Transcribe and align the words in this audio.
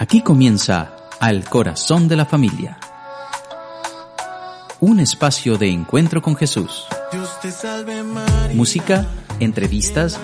Aquí 0.00 0.22
comienza 0.22 0.94
Al 1.18 1.44
Corazón 1.48 2.06
de 2.06 2.14
la 2.14 2.24
Familia. 2.24 2.78
Un 4.78 5.00
espacio 5.00 5.58
de 5.58 5.70
encuentro 5.70 6.22
con 6.22 6.36
Jesús. 6.36 6.86
Música, 8.54 9.08
entrevistas 9.40 10.20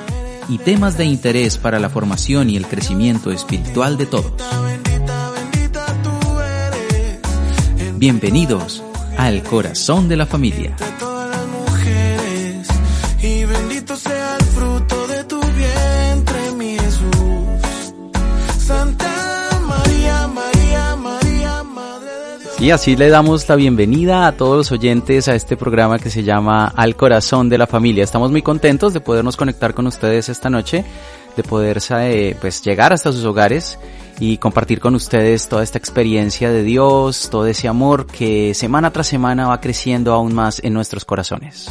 y 0.48 0.59
temas 0.59 0.97
de 0.97 1.06
interés 1.06 1.59
para 1.59 1.80
la 1.80 1.91
formación 1.91 2.50
y 2.50 2.56
el 2.56 2.69
crecimiento 2.69 3.33
espiritual 3.33 3.97
de 3.97 4.06
todos. 4.06 4.33
Bienvenidos 7.97 8.80
al 9.19 9.42
Corazón 9.42 10.09
de 10.09 10.16
la 10.16 10.27
Familia. 10.27 10.77
Y 22.65 22.70
así 22.70 22.97
le 22.97 23.11
damos 23.11 23.47
la 23.47 23.57
bienvenida 23.57 24.27
a 24.27 24.33
todos 24.33 24.57
los 24.57 24.73
oyentes 24.73 25.29
a 25.29 25.34
este 25.34 25.55
programa 25.55 25.98
que 25.98 26.09
se 26.09 26.23
llama 26.23 26.73
Al 26.75 26.97
Corazón 26.97 27.51
de 27.51 27.59
la 27.59 27.67
Familia. 27.67 28.03
Estamos 28.03 28.31
muy 28.31 28.41
contentos 28.41 28.95
de 28.95 29.01
podernos 29.01 29.37
conectar 29.37 29.75
con 29.75 29.87
ustedes 29.87 30.31
esta 30.31 30.48
noche, 30.48 30.83
de 31.37 31.42
poder 31.42 31.79
eh, 31.91 32.35
pues 32.41 32.62
llegar 32.62 32.95
hasta 32.95 33.12
sus 33.12 33.23
hogares 33.27 33.79
y 34.19 34.39
compartir 34.39 34.81
con 34.81 34.95
ustedes 34.95 35.47
toda 35.47 35.62
esta 35.62 35.77
experiencia 35.77 36.51
de 36.51 36.62
Dios, 36.62 37.29
todo 37.29 37.47
ese 37.47 37.69
amor 37.69 38.07
que 38.07 38.55
semana 38.55 38.91
tras 38.91 39.09
semana 39.09 39.47
va 39.47 39.61
creciendo 39.61 40.15
aún 40.15 40.33
más 40.33 40.65
en 40.65 40.73
nuestros 40.73 41.05
corazones. 41.05 41.70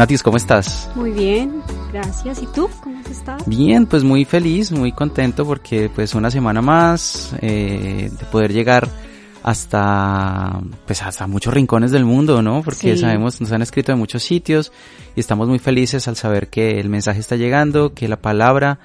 Natis, 0.00 0.22
¿cómo 0.22 0.38
estás? 0.38 0.88
Muy 0.94 1.10
bien, 1.10 1.60
gracias. 1.92 2.42
¿Y 2.42 2.46
tú? 2.46 2.70
¿Cómo 2.82 2.98
has 3.00 3.10
estado? 3.10 3.44
Bien, 3.44 3.84
pues 3.84 4.02
muy 4.02 4.24
feliz, 4.24 4.72
muy 4.72 4.92
contento 4.92 5.44
porque 5.44 5.90
pues 5.94 6.14
una 6.14 6.30
semana 6.30 6.62
más 6.62 7.34
eh, 7.42 8.10
de 8.10 8.24
poder 8.32 8.50
llegar 8.50 8.88
hasta 9.42 10.58
pues 10.86 11.02
hasta 11.02 11.26
muchos 11.26 11.52
rincones 11.52 11.90
del 11.90 12.06
mundo, 12.06 12.40
¿no? 12.40 12.62
Porque 12.62 12.94
Sí. 12.94 13.02
sabemos, 13.02 13.42
nos 13.42 13.52
han 13.52 13.60
escrito 13.60 13.92
de 13.92 13.96
muchos 13.96 14.22
sitios 14.22 14.72
y 15.16 15.20
estamos 15.20 15.48
muy 15.48 15.58
felices 15.58 16.08
al 16.08 16.16
saber 16.16 16.48
que 16.48 16.80
el 16.80 16.88
mensaje 16.88 17.20
está 17.20 17.36
llegando, 17.36 17.92
que 17.92 18.08
la 18.08 18.22
palabra 18.22 18.78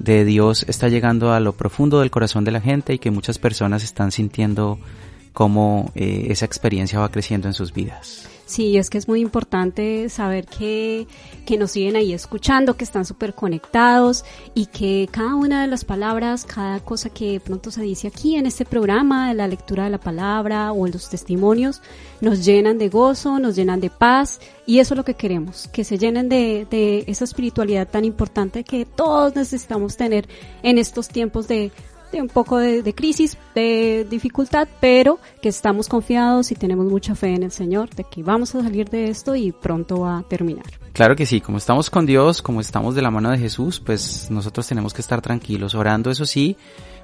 de 0.00 0.24
Dios 0.24 0.64
está 0.66 0.88
llegando 0.88 1.32
a 1.32 1.38
lo 1.38 1.52
profundo 1.52 2.00
del 2.00 2.10
corazón 2.10 2.42
de 2.42 2.50
la 2.50 2.60
gente 2.60 2.92
y 2.92 2.98
que 2.98 3.12
muchas 3.12 3.38
personas 3.38 3.84
están 3.84 4.10
sintiendo 4.10 4.80
cómo 5.36 5.92
eh, 5.94 6.28
esa 6.30 6.46
experiencia 6.46 6.98
va 6.98 7.10
creciendo 7.10 7.46
en 7.46 7.52
sus 7.52 7.74
vidas. 7.74 8.26
Sí, 8.46 8.78
es 8.78 8.88
que 8.88 8.96
es 8.96 9.06
muy 9.06 9.20
importante 9.20 10.08
saber 10.08 10.46
que, 10.46 11.06
que 11.44 11.58
nos 11.58 11.72
siguen 11.72 11.94
ahí 11.94 12.14
escuchando, 12.14 12.74
que 12.74 12.84
están 12.84 13.04
súper 13.04 13.34
conectados 13.34 14.24
y 14.54 14.64
que 14.64 15.10
cada 15.10 15.34
una 15.34 15.60
de 15.60 15.66
las 15.66 15.84
palabras, 15.84 16.46
cada 16.46 16.80
cosa 16.80 17.10
que 17.10 17.38
pronto 17.38 17.70
se 17.70 17.82
dice 17.82 18.08
aquí 18.08 18.36
en 18.36 18.46
este 18.46 18.64
programa, 18.64 19.34
la 19.34 19.46
lectura 19.46 19.84
de 19.84 19.90
la 19.90 20.00
palabra 20.00 20.72
o 20.72 20.86
en 20.86 20.92
los 20.92 21.10
testimonios, 21.10 21.82
nos 22.22 22.42
llenan 22.42 22.78
de 22.78 22.88
gozo, 22.88 23.38
nos 23.38 23.56
llenan 23.56 23.80
de 23.80 23.90
paz 23.90 24.40
y 24.64 24.78
eso 24.78 24.94
es 24.94 24.96
lo 24.96 25.04
que 25.04 25.14
queremos, 25.14 25.68
que 25.68 25.84
se 25.84 25.98
llenen 25.98 26.30
de, 26.30 26.66
de 26.70 27.04
esa 27.08 27.24
espiritualidad 27.24 27.86
tan 27.86 28.06
importante 28.06 28.64
que 28.64 28.86
todos 28.86 29.36
necesitamos 29.36 29.98
tener 29.98 30.28
en 30.62 30.78
estos 30.78 31.08
tiempos 31.08 31.46
de 31.46 31.72
de 32.12 32.22
un 32.22 32.28
poco 32.28 32.58
de, 32.58 32.82
de 32.82 32.94
crisis, 32.94 33.36
de 33.54 34.06
dificultad, 34.08 34.68
pero 34.80 35.18
que 35.40 35.48
estamos 35.48 35.88
confiados 35.88 36.50
y 36.52 36.54
tenemos 36.54 36.86
mucha 36.86 37.14
fe 37.14 37.34
en 37.34 37.42
el 37.42 37.50
Señor 37.50 37.90
de 37.90 38.04
que 38.04 38.22
vamos 38.22 38.54
a 38.54 38.62
salir 38.62 38.88
de 38.88 39.10
esto 39.10 39.34
y 39.34 39.52
pronto 39.52 40.00
va 40.00 40.18
a 40.18 40.22
terminar. 40.22 40.66
Claro 40.92 41.14
que 41.14 41.26
sí, 41.26 41.40
como 41.40 41.58
estamos 41.58 41.90
con 41.90 42.06
Dios, 42.06 42.40
como 42.40 42.60
estamos 42.60 42.94
de 42.94 43.02
la 43.02 43.10
mano 43.10 43.30
de 43.30 43.38
Jesús, 43.38 43.80
pues 43.84 44.30
nosotros 44.30 44.66
tenemos 44.66 44.94
que 44.94 45.02
estar 45.02 45.20
tranquilos, 45.20 45.74
orando, 45.74 46.10
eso 46.10 46.24
sí, 46.24 46.56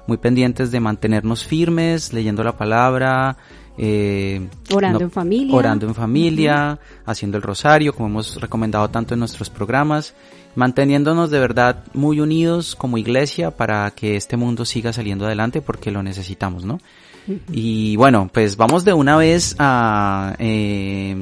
muy 0.07 0.17
pendientes 0.17 0.71
de 0.71 0.79
mantenernos 0.79 1.45
firmes, 1.45 2.11
leyendo 2.11 2.43
la 2.43 2.57
palabra, 2.57 3.37
eh, 3.77 4.47
Orando 4.73 5.03
en 5.03 5.11
familia. 5.11 5.55
orando 5.55 5.87
en 5.87 5.95
familia, 5.95 6.79
haciendo 7.05 7.37
el 7.37 7.43
rosario, 7.43 7.93
como 7.93 8.07
hemos 8.09 8.39
recomendado 8.39 8.89
tanto 8.89 9.13
en 9.15 9.19
nuestros 9.19 9.49
programas, 9.49 10.13
manteniéndonos 10.55 11.31
de 11.31 11.39
verdad 11.39 11.83
muy 11.93 12.19
unidos 12.19 12.75
como 12.75 12.97
iglesia 12.97 13.51
para 13.51 13.89
que 13.91 14.15
este 14.15 14.37
mundo 14.37 14.65
siga 14.65 14.93
saliendo 14.93 15.25
adelante 15.25 15.61
porque 15.61 15.89
lo 15.91 16.03
necesitamos, 16.03 16.63
¿no? 16.65 16.79
Y 17.53 17.95
bueno, 17.95 18.29
pues 18.33 18.57
vamos 18.57 18.83
de 18.83 18.91
una 18.91 19.15
vez 19.15 19.55
a, 19.57 20.35
eh, 20.39 21.15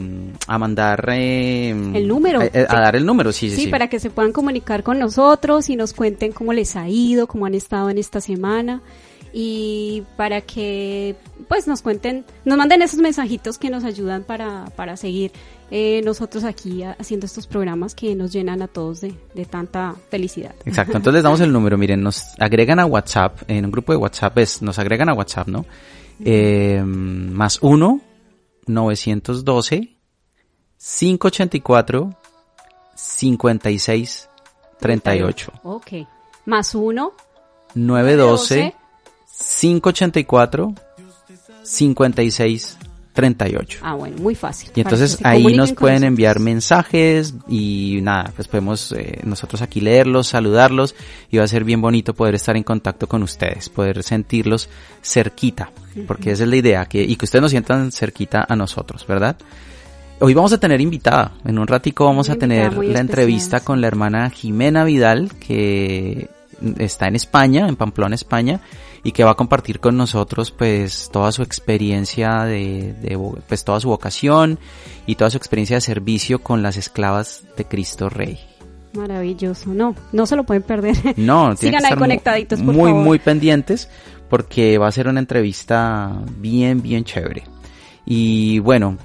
a 0.47 0.57
mandar... 0.57 1.07
eh, 1.13 1.69
El 1.69 2.07
número. 2.07 2.41
A, 2.41 2.43
a 2.45 2.81
dar 2.81 2.95
el 2.95 3.05
número, 3.05 3.31
sí, 3.31 3.51
sí. 3.51 3.55
Sí, 3.55 3.61
sí. 3.65 3.67
para 3.69 3.87
que 3.87 3.99
se 3.99 4.09
puedan 4.09 4.31
comunicar 4.33 4.81
con 4.81 4.97
nosotros 4.97 5.69
y 5.69 5.75
nos 5.75 5.93
cuenten 5.93 6.31
cómo 6.31 6.53
les 6.53 6.75
ha 6.75 6.89
ido, 6.89 7.27
cómo 7.27 7.45
han 7.45 7.53
estado 7.53 7.91
en 7.91 7.99
esta 7.99 8.19
semana 8.19 8.81
y 9.33 10.03
para 10.17 10.41
que 10.41 11.15
pues 11.47 11.67
nos 11.67 11.81
cuenten, 11.81 12.25
nos 12.45 12.57
manden 12.57 12.81
esos 12.81 12.99
mensajitos 12.99 13.57
que 13.57 13.69
nos 13.69 13.83
ayudan 13.83 14.23
para, 14.23 14.65
para 14.75 14.97
seguir 14.97 15.31
eh, 15.69 16.01
nosotros 16.03 16.43
aquí 16.43 16.83
haciendo 16.83 17.25
estos 17.25 17.47
programas 17.47 17.95
que 17.95 18.13
nos 18.15 18.33
llenan 18.33 18.61
a 18.61 18.67
todos 18.67 19.01
de, 19.01 19.15
de 19.33 19.45
tanta 19.45 19.95
felicidad. 20.09 20.53
Exacto, 20.65 20.97
entonces 20.97 21.13
les 21.15 21.23
damos 21.23 21.39
el 21.39 21.51
número, 21.53 21.77
miren, 21.77 22.01
nos 22.01 22.25
agregan 22.39 22.79
a 22.79 22.85
WhatsApp, 22.85 23.43
en 23.47 23.65
un 23.65 23.71
grupo 23.71 23.93
de 23.93 23.97
WhatsApp 23.97 24.37
es, 24.39 24.61
nos 24.61 24.79
agregan 24.79 25.09
a 25.09 25.13
WhatsApp, 25.13 25.47
¿no? 25.47 25.65
Eh, 26.23 26.83
más 26.85 27.59
1, 27.61 28.01
912, 28.67 29.97
584, 30.77 32.09
56, 32.95 34.29
38. 34.79 35.53
Ok. 35.63 35.87
Más 36.45 36.75
uno. 36.75 37.13
912, 37.75 38.75
584, 39.41 40.73
56, 41.63 42.77
38. 43.13 43.79
Ah, 43.81 43.95
bueno, 43.95 44.17
muy 44.17 44.35
fácil. 44.35 44.71
Y 44.75 44.81
entonces 44.81 45.19
ahí 45.23 45.55
nos 45.55 45.73
pueden 45.73 46.03
enviar 46.03 46.39
mensajes 46.39 47.33
y 47.47 47.99
nada, 48.01 48.31
pues 48.35 48.47
podemos 48.47 48.91
eh, 48.93 49.19
nosotros 49.23 49.61
aquí 49.61 49.81
leerlos, 49.81 50.27
saludarlos 50.27 50.95
y 51.29 51.37
va 51.37 51.43
a 51.43 51.47
ser 51.47 51.63
bien 51.63 51.81
bonito 51.81 52.13
poder 52.13 52.35
estar 52.35 52.55
en 52.55 52.63
contacto 52.63 53.07
con 53.07 53.23
ustedes, 53.23 53.69
poder 53.69 54.03
sentirlos 54.03 54.69
cerquita, 55.03 55.71
porque 56.07 56.31
esa 56.31 56.43
es 56.43 56.49
la 56.49 56.55
idea, 56.55 56.85
que, 56.85 57.01
y 57.03 57.15
que 57.15 57.25
ustedes 57.25 57.41
nos 57.41 57.51
sientan 57.51 57.91
cerquita 57.91 58.45
a 58.47 58.55
nosotros, 58.55 59.05
¿verdad? 59.05 59.35
Hoy 60.19 60.33
vamos 60.33 60.53
a 60.53 60.59
tener 60.59 60.79
invitada, 60.79 61.33
en 61.43 61.57
un 61.57 61.67
ratico 61.67 62.05
vamos 62.05 62.29
a 62.29 62.35
tener 62.35 62.73
la 62.73 62.79
especial, 62.79 62.97
entrevista 62.97 63.59
con 63.61 63.81
la 63.81 63.87
hermana 63.87 64.29
Jimena 64.29 64.83
Vidal, 64.83 65.31
que 65.39 66.29
está 66.77 67.07
en 67.07 67.15
España, 67.15 67.67
en 67.67 67.75
Pamplona, 67.75 68.15
España, 68.15 68.61
y 69.03 69.11
que 69.11 69.23
va 69.23 69.31
a 69.31 69.35
compartir 69.35 69.79
con 69.79 69.97
nosotros 69.97 70.51
pues 70.51 71.09
toda 71.11 71.31
su 71.31 71.41
experiencia 71.41 72.43
de, 72.45 72.93
de 73.01 73.17
pues 73.47 73.63
toda 73.63 73.79
su 73.79 73.89
vocación 73.89 74.59
y 75.05 75.15
toda 75.15 75.29
su 75.29 75.37
experiencia 75.37 75.77
de 75.77 75.81
servicio 75.81 76.39
con 76.39 76.61
las 76.61 76.77
esclavas 76.77 77.43
de 77.57 77.65
Cristo 77.65 78.09
Rey. 78.09 78.39
Maravilloso. 78.93 79.73
No, 79.73 79.95
no 80.11 80.25
se 80.25 80.35
lo 80.35 80.43
pueden 80.43 80.63
perder. 80.63 80.95
No, 81.17 81.55
Sigan 81.55 81.81
que 81.81 81.87
ahí 81.87 81.95
conectaditos, 81.95 82.61
por 82.61 82.73
muy, 82.73 82.91
favor. 82.91 83.03
muy 83.03 83.19
pendientes 83.19 83.89
porque 84.29 84.77
va 84.77 84.87
a 84.87 84.91
ser 84.91 85.07
una 85.07 85.19
entrevista 85.19 86.11
bien, 86.37 86.81
bien 86.81 87.03
chévere. 87.03 87.43
Y 88.05 88.59
bueno, 88.59 88.97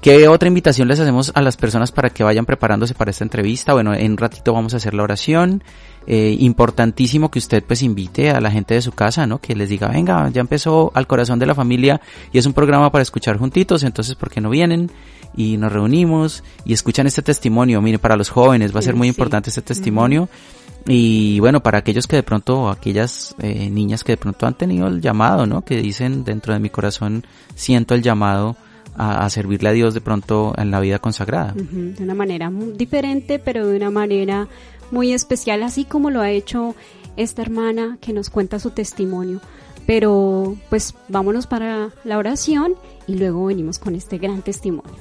¿qué 0.00 0.28
otra 0.28 0.48
invitación 0.48 0.88
les 0.88 1.00
hacemos 1.00 1.32
a 1.34 1.42
las 1.42 1.56
personas 1.56 1.92
para 1.92 2.10
que 2.10 2.22
vayan 2.22 2.46
preparándose 2.46 2.94
para 2.94 3.10
esta 3.10 3.24
entrevista? 3.24 3.72
Bueno, 3.72 3.94
en 3.94 4.12
un 4.12 4.18
ratito 4.18 4.52
vamos 4.52 4.74
a 4.74 4.78
hacer 4.78 4.94
la 4.94 5.02
oración. 5.02 5.62
Eh, 6.10 6.36
importantísimo 6.40 7.30
que 7.30 7.38
usted 7.38 7.62
pues 7.62 7.82
invite 7.82 8.30
a 8.30 8.40
la 8.40 8.50
gente 8.50 8.72
de 8.72 8.80
su 8.80 8.92
casa, 8.92 9.26
¿no? 9.26 9.42
Que 9.42 9.54
les 9.54 9.68
diga, 9.68 9.88
venga, 9.88 10.30
ya 10.30 10.40
empezó 10.40 10.90
al 10.94 11.06
corazón 11.06 11.38
de 11.38 11.44
la 11.44 11.54
familia 11.54 12.00
y 12.32 12.38
es 12.38 12.46
un 12.46 12.54
programa 12.54 12.90
para 12.90 13.02
escuchar 13.02 13.36
juntitos, 13.36 13.82
entonces 13.82 14.14
¿por 14.14 14.30
qué 14.30 14.40
no 14.40 14.48
vienen? 14.48 14.90
Y 15.36 15.58
nos 15.58 15.70
reunimos 15.70 16.42
y 16.64 16.72
escuchan 16.72 17.06
este 17.06 17.20
testimonio. 17.20 17.82
Mire, 17.82 17.98
para 17.98 18.16
los 18.16 18.30
jóvenes 18.30 18.74
va 18.74 18.78
a 18.80 18.82
ser 18.82 18.94
muy 18.94 19.08
Sí. 19.08 19.10
importante 19.10 19.50
este 19.50 19.60
testimonio 19.60 20.30
Y 20.86 21.38
bueno, 21.40 21.60
para 21.60 21.76
aquellos 21.78 22.06
que 22.06 22.16
de 22.16 22.22
pronto, 22.22 22.70
aquellas 22.70 23.34
eh, 23.40 23.68
niñas 23.68 24.02
que 24.02 24.12
de 24.12 24.16
pronto 24.16 24.46
han 24.46 24.54
tenido 24.56 24.86
el 24.86 25.02
llamado, 25.02 25.44
¿no? 25.44 25.60
Que 25.62 25.76
dicen 25.82 26.24
dentro 26.24 26.54
de 26.54 26.60
mi 26.60 26.70
corazón 26.70 27.26
siento 27.54 27.94
el 27.94 28.00
llamado 28.00 28.56
a, 28.96 29.28
servirle 29.28 29.68
a 29.68 29.72
Dios 29.72 29.92
de 29.94 30.00
pronto 30.00 30.54
en 30.56 30.70
la 30.70 30.80
vida 30.80 30.98
consagrada. 30.98 31.52
de 31.54 32.02
una 32.02 32.14
manera 32.14 32.48
muy 32.48 32.72
diferente, 32.72 33.38
pero 33.38 33.66
de 33.66 33.76
una 33.76 33.90
manera 33.90 34.48
muy 34.90 35.12
especial, 35.12 35.62
así 35.62 35.84
como 35.84 36.10
lo 36.10 36.20
ha 36.20 36.30
hecho 36.30 36.74
esta 37.16 37.42
hermana 37.42 37.98
que 38.00 38.12
nos 38.12 38.30
cuenta 38.30 38.58
su 38.58 38.70
testimonio. 38.70 39.40
Pero 39.86 40.56
pues 40.68 40.94
vámonos 41.08 41.46
para 41.46 41.90
la 42.04 42.18
oración 42.18 42.74
y 43.06 43.14
luego 43.14 43.46
venimos 43.46 43.78
con 43.78 43.94
este 43.94 44.18
gran 44.18 44.42
testimonio. 44.42 44.92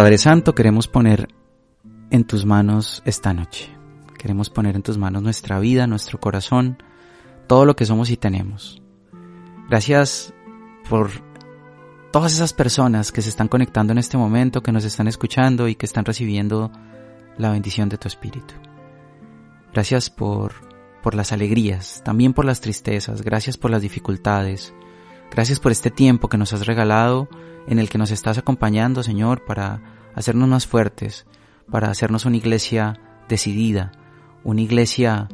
Padre 0.00 0.16
Santo, 0.16 0.54
queremos 0.54 0.88
poner 0.88 1.28
en 2.10 2.24
tus 2.24 2.46
manos 2.46 3.02
esta 3.04 3.34
noche. 3.34 3.68
Queremos 4.16 4.48
poner 4.48 4.74
en 4.74 4.82
tus 4.82 4.96
manos 4.96 5.22
nuestra 5.22 5.58
vida, 5.58 5.86
nuestro 5.86 6.18
corazón, 6.18 6.82
todo 7.46 7.66
lo 7.66 7.76
que 7.76 7.84
somos 7.84 8.08
y 8.08 8.16
tenemos. 8.16 8.80
Gracias 9.68 10.32
por 10.88 11.10
todas 12.12 12.32
esas 12.32 12.54
personas 12.54 13.12
que 13.12 13.20
se 13.20 13.28
están 13.28 13.48
conectando 13.48 13.92
en 13.92 13.98
este 13.98 14.16
momento, 14.16 14.62
que 14.62 14.72
nos 14.72 14.86
están 14.86 15.06
escuchando 15.06 15.68
y 15.68 15.74
que 15.74 15.84
están 15.84 16.06
recibiendo 16.06 16.72
la 17.36 17.50
bendición 17.50 17.90
de 17.90 17.98
tu 17.98 18.08
Espíritu. 18.08 18.54
Gracias 19.70 20.08
por, 20.08 20.54
por 21.02 21.14
las 21.14 21.30
alegrías, 21.30 22.00
también 22.02 22.32
por 22.32 22.46
las 22.46 22.62
tristezas, 22.62 23.20
gracias 23.20 23.58
por 23.58 23.70
las 23.70 23.82
dificultades, 23.82 24.72
gracias 25.30 25.60
por 25.60 25.72
este 25.72 25.90
tiempo 25.90 26.28
que 26.28 26.38
nos 26.38 26.54
has 26.54 26.66
regalado, 26.66 27.28
en 27.70 27.78
el 27.78 27.88
que 27.88 27.98
nos 27.98 28.10
estás 28.10 28.36
acompañando, 28.36 29.04
Señor, 29.04 29.44
para 29.44 29.80
hacernos 30.16 30.48
más 30.48 30.66
fuertes, 30.66 31.24
para 31.70 31.88
hacernos 31.88 32.26
una 32.26 32.36
iglesia 32.36 33.00
decidida, 33.28 33.92
una 34.42 34.60
iglesia 34.60 35.28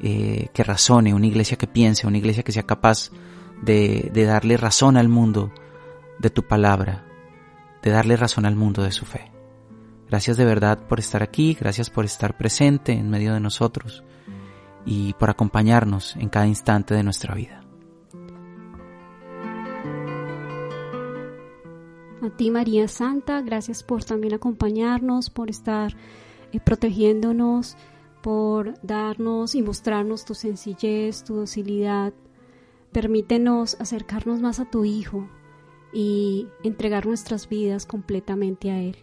eh, 0.00 0.48
que 0.52 0.62
razone, 0.62 1.14
una 1.14 1.26
iglesia 1.26 1.56
que 1.56 1.66
piense, 1.66 2.06
una 2.06 2.18
iglesia 2.18 2.42
que 2.42 2.52
sea 2.52 2.64
capaz 2.64 3.10
de, 3.62 4.10
de 4.12 4.24
darle 4.26 4.58
razón 4.58 4.98
al 4.98 5.08
mundo 5.08 5.50
de 6.18 6.28
tu 6.28 6.46
palabra, 6.46 7.06
de 7.82 7.90
darle 7.90 8.18
razón 8.18 8.44
al 8.44 8.54
mundo 8.54 8.82
de 8.82 8.92
su 8.92 9.06
fe. 9.06 9.32
Gracias 10.08 10.36
de 10.36 10.44
verdad 10.44 10.86
por 10.86 10.98
estar 10.98 11.22
aquí, 11.22 11.56
gracias 11.58 11.88
por 11.88 12.04
estar 12.04 12.36
presente 12.36 12.92
en 12.92 13.08
medio 13.08 13.32
de 13.32 13.40
nosotros 13.40 14.04
y 14.84 15.14
por 15.14 15.30
acompañarnos 15.30 16.16
en 16.16 16.28
cada 16.28 16.46
instante 16.46 16.94
de 16.94 17.02
nuestra 17.02 17.34
vida. 17.34 17.57
A 22.22 22.30
ti 22.30 22.50
María 22.50 22.88
Santa, 22.88 23.42
gracias 23.42 23.82
por 23.82 24.02
también 24.02 24.34
acompañarnos, 24.34 25.30
por 25.30 25.50
estar 25.50 25.94
eh, 26.52 26.60
protegiéndonos, 26.60 27.76
por 28.22 28.74
darnos 28.82 29.54
y 29.54 29.62
mostrarnos 29.62 30.24
tu 30.24 30.34
sencillez, 30.34 31.22
tu 31.22 31.36
docilidad. 31.36 32.12
Permítenos 32.92 33.76
acercarnos 33.80 34.40
más 34.40 34.58
a 34.58 34.64
tu 34.64 34.84
Hijo 34.84 35.28
y 35.92 36.48
entregar 36.64 37.06
nuestras 37.06 37.48
vidas 37.48 37.86
completamente 37.86 38.70
a 38.70 38.80
Él. 38.80 38.96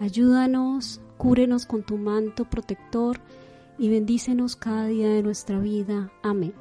Ayúdanos, 0.00 1.00
cúrenos 1.18 1.66
con 1.66 1.82
tu 1.82 1.98
manto 1.98 2.44
protector 2.44 3.20
y 3.78 3.90
bendícenos 3.90 4.56
cada 4.56 4.86
día 4.86 5.08
de 5.08 5.22
nuestra 5.22 5.58
vida. 5.58 6.10
Amén. 6.22 6.54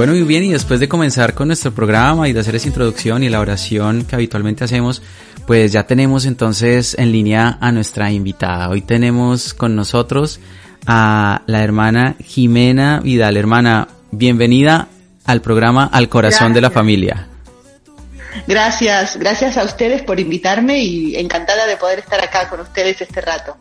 Bueno, 0.00 0.14
muy 0.14 0.22
bien, 0.22 0.44
y 0.44 0.52
después 0.52 0.80
de 0.80 0.88
comenzar 0.88 1.34
con 1.34 1.48
nuestro 1.48 1.74
programa 1.74 2.26
y 2.26 2.32
de 2.32 2.40
hacer 2.40 2.54
esa 2.54 2.68
introducción 2.68 3.22
y 3.22 3.28
la 3.28 3.38
oración 3.38 4.06
que 4.06 4.14
habitualmente 4.14 4.64
hacemos, 4.64 5.02
pues 5.46 5.72
ya 5.72 5.82
tenemos 5.82 6.24
entonces 6.24 6.96
en 6.98 7.12
línea 7.12 7.58
a 7.60 7.70
nuestra 7.70 8.10
invitada. 8.10 8.70
Hoy 8.70 8.80
tenemos 8.80 9.52
con 9.52 9.76
nosotros 9.76 10.40
a 10.86 11.42
la 11.44 11.62
hermana 11.62 12.14
Jimena 12.18 13.00
Vidal. 13.00 13.36
Hermana, 13.36 13.88
bienvenida 14.10 14.88
al 15.26 15.42
programa 15.42 15.90
Al 15.92 16.08
Corazón 16.08 16.54
de 16.54 16.62
la 16.62 16.70
Familia. 16.70 17.26
Gracias, 18.46 19.18
gracias 19.18 19.58
a 19.58 19.64
ustedes 19.64 20.00
por 20.00 20.18
invitarme 20.18 20.78
y 20.78 21.16
encantada 21.16 21.66
de 21.66 21.76
poder 21.76 21.98
estar 21.98 22.24
acá 22.24 22.48
con 22.48 22.60
ustedes 22.60 23.02
este 23.02 23.20
rato. 23.20 23.54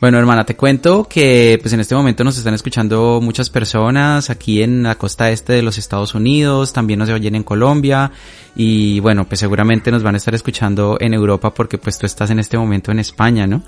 Bueno, 0.00 0.16
hermana, 0.16 0.44
te 0.44 0.54
cuento 0.54 1.08
que 1.08 1.58
pues 1.60 1.74
en 1.74 1.80
este 1.80 1.96
momento 1.96 2.22
nos 2.22 2.38
están 2.38 2.54
escuchando 2.54 3.18
muchas 3.20 3.50
personas 3.50 4.30
aquí 4.30 4.62
en 4.62 4.84
la 4.84 4.94
costa 4.94 5.28
este 5.28 5.54
de 5.54 5.62
los 5.62 5.76
Estados 5.76 6.14
Unidos, 6.14 6.72
también 6.72 7.00
nos 7.00 7.08
oyen 7.08 7.34
en 7.34 7.42
Colombia 7.42 8.12
y 8.54 9.00
bueno, 9.00 9.26
pues 9.26 9.40
seguramente 9.40 9.90
nos 9.90 10.04
van 10.04 10.14
a 10.14 10.18
estar 10.18 10.36
escuchando 10.36 10.98
en 11.00 11.14
Europa 11.14 11.52
porque 11.52 11.78
pues 11.78 11.98
tú 11.98 12.06
estás 12.06 12.30
en 12.30 12.38
este 12.38 12.56
momento 12.56 12.92
en 12.92 13.00
España, 13.00 13.48
¿no? 13.48 13.64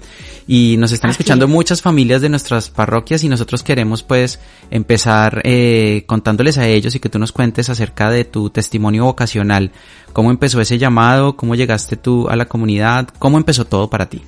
Y 0.47 0.77
nos 0.79 0.93
están 0.93 1.11
escuchando 1.11 1.49
muchas 1.49 1.82
familias 1.82 2.23
de 2.23 2.29
nuestras 2.29 2.71
parroquias 2.71 3.25
y 3.25 3.29
nosotros 3.29 3.65
queremos 3.65 4.05
pues 4.05 4.38
empezar 4.71 5.43
eh, 5.43 6.05
contándoles 6.06 6.59
a 6.59 6.69
ellos 6.69 6.94
y 6.94 7.00
que 7.00 7.09
tú 7.09 7.19
nos 7.19 7.32
cuentes 7.32 7.71
acerca 7.71 8.09
de 8.09 8.25
tu 8.25 8.50
testimonio 8.50 9.05
vocacional, 9.05 9.73
cómo 10.12 10.31
empezó 10.31 10.61
ese 10.61 10.79
llamado, 10.79 11.35
cómo 11.37 11.56
llegaste 11.56 11.97
tú 11.97 12.29
a 12.29 12.37
la 12.37 12.44
comunidad, 12.44 13.09
cómo 13.19 13.37
empezó 13.37 13.65
todo 13.65 13.91
para 13.91 14.09
ti. 14.09 14.23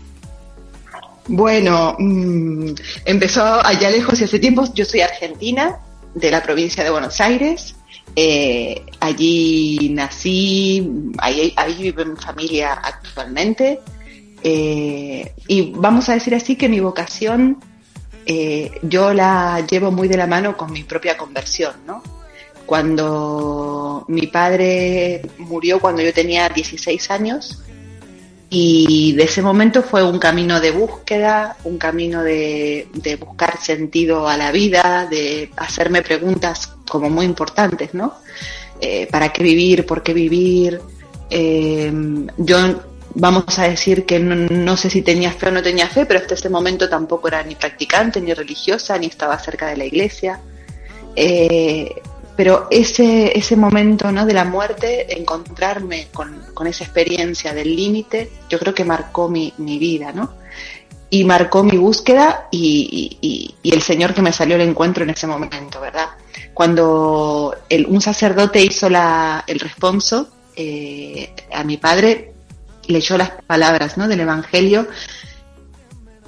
Bueno, 1.28 1.96
mmm, 1.98 2.70
empezó 3.04 3.64
allá 3.64 3.90
lejos 3.90 4.20
y 4.20 4.24
hace 4.24 4.38
tiempo. 4.38 4.64
Yo 4.74 4.84
soy 4.84 5.00
argentina, 5.00 5.80
de 6.14 6.30
la 6.30 6.42
provincia 6.42 6.84
de 6.84 6.90
Buenos 6.90 7.20
Aires. 7.20 7.74
Eh, 8.14 8.84
allí 9.00 9.90
nací, 9.92 10.90
ahí, 11.18 11.52
ahí 11.56 11.74
vive 11.82 12.04
mi 12.04 12.16
familia 12.16 12.72
actualmente. 12.74 13.80
Eh, 14.42 15.32
y 15.46 15.72
vamos 15.72 16.08
a 16.08 16.14
decir 16.14 16.34
así 16.34 16.56
que 16.56 16.68
mi 16.68 16.80
vocación 16.80 17.58
eh, 18.26 18.72
yo 18.82 19.14
la 19.14 19.64
llevo 19.68 19.90
muy 19.90 20.08
de 20.08 20.16
la 20.16 20.26
mano 20.26 20.56
con 20.56 20.72
mi 20.72 20.84
propia 20.84 21.16
conversión, 21.16 21.74
¿no? 21.86 22.02
Cuando 22.66 24.04
mi 24.08 24.28
padre 24.28 25.22
murió 25.38 25.80
cuando 25.80 26.02
yo 26.02 26.12
tenía 26.12 26.48
16 26.48 27.10
años, 27.10 27.62
y 28.54 29.14
de 29.14 29.24
ese 29.24 29.40
momento 29.40 29.82
fue 29.82 30.04
un 30.04 30.18
camino 30.18 30.60
de 30.60 30.72
búsqueda, 30.72 31.56
un 31.64 31.78
camino 31.78 32.22
de, 32.22 32.86
de, 32.92 33.16
buscar 33.16 33.58
sentido 33.58 34.28
a 34.28 34.36
la 34.36 34.52
vida, 34.52 35.06
de 35.10 35.50
hacerme 35.56 36.02
preguntas 36.02 36.70
como 36.86 37.08
muy 37.08 37.24
importantes, 37.24 37.94
¿no? 37.94 38.12
Eh, 38.78 39.08
¿Para 39.10 39.32
qué 39.32 39.42
vivir? 39.42 39.86
¿Por 39.86 40.02
qué 40.02 40.12
vivir? 40.12 40.78
Eh, 41.30 41.90
yo 42.36 42.58
vamos 43.14 43.58
a 43.58 43.68
decir 43.68 44.04
que 44.04 44.18
no, 44.18 44.76
sé 44.76 44.90
si 44.90 45.00
tenía 45.00 45.32
fe 45.32 45.48
o 45.48 45.50
no 45.50 45.62
tenía 45.62 45.86
fe, 45.86 46.04
pero 46.04 46.20
hasta 46.20 46.34
ese 46.34 46.50
momento 46.50 46.90
tampoco 46.90 47.28
era 47.28 47.42
ni 47.42 47.54
practicante, 47.54 48.20
ni 48.20 48.34
religiosa, 48.34 48.98
ni 48.98 49.06
estaba 49.06 49.38
cerca 49.38 49.68
de 49.68 49.78
la 49.78 49.86
iglesia. 49.86 50.40
Eh, 51.16 51.90
pero 52.36 52.66
ese, 52.70 53.36
ese 53.36 53.56
momento 53.56 54.10
¿no? 54.10 54.24
de 54.24 54.32
la 54.32 54.44
muerte, 54.44 55.18
encontrarme 55.18 56.08
con, 56.12 56.42
con 56.54 56.66
esa 56.66 56.84
experiencia 56.84 57.52
del 57.52 57.74
límite, 57.76 58.30
yo 58.48 58.58
creo 58.58 58.74
que 58.74 58.84
marcó 58.84 59.28
mi, 59.28 59.52
mi, 59.58 59.78
vida, 59.78 60.12
¿no? 60.12 60.34
Y 61.10 61.24
marcó 61.24 61.62
mi 61.62 61.76
búsqueda 61.76 62.48
y, 62.50 63.18
y, 63.20 63.70
el 63.70 63.82
Señor 63.82 64.14
que 64.14 64.22
me 64.22 64.32
salió 64.32 64.54
al 64.54 64.62
encuentro 64.62 65.04
en 65.04 65.10
ese 65.10 65.26
momento, 65.26 65.80
¿verdad? 65.80 66.08
Cuando 66.54 67.54
el, 67.68 67.86
un 67.86 68.00
sacerdote 68.00 68.62
hizo 68.62 68.88
la, 68.88 69.44
el 69.46 69.60
responso 69.60 70.28
eh, 70.56 71.34
a 71.52 71.64
mi 71.64 71.76
padre, 71.76 72.32
leyó 72.86 73.18
las 73.18 73.30
palabras 73.46 73.98
¿no? 73.98 74.08
del 74.08 74.20
Evangelio, 74.20 74.86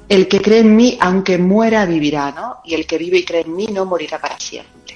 el 0.08 0.28
que 0.28 0.40
cree 0.40 0.61
en 0.61 0.76
mí, 0.76 0.99
aunque 1.00 1.38
muera, 1.38 1.87
vivirá, 1.87 2.30
¿no? 2.30 2.58
Y 2.64 2.75
el 2.75 2.87
que 2.87 2.99
vive 2.99 3.18
y 3.18 3.25
cree 3.25 3.40
en 3.40 3.56
mí 3.56 3.66
no 3.73 3.87
morirá 3.87 4.20
para 4.20 4.38
siempre. 4.38 4.93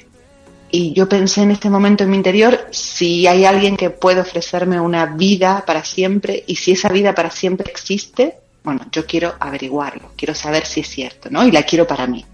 Y 0.71 0.93
yo 0.93 1.09
pensé 1.09 1.43
en 1.43 1.51
este 1.51 1.71
momento 1.71 2.05
en 2.05 2.11
mi 2.11 2.17
interior, 2.17 2.67
si 2.71 3.27
hay 3.27 3.45
alguien 3.47 3.77
que 3.77 3.91
puede 3.91 4.21
ofrecerme 4.21 4.79
una 4.81 5.07
vida 5.07 5.65
para 5.67 5.83
siempre 5.85 6.45
y 6.47 6.57
si 6.57 6.73
esa 6.73 6.91
vida 6.91 7.15
para 7.15 7.31
siempre 7.31 7.71
existe, 7.71 8.37
bueno, 8.63 8.85
yo 8.93 9.07
quiero 9.07 9.35
averiguarlo, 9.41 10.11
quiero 10.15 10.35
saber 10.35 10.67
si 10.67 10.81
es 10.81 10.89
cierto, 10.89 11.31
¿no? 11.31 11.47
Y 11.47 11.53
la 11.53 11.63
quiero 11.63 11.87
para 11.87 12.07
mí. 12.07 12.25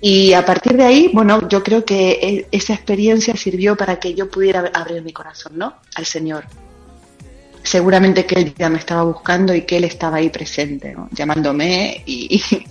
Y 0.00 0.32
a 0.32 0.44
partir 0.44 0.76
de 0.76 0.84
ahí, 0.84 1.10
bueno, 1.12 1.46
yo 1.48 1.62
creo 1.62 1.84
que 1.84 2.18
e- 2.22 2.48
esa 2.50 2.74
experiencia 2.74 3.36
sirvió 3.36 3.76
para 3.76 4.00
que 4.00 4.14
yo 4.14 4.28
pudiera 4.28 4.70
abrir 4.74 5.02
mi 5.02 5.12
corazón, 5.12 5.52
¿no? 5.56 5.74
Al 5.94 6.06
Señor. 6.06 6.44
Seguramente 7.62 8.24
que 8.24 8.36
Él 8.36 8.54
ya 8.58 8.70
me 8.70 8.78
estaba 8.78 9.02
buscando 9.02 9.54
y 9.54 9.62
que 9.62 9.76
Él 9.76 9.84
estaba 9.84 10.16
ahí 10.16 10.30
presente, 10.30 10.94
¿no? 10.94 11.08
llamándome 11.12 12.02
y, 12.06 12.42
y, 12.42 12.66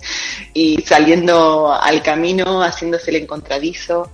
y 0.76 0.82
saliendo 0.82 1.72
al 1.72 2.02
camino, 2.02 2.62
haciéndose 2.62 3.10
el 3.10 3.22
encontradizo. 3.22 4.10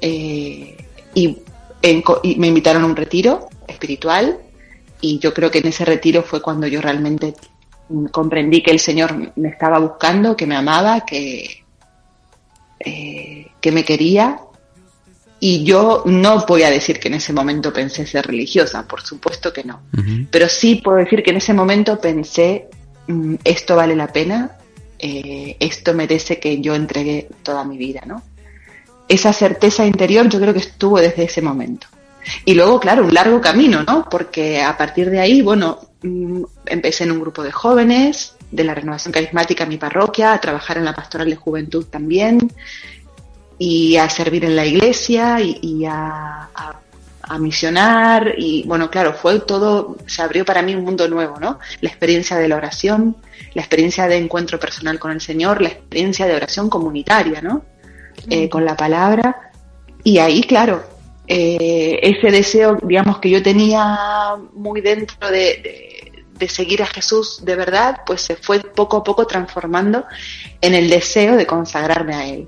Eh, 0.00 0.76
y, 1.14 1.38
en 1.82 2.02
co- 2.02 2.20
y 2.22 2.36
me 2.36 2.46
invitaron 2.48 2.82
a 2.82 2.86
un 2.86 2.96
retiro 2.96 3.48
espiritual 3.66 4.38
y 5.00 5.18
yo 5.18 5.32
creo 5.32 5.50
que 5.50 5.58
en 5.58 5.68
ese 5.68 5.84
retiro 5.84 6.22
fue 6.22 6.40
cuando 6.42 6.66
yo 6.66 6.80
realmente 6.80 7.34
comprendí 8.10 8.62
que 8.62 8.70
el 8.70 8.80
Señor 8.80 9.32
me 9.36 9.48
estaba 9.48 9.78
buscando, 9.78 10.36
que 10.36 10.46
me 10.46 10.56
amaba, 10.56 11.04
que, 11.06 11.64
eh, 12.80 13.46
que 13.60 13.72
me 13.72 13.84
quería. 13.84 14.40
Y 15.40 15.62
yo 15.62 16.02
no 16.04 16.44
voy 16.46 16.64
a 16.64 16.70
decir 16.70 16.98
que 16.98 17.06
en 17.08 17.14
ese 17.14 17.32
momento 17.32 17.72
pensé 17.72 18.04
ser 18.06 18.26
religiosa, 18.26 18.86
por 18.88 19.02
supuesto 19.02 19.52
que 19.52 19.62
no. 19.62 19.82
Pero 20.30 20.48
sí 20.48 20.76
puedo 20.76 20.98
decir 20.98 21.22
que 21.22 21.30
en 21.30 21.36
ese 21.36 21.54
momento 21.54 22.00
pensé, 22.00 22.66
mm, 23.06 23.36
esto 23.44 23.76
vale 23.76 23.94
la 23.94 24.08
pena, 24.08 24.56
eh, 24.98 25.56
esto 25.60 25.94
merece 25.94 26.40
que 26.40 26.60
yo 26.60 26.74
entregue 26.74 27.28
toda 27.44 27.62
mi 27.62 27.78
vida, 27.78 28.02
¿no? 28.04 28.20
Esa 29.08 29.32
certeza 29.32 29.86
interior 29.86 30.28
yo 30.28 30.38
creo 30.40 30.52
que 30.52 30.60
estuvo 30.60 30.98
desde 31.00 31.24
ese 31.24 31.40
momento. 31.42 31.86
Y 32.44 32.54
luego, 32.54 32.78
claro, 32.78 33.04
un 33.04 33.14
largo 33.14 33.40
camino, 33.40 33.82
¿no? 33.84 34.06
Porque 34.10 34.60
a 34.60 34.76
partir 34.76 35.08
de 35.10 35.18
ahí, 35.20 35.40
bueno, 35.40 35.78
mm, 36.02 36.42
empecé 36.66 37.04
en 37.04 37.12
un 37.12 37.20
grupo 37.20 37.42
de 37.42 37.50
jóvenes 37.52 38.34
de 38.50 38.64
la 38.64 38.74
renovación 38.74 39.12
carismática 39.12 39.62
en 39.64 39.70
mi 39.70 39.76
parroquia, 39.78 40.32
a 40.34 40.40
trabajar 40.40 40.76
en 40.78 40.84
la 40.84 40.94
pastoral 40.94 41.28
de 41.30 41.36
juventud 41.36 41.84
también, 41.86 42.50
y 43.58 43.96
a 43.96 44.08
servir 44.10 44.44
en 44.44 44.56
la 44.56 44.64
iglesia 44.66 45.40
y, 45.40 45.84
a, 45.86 46.48
a- 46.54 46.80
a 47.22 47.38
misionar. 47.38 48.34
Y 48.38 48.62
bueno, 48.66 48.90
claro, 48.90 49.12
fue 49.14 49.40
todo, 49.40 49.96
se 50.06 50.22
abrió 50.22 50.44
para 50.44 50.62
mí 50.62 50.74
un 50.74 50.84
mundo 50.84 51.08
nuevo, 51.08 51.38
¿no? 51.40 51.58
La 51.80 51.88
experiencia 51.88 52.36
de 52.36 52.48
la 52.48 52.56
oración, 52.56 53.16
la 53.54 53.62
experiencia 53.62 54.06
de 54.06 54.16
encuentro 54.16 54.58
personal 54.60 54.98
con 54.98 55.10
el 55.12 55.20
Señor, 55.20 55.60
la 55.60 55.68
experiencia 55.68 56.26
de 56.26 56.34
oración 56.36 56.70
comunitaria, 56.70 57.40
¿no? 57.42 57.62
Eh, 58.30 58.48
con 58.48 58.64
la 58.64 58.76
palabra. 58.76 59.52
Y 60.04 60.18
ahí, 60.18 60.42
claro, 60.42 60.82
eh, 61.26 61.98
ese 62.02 62.30
deseo, 62.30 62.78
digamos, 62.82 63.18
que 63.18 63.30
yo 63.30 63.42
tenía 63.42 64.36
muy 64.54 64.80
dentro 64.80 65.30
de, 65.30 65.38
de- 65.62 66.12
de 66.38 66.48
seguir 66.48 66.82
a 66.82 66.86
Jesús 66.86 67.40
de 67.44 67.56
verdad, 67.56 67.98
pues 68.06 68.20
se 68.22 68.36
fue 68.36 68.60
poco 68.60 68.98
a 68.98 69.02
poco 69.04 69.26
transformando 69.26 70.04
en 70.60 70.74
el 70.74 70.88
deseo 70.88 71.36
de 71.36 71.46
consagrarme 71.46 72.14
a 72.14 72.28
Él. 72.28 72.46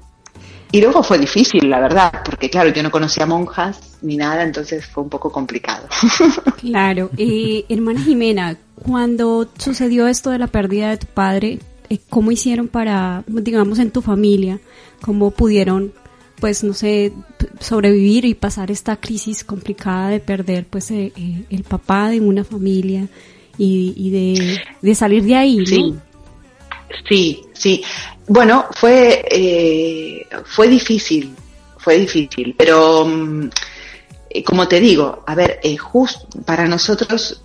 Y 0.73 0.81
luego 0.81 1.03
fue 1.03 1.19
difícil, 1.19 1.69
la 1.69 1.81
verdad, 1.81 2.13
porque 2.25 2.49
claro, 2.49 2.71
yo 2.71 2.85
no 2.85 2.93
conocía 2.93 3.27
monjas 3.27 3.99
ni 4.03 4.17
nada, 4.17 4.45
entonces 4.45 4.87
fue 4.87 5.03
un 5.03 5.11
poco 5.11 5.33
complicado. 5.33 5.89
Claro. 6.61 7.11
Eh, 7.17 7.65
hermana 7.69 8.01
Jimena, 8.01 8.57
cuando 8.87 9.49
sucedió 9.59 10.07
esto 10.07 10.31
de 10.31 10.39
la 10.39 10.47
pérdida 10.47 10.91
de 10.91 10.99
tu 10.99 11.07
padre, 11.09 11.59
eh, 11.89 11.99
¿cómo 12.09 12.31
hicieron 12.31 12.69
para, 12.69 13.25
digamos, 13.27 13.81
en 13.81 13.91
tu 13.91 14.03
familia, 14.03 14.61
cómo 15.01 15.31
pudieron, 15.31 15.93
pues, 16.41 16.65
no 16.65 16.75
sé, 16.75 17.13
sobrevivir 17.61 18.25
y 18.25 18.35
pasar 18.35 18.71
esta 18.71 18.97
crisis 18.97 19.45
complicada 19.45 20.09
de 20.11 20.21
perder, 20.21 20.67
pues, 20.67 20.91
eh, 20.91 21.13
eh, 21.17 21.45
el 21.51 21.65
papá 21.65 22.11
de 22.11 22.21
una 22.21 22.45
familia 22.45 23.09
y, 23.59 24.11
de, 24.81 24.95
salir 24.95 25.23
de 25.25 25.35
ahí, 25.35 25.57
¿no? 25.59 26.01
Sí, 27.09 27.43
sí. 27.53 27.83
Bueno, 28.27 28.67
fue, 28.73 29.25
eh, 29.31 30.27
fue 30.45 30.69
difícil, 30.69 31.35
fue 31.79 31.99
difícil, 31.99 32.55
pero 32.57 33.05
mm, 33.05 33.51
eh, 34.31 34.45
como 34.45 34.69
te 34.69 34.81
digo, 34.81 35.25
a 35.27 35.35
ver, 35.35 35.61
justo 35.79 36.29
para 36.45 36.67
nosotros 36.67 37.43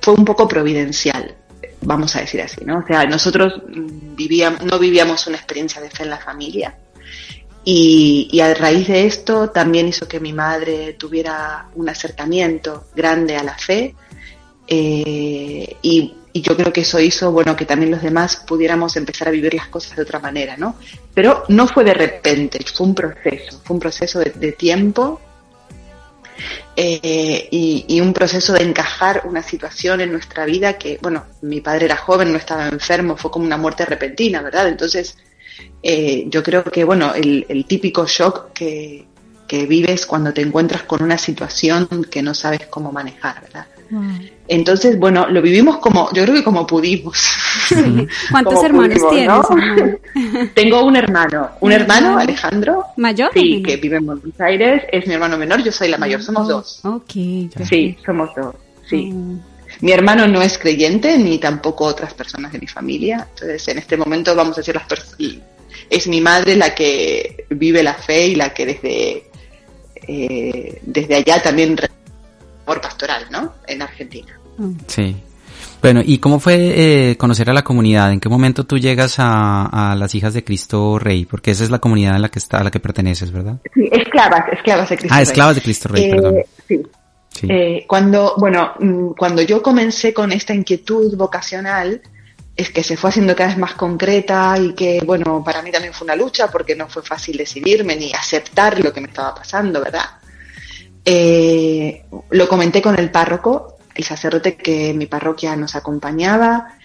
fue 0.00 0.14
un 0.14 0.24
poco 0.24 0.46
providencial, 0.46 1.36
vamos 1.82 2.14
a 2.16 2.20
decir 2.20 2.40
así, 2.42 2.64
¿no? 2.64 2.78
O 2.78 2.86
sea, 2.86 3.04
nosotros 3.04 3.62
vivíamos, 3.66 4.62
no 4.64 4.78
vivíamos 4.78 5.26
una 5.26 5.36
experiencia 5.36 5.80
de 5.80 5.90
fe 5.90 6.04
en 6.04 6.10
la 6.10 6.18
familia. 6.18 6.76
Y, 7.64 8.28
y 8.32 8.40
a 8.40 8.54
raíz 8.54 8.88
de 8.88 9.06
esto 9.06 9.50
también 9.50 9.88
hizo 9.88 10.08
que 10.08 10.18
mi 10.18 10.32
madre 10.32 10.94
tuviera 10.94 11.66
un 11.74 11.88
acercamiento 11.88 12.86
grande 12.94 13.36
a 13.36 13.44
la 13.44 13.56
fe 13.56 13.94
eh, 14.66 15.76
y, 15.82 16.14
yo 16.32 16.56
creo 16.56 16.72
que 16.72 16.82
eso 16.82 17.00
hizo, 17.00 17.32
bueno, 17.32 17.56
que 17.56 17.64
también 17.64 17.90
los 17.90 18.02
demás 18.02 18.36
pudiéramos 18.46 18.96
empezar 18.96 19.26
a 19.26 19.32
vivir 19.32 19.52
las 19.52 19.66
cosas 19.66 19.96
de 19.96 20.02
otra 20.02 20.20
manera, 20.20 20.56
¿no? 20.56 20.76
Pero 21.12 21.42
no 21.48 21.66
fue 21.66 21.82
de 21.82 21.92
repente, 21.92 22.64
fue 22.72 22.86
un 22.86 22.94
proceso, 22.94 23.60
fue 23.64 23.74
un 23.74 23.80
proceso 23.80 24.20
de 24.20 24.52
tiempo 24.52 25.20
eh, 26.76 27.48
y, 27.50 28.00
un 28.00 28.12
proceso 28.12 28.52
de 28.52 28.62
encajar 28.62 29.22
una 29.24 29.42
situación 29.42 30.00
en 30.00 30.12
nuestra 30.12 30.44
vida 30.44 30.78
que, 30.78 30.98
bueno, 31.02 31.26
mi 31.42 31.60
padre 31.60 31.86
era 31.86 31.96
joven, 31.96 32.32
no 32.32 32.38
estaba 32.38 32.68
enfermo, 32.68 33.16
fue 33.16 33.30
como 33.30 33.44
una 33.44 33.56
muerte 33.56 33.84
repentina, 33.84 34.42
¿verdad? 34.42 34.68
Entonces, 34.68 35.16
eh, 35.82 36.24
yo 36.28 36.42
creo 36.42 36.64
que, 36.64 36.84
bueno, 36.84 37.14
el, 37.14 37.46
el 37.48 37.66
típico 37.66 38.06
shock 38.06 38.52
que, 38.52 39.06
que 39.46 39.66
vives 39.66 40.06
cuando 40.06 40.32
te 40.32 40.42
encuentras 40.42 40.84
con 40.84 41.02
una 41.02 41.18
situación 41.18 42.06
que 42.10 42.22
no 42.22 42.34
sabes 42.34 42.66
cómo 42.66 42.92
manejar, 42.92 43.42
¿verdad? 43.42 43.66
Entonces, 44.48 44.98
bueno, 44.98 45.28
lo 45.28 45.42
vivimos 45.42 45.78
como, 45.78 46.12
yo 46.12 46.22
creo 46.24 46.34
que 46.34 46.44
como 46.44 46.66
pudimos. 46.66 47.18
¿Cuántos 48.30 48.54
Como 48.54 48.66
hermanos 48.66 48.98
pudimos, 48.98 49.46
tienes. 49.48 50.54
Tengo 50.54 50.84
un 50.84 50.96
hermano, 50.96 51.50
un 51.60 51.68
¿Un 51.68 51.72
hermano? 51.72 52.18
Alejandro, 52.18 52.84
¿Mayor 52.96 53.30
sí, 53.32 53.62
que 53.62 53.76
vive 53.76 53.96
en 53.96 54.06
Buenos 54.06 54.40
Aires, 54.40 54.84
es 54.90 55.06
mi 55.06 55.14
hermano 55.14 55.36
menor, 55.38 55.62
yo 55.62 55.72
soy 55.72 55.88
la 55.88 55.98
mayor, 55.98 56.22
somos 56.22 56.48
dos. 56.48 56.80
Ok. 56.84 57.12
Sí, 57.68 57.96
somos 58.04 58.30
dos, 58.34 58.54
sí. 58.88 59.12
Mm. 59.12 59.40
Mi 59.82 59.92
hermano 59.92 60.26
no 60.26 60.42
es 60.42 60.58
creyente, 60.58 61.16
ni 61.16 61.38
tampoco 61.38 61.84
otras 61.84 62.12
personas 62.12 62.52
de 62.52 62.58
mi 62.58 62.66
familia. 62.66 63.26
Entonces, 63.30 63.66
en 63.68 63.78
este 63.78 63.96
momento, 63.96 64.34
vamos 64.34 64.58
a 64.58 64.60
decir, 64.60 64.74
las 64.74 64.86
es 65.88 66.06
mi 66.06 66.20
madre 66.20 66.56
la 66.56 66.74
que 66.74 67.46
vive 67.50 67.82
la 67.82 67.94
fe 67.94 68.28
y 68.28 68.34
la 68.34 68.52
que 68.52 68.66
desde, 68.66 69.24
eh, 70.06 70.80
desde 70.82 71.14
allá 71.14 71.42
también 71.42 71.76
por 72.70 72.80
pastoral, 72.80 73.26
¿no? 73.32 73.54
En 73.66 73.82
Argentina. 73.82 74.38
Mm. 74.56 74.74
Sí. 74.86 75.16
Bueno, 75.82 76.02
¿y 76.04 76.18
cómo 76.18 76.38
fue 76.38 76.54
eh, 76.54 77.16
conocer 77.16 77.50
a 77.50 77.52
la 77.52 77.64
comunidad? 77.64 78.12
¿En 78.12 78.20
qué 78.20 78.28
momento 78.28 78.62
tú 78.62 78.78
llegas 78.78 79.16
a, 79.18 79.90
a 79.90 79.96
las 79.96 80.14
hijas 80.14 80.34
de 80.34 80.44
Cristo 80.44 80.96
Rey? 81.00 81.24
Porque 81.24 81.50
esa 81.50 81.64
es 81.64 81.70
la 81.70 81.80
comunidad 81.80 82.14
en 82.14 82.22
la 82.22 82.28
que 82.28 82.38
está, 82.38 82.58
a 82.58 82.62
la 82.62 82.70
que 82.70 82.78
perteneces, 82.78 83.32
¿verdad? 83.32 83.56
Sí, 83.74 83.88
esclavas, 83.90 84.44
esclavas 84.52 84.88
de 84.88 84.96
Cristo. 84.98 85.12
Ah, 85.14 85.16
Rey. 85.18 85.22
esclavas 85.24 85.56
de 85.56 85.62
Cristo 85.62 85.88
Rey, 85.88 86.04
Eh, 86.04 86.10
perdón. 86.10 86.34
Sí. 86.68 86.82
Sí. 87.30 87.46
Eh, 87.50 87.84
cuando, 87.88 88.34
bueno, 88.36 88.72
mm, 88.78 89.14
cuando 89.18 89.42
yo 89.42 89.60
comencé 89.60 90.14
con 90.14 90.30
esta 90.30 90.54
inquietud 90.54 91.16
vocacional, 91.16 92.00
es 92.56 92.70
que 92.70 92.84
se 92.84 92.96
fue 92.96 93.10
haciendo 93.10 93.34
cada 93.34 93.48
vez 93.48 93.58
más 93.58 93.74
concreta 93.74 94.56
y 94.58 94.74
que, 94.74 95.00
bueno, 95.04 95.42
para 95.44 95.60
mí 95.60 95.72
también 95.72 95.92
fue 95.92 96.04
una 96.04 96.14
lucha 96.14 96.48
porque 96.52 96.76
no 96.76 96.88
fue 96.88 97.02
fácil 97.02 97.36
decidirme 97.36 97.96
ni 97.96 98.12
aceptar 98.12 98.78
lo 98.78 98.92
que 98.92 99.00
me 99.00 99.08
estaba 99.08 99.34
pasando, 99.34 99.80
¿verdad? 99.80 100.19
Eh, 101.04 102.04
lo 102.30 102.48
comenté 102.48 102.82
con 102.82 102.98
el 102.98 103.10
párroco, 103.10 103.78
el 103.94 104.04
sacerdote 104.04 104.56
que 104.56 104.94
mi 104.94 105.06
parroquia 105.06 105.56
nos 105.56 105.74
acompañaba, 105.74 106.76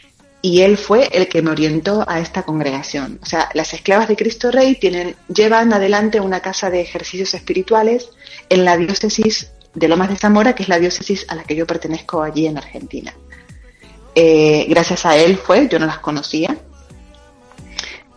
y 0.42 0.62
él 0.62 0.78
fue 0.78 1.10
el 1.12 1.28
que 1.28 1.42
me 1.42 1.50
orientó 1.50 2.06
a 2.08 2.20
esta 2.20 2.44
congregación. 2.44 3.20
O 3.24 3.26
sea, 3.26 3.50
las 3.54 3.74
esclavas 3.74 4.08
de 4.08 4.16
Cristo 4.16 4.52
Rey 4.52 4.76
tienen, 4.76 5.16
llevan 5.28 5.74
adelante 5.74 6.20
una 6.20 6.40
casa 6.40 6.70
de 6.70 6.82
ejercicios 6.82 7.34
espirituales 7.34 8.10
en 8.50 8.64
la 8.64 8.78
diócesis 8.78 9.52
de 9.74 9.88
Lomas 9.88 10.10
de 10.10 10.18
Zamora, 10.18 10.54
que 10.54 10.62
es 10.62 10.70
la 10.70 10.78
diócesis 10.78 11.26
a 11.30 11.36
la 11.36 11.44
que 11.44 11.56
yo 11.56 11.66
pertenezco 11.66 12.22
allí 12.22 12.46
en 12.46 12.58
Argentina. 12.58 13.14
Eh, 14.14 14.66
gracias 14.70 15.06
a 15.06 15.18
él 15.18 15.38
fue, 15.38 15.68
yo 15.68 15.80
no 15.80 15.88
las 15.88 16.00
conocía. 16.00 16.56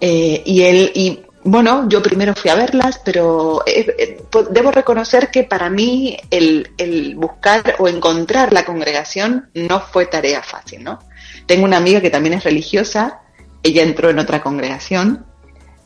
Eh, 0.00 0.42
y 0.44 0.62
él, 0.62 0.92
y 0.94 1.20
bueno, 1.50 1.88
yo 1.88 2.02
primero 2.02 2.34
fui 2.34 2.50
a 2.50 2.54
verlas, 2.54 3.00
pero 3.02 3.62
eh, 3.66 3.94
eh, 3.98 4.22
debo 4.50 4.70
reconocer 4.70 5.30
que 5.30 5.44
para 5.44 5.70
mí 5.70 6.16
el, 6.30 6.70
el 6.76 7.14
buscar 7.14 7.76
o 7.78 7.88
encontrar 7.88 8.52
la 8.52 8.64
congregación 8.64 9.48
no 9.54 9.80
fue 9.80 10.06
tarea 10.06 10.42
fácil, 10.42 10.84
¿no? 10.84 10.98
Tengo 11.46 11.64
una 11.64 11.78
amiga 11.78 12.02
que 12.02 12.10
también 12.10 12.34
es 12.34 12.44
religiosa, 12.44 13.20
ella 13.62 13.82
entró 13.82 14.10
en 14.10 14.18
otra 14.18 14.42
congregación, 14.42 15.24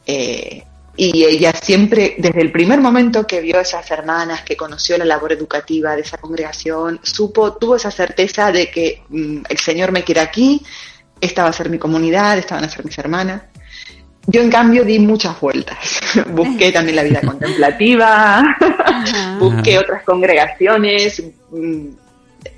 eh, 0.06 0.64
y 0.96 1.24
ella 1.24 1.52
siempre, 1.52 2.16
desde 2.18 2.42
el 2.42 2.50
primer 2.50 2.80
momento 2.80 3.24
que 3.26 3.40
vio 3.40 3.58
a 3.58 3.62
esas 3.62 3.88
hermanas, 3.90 4.42
que 4.42 4.56
conoció 4.56 4.98
la 4.98 5.04
labor 5.04 5.32
educativa 5.32 5.94
de 5.94 6.02
esa 6.02 6.18
congregación, 6.18 6.98
supo, 7.02 7.54
tuvo 7.54 7.76
esa 7.76 7.90
certeza 7.90 8.50
de 8.50 8.68
que 8.70 9.04
mm, 9.08 9.44
el 9.48 9.58
Señor 9.58 9.92
me 9.92 10.02
quiere 10.02 10.20
aquí, 10.20 10.60
esta 11.20 11.44
va 11.44 11.50
a 11.50 11.52
ser 11.52 11.70
mi 11.70 11.78
comunidad, 11.78 12.36
esta 12.36 12.56
van 12.56 12.64
a 12.64 12.68
ser 12.68 12.84
mis 12.84 12.98
hermanas. 12.98 13.42
Yo, 14.26 14.40
en 14.40 14.50
cambio, 14.50 14.84
di 14.84 14.98
muchas 14.98 15.40
vueltas. 15.40 16.00
Busqué 16.30 16.70
también 16.72 16.96
la 16.96 17.02
vida 17.02 17.20
contemplativa, 17.20 18.56
busqué 19.40 19.78
otras 19.78 20.04
congregaciones, 20.04 21.22
mm, 21.50 21.86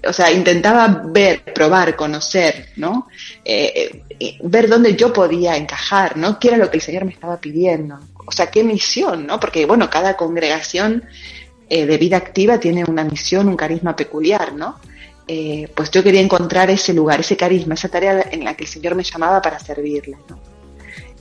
o 0.06 0.12
sea, 0.12 0.30
intentaba 0.30 1.02
ver, 1.06 1.42
probar, 1.54 1.96
conocer, 1.96 2.68
¿no? 2.76 3.08
Eh, 3.44 4.02
eh, 4.20 4.38
ver 4.42 4.68
dónde 4.68 4.94
yo 4.94 5.12
podía 5.12 5.56
encajar, 5.56 6.16
¿no? 6.16 6.38
¿Qué 6.38 6.48
era 6.48 6.56
lo 6.58 6.70
que 6.70 6.76
el 6.76 6.82
Señor 6.82 7.04
me 7.04 7.12
estaba 7.12 7.38
pidiendo? 7.38 7.98
o 8.26 8.32
sea, 8.32 8.50
qué 8.50 8.64
misión, 8.64 9.26
¿no? 9.26 9.38
Porque, 9.38 9.66
bueno, 9.66 9.90
cada 9.90 10.16
congregación 10.16 11.04
eh, 11.68 11.86
de 11.86 11.98
vida 11.98 12.16
activa 12.16 12.58
tiene 12.58 12.84
una 12.84 13.04
misión, 13.04 13.48
un 13.48 13.56
carisma 13.56 13.94
peculiar, 13.96 14.54
¿no? 14.54 14.78
Eh, 15.26 15.68
pues 15.74 15.90
yo 15.90 16.02
quería 16.02 16.20
encontrar 16.20 16.70
ese 16.70 16.92
lugar, 16.92 17.20
ese 17.20 17.36
carisma, 17.36 17.74
esa 17.74 17.88
tarea 17.88 18.28
en 18.30 18.44
la 18.44 18.54
que 18.54 18.64
el 18.64 18.70
Señor 18.70 18.94
me 18.94 19.02
llamaba 19.02 19.40
para 19.40 19.58
servirle, 19.58 20.16
¿no? 20.28 20.38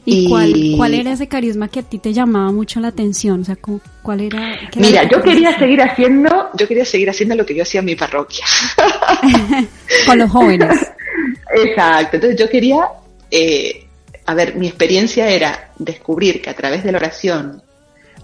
¿Y, 0.06 0.28
cuál, 0.28 0.54
cuál 0.76 0.94
era 0.96 1.14
ese 1.14 1.28
carisma 1.28 1.70
que 1.70 1.80
a 1.80 1.84
ti 1.84 1.98
te 1.98 2.12
llamaba 2.12 2.52
mucho 2.52 2.82
la 2.82 2.90
atención? 2.90 3.42
O 3.42 3.46
sea, 3.46 3.58
¿cuál 4.02 4.22
era? 4.22 4.60
Mira, 4.76 5.10
yo 5.10 5.22
quería 5.22 5.58
seguir 5.58 5.82
haciendo, 5.82 6.50
yo 6.56 6.68
quería 6.68 6.84
seguir 6.84 7.10
haciendo 7.10 7.36
lo 7.36 7.46
que 7.46 7.56
yo 7.56 7.64
hacía 7.64 7.80
en 7.80 7.86
mi 7.86 7.96
parroquia. 7.96 8.46
Con 10.06 10.18
los 10.18 10.30
jóvenes. 10.30 10.78
Exacto. 11.56 12.18
Entonces 12.18 12.38
yo 12.38 12.50
quería, 12.50 12.86
eh, 13.32 13.86
a 14.26 14.34
ver, 14.34 14.56
mi 14.56 14.68
experiencia 14.68 15.30
era 15.30 15.72
descubrir 15.78 16.42
que 16.42 16.50
a 16.50 16.56
través 16.56 16.84
de 16.84 16.92
la 16.92 16.98
oración, 16.98 17.64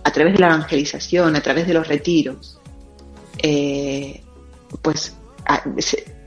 a 0.03 0.11
través 0.11 0.33
de 0.33 0.39
la 0.39 0.47
evangelización, 0.47 1.33
a 1.35 1.41
través 1.41 1.65
de 1.65 1.73
los 1.73 1.87
retiros, 1.87 2.59
eh, 3.41 4.21
pues, 4.81 5.15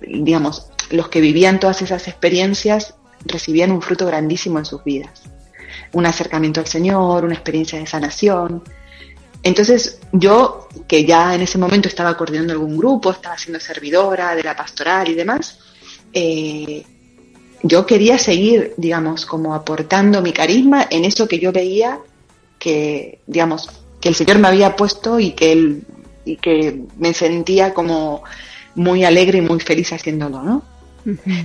digamos, 0.01 0.69
los 0.91 1.09
que 1.11 1.21
vivían 1.21 1.61
todas 1.61 1.83
esas 1.83 2.09
experiencias 2.09 2.95
recibían 3.27 3.71
un 3.71 3.83
fruto 3.83 4.07
grandísimo 4.07 4.59
en 4.59 4.65
sus 4.65 4.83
vidas 4.83 5.23
un 5.93 6.07
acercamiento 6.07 6.61
al 6.61 6.67
Señor, 6.67 7.25
una 7.25 7.35
experiencia 7.35 7.79
de 7.79 7.87
sanación. 7.87 8.63
Entonces 9.43 9.99
yo, 10.13 10.69
que 10.87 11.05
ya 11.05 11.35
en 11.35 11.43
ese 11.43 11.59
momento 11.59 11.89
estaba 11.89 12.17
coordinando 12.17 12.53
algún 12.53 12.77
grupo, 12.77 13.11
estaba 13.11 13.37
siendo 13.37 13.59
servidora 13.61 14.35
de 14.35 14.43
la 14.43 14.57
pastoral 14.57 15.09
y 15.09 15.15
demás, 15.15 15.59
eh, 16.13 16.85
yo 17.63 17.87
quería 17.87 18.19
seguir, 18.19 18.75
digamos, 18.77 19.27
como 19.27 19.55
aportando 19.55 20.21
mi 20.21 20.33
carisma 20.33 20.87
en 20.91 21.05
eso 21.05 21.29
que 21.29 21.39
yo 21.39 21.53
veía 21.53 22.01
que, 22.59 23.21
digamos, 23.27 23.69
que 24.01 24.09
el 24.09 24.15
Señor 24.15 24.39
me 24.39 24.49
había 24.49 24.77
puesto 24.77 25.19
y 25.19 25.33
que, 25.33 25.53
él, 25.53 25.85
y 26.25 26.37
que 26.37 26.83
me 26.99 27.13
sentía 27.13 27.75
como 27.75 28.23
muy 28.75 29.05
alegre 29.05 29.39
y 29.39 29.41
muy 29.41 29.61
feliz 29.61 29.93
haciéndolo, 29.93 30.43
¿no? 30.43 30.63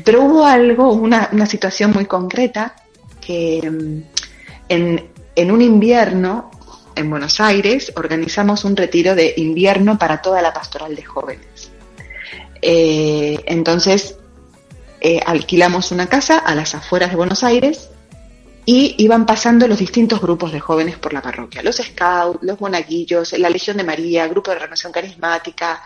Pero 0.05 0.23
hubo 0.23 0.45
algo, 0.45 0.93
una, 0.93 1.29
una 1.31 1.47
situación 1.47 1.91
muy 1.91 2.05
concreta 2.05 2.75
que, 3.19 4.03
mm, 4.69 4.97
en, 5.35 5.51
un 5.51 5.61
invierno 5.61 6.51
en 6.95 7.09
Buenos 7.09 7.39
Aires 7.39 7.91
organizamos 7.95 8.65
un 8.65 8.75
retiro 8.75 9.15
de 9.15 9.33
invierno 9.37 9.97
para 9.97 10.21
toda 10.21 10.41
la 10.41 10.53
pastoral 10.53 10.95
de 10.95 11.03
jóvenes. 11.03 11.71
Eh, 12.61 13.39
entonces 13.45 14.15
eh, 14.99 15.19
alquilamos 15.25 15.91
una 15.91 16.07
casa 16.07 16.39
a 16.39 16.55
las 16.55 16.73
afueras 16.73 17.11
de 17.11 17.15
Buenos 17.15 17.43
Aires 17.43 17.89
y 18.65 18.95
iban 18.97 19.25
pasando 19.25 19.67
los 19.67 19.79
distintos 19.79 20.19
grupos 20.19 20.51
de 20.51 20.59
jóvenes 20.59 20.97
por 20.97 21.13
la 21.13 21.21
parroquia, 21.21 21.63
los 21.63 21.77
scouts, 21.77 22.39
los 22.41 22.59
monaguillos, 22.59 23.31
la 23.37 23.49
Legión 23.49 23.77
de 23.77 23.83
María, 23.83 24.27
Grupo 24.27 24.51
de 24.51 24.59
Renovación 24.59 24.91
Carismática, 24.91 25.81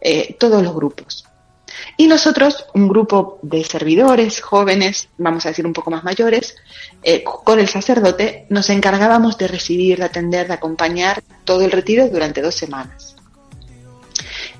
eh, 0.00 0.36
todos 0.38 0.62
los 0.62 0.74
grupos. 0.74 1.24
Y 1.96 2.06
nosotros, 2.06 2.66
un 2.74 2.88
grupo 2.88 3.38
de 3.42 3.64
servidores 3.64 4.40
jóvenes, 4.40 5.08
vamos 5.18 5.46
a 5.46 5.50
decir 5.50 5.66
un 5.66 5.72
poco 5.72 5.90
más 5.90 6.04
mayores, 6.04 6.56
eh, 7.02 7.22
con 7.22 7.60
el 7.60 7.68
sacerdote, 7.68 8.46
nos 8.50 8.70
encargábamos 8.70 9.38
de 9.38 9.48
recibir, 9.48 9.98
de 9.98 10.04
atender, 10.04 10.48
de 10.48 10.54
acompañar 10.54 11.22
todo 11.44 11.62
el 11.62 11.70
retiro 11.70 12.08
durante 12.08 12.42
dos 12.42 12.54
semanas. 12.54 13.16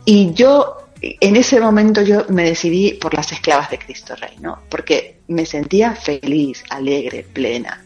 Y 0.04 0.33
yo, 0.35 0.88
en 1.00 1.37
ese 1.37 1.61
momento, 1.61 2.02
yo 2.02 2.26
me 2.28 2.44
decidí 2.44 2.92
por 2.92 3.14
las 3.14 3.33
esclavas 3.33 3.71
de 3.71 3.78
Cristo 3.78 4.14
Rey, 4.16 4.37
¿no? 4.40 4.61
Porque 4.68 5.21
me 5.28 5.47
sentía 5.47 5.94
feliz, 5.94 6.62
alegre, 6.71 7.26
plena. 7.33 7.85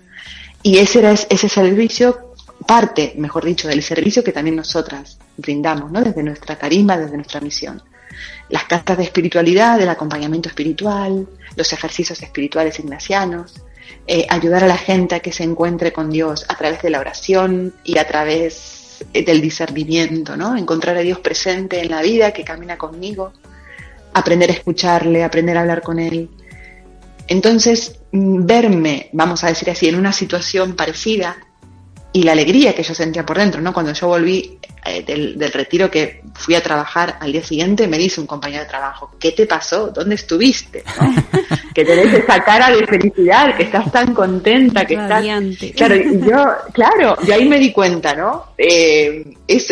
Y 0.62 0.78
ese 0.78 0.98
era 0.98 1.12
ese 1.12 1.48
servicio, 1.48 2.34
parte, 2.66 3.14
mejor 3.16 3.44
dicho, 3.44 3.68
del 3.68 3.82
servicio 3.82 4.24
que 4.24 4.32
también 4.32 4.56
nosotras 4.56 5.18
brindamos, 5.36 5.90
¿no? 5.92 6.02
Desde 6.02 6.22
nuestra 6.22 6.56
carisma, 6.56 6.98
desde 6.98 7.16
nuestra 7.16 7.40
misión 7.40 7.80
las 8.48 8.64
cartas 8.64 8.96
de 8.96 9.04
espiritualidad, 9.04 9.78
del 9.78 9.88
acompañamiento 9.88 10.48
espiritual, 10.48 11.28
los 11.56 11.72
ejercicios 11.72 12.22
espirituales 12.22 12.78
ignacianos, 12.78 13.62
eh, 14.06 14.26
ayudar 14.28 14.64
a 14.64 14.68
la 14.68 14.76
gente 14.76 15.14
a 15.14 15.20
que 15.20 15.32
se 15.32 15.44
encuentre 15.44 15.92
con 15.92 16.10
Dios 16.10 16.46
a 16.48 16.56
través 16.56 16.82
de 16.82 16.90
la 16.90 17.00
oración 17.00 17.74
y 17.84 17.98
a 17.98 18.06
través 18.06 19.04
eh, 19.12 19.24
del 19.24 19.40
discernimiento, 19.40 20.36
¿no? 20.36 20.56
Encontrar 20.56 20.96
a 20.96 21.00
Dios 21.00 21.20
presente 21.20 21.80
en 21.80 21.90
la 21.90 22.02
vida 22.02 22.32
que 22.32 22.44
camina 22.44 22.78
conmigo, 22.78 23.32
aprender 24.14 24.50
a 24.50 24.54
escucharle, 24.54 25.24
aprender 25.24 25.56
a 25.56 25.60
hablar 25.60 25.82
con 25.82 25.98
Él. 25.98 26.30
Entonces, 27.26 28.00
mm, 28.12 28.46
verme, 28.46 29.10
vamos 29.12 29.44
a 29.44 29.48
decir 29.48 29.70
así, 29.70 29.88
en 29.88 29.96
una 29.96 30.12
situación 30.12 30.74
parecida 30.74 31.36
y 32.12 32.22
la 32.22 32.32
alegría 32.32 32.74
que 32.74 32.82
yo 32.82 32.94
sentía 32.94 33.24
por 33.24 33.38
dentro, 33.38 33.60
¿no? 33.60 33.72
Cuando 33.72 33.92
yo 33.92 34.08
volví 34.08 34.58
eh, 34.84 35.02
del, 35.02 35.52
retiro 35.52 35.90
que 35.90 36.22
fui 36.34 36.54
a 36.54 36.62
trabajar 36.62 37.18
al 37.20 37.32
día 37.32 37.44
siguiente, 37.44 37.86
me 37.86 37.98
dice 37.98 38.20
un 38.20 38.26
compañero 38.26 38.62
de 38.62 38.68
trabajo, 38.68 39.10
¿qué 39.20 39.32
te 39.32 39.46
pasó? 39.46 39.88
¿Dónde 39.88 40.14
estuviste? 40.14 40.82
que 41.74 41.84
tenés 41.84 42.12
esa 42.14 42.42
cara 42.42 42.70
de 42.74 42.86
felicidad, 42.86 43.56
que 43.56 43.64
estás 43.64 43.92
tan 43.92 44.14
contenta, 44.14 44.86
que 44.86 44.94
estás... 44.94 45.22
Claro, 45.76 45.96
y 45.96 46.20
yo, 46.20 46.46
claro, 46.72 47.16
de 47.22 47.34
ahí 47.34 47.46
me 47.46 47.58
di 47.58 47.72
cuenta, 47.72 48.14
¿no? 48.14 48.46
Eh, 48.56 49.24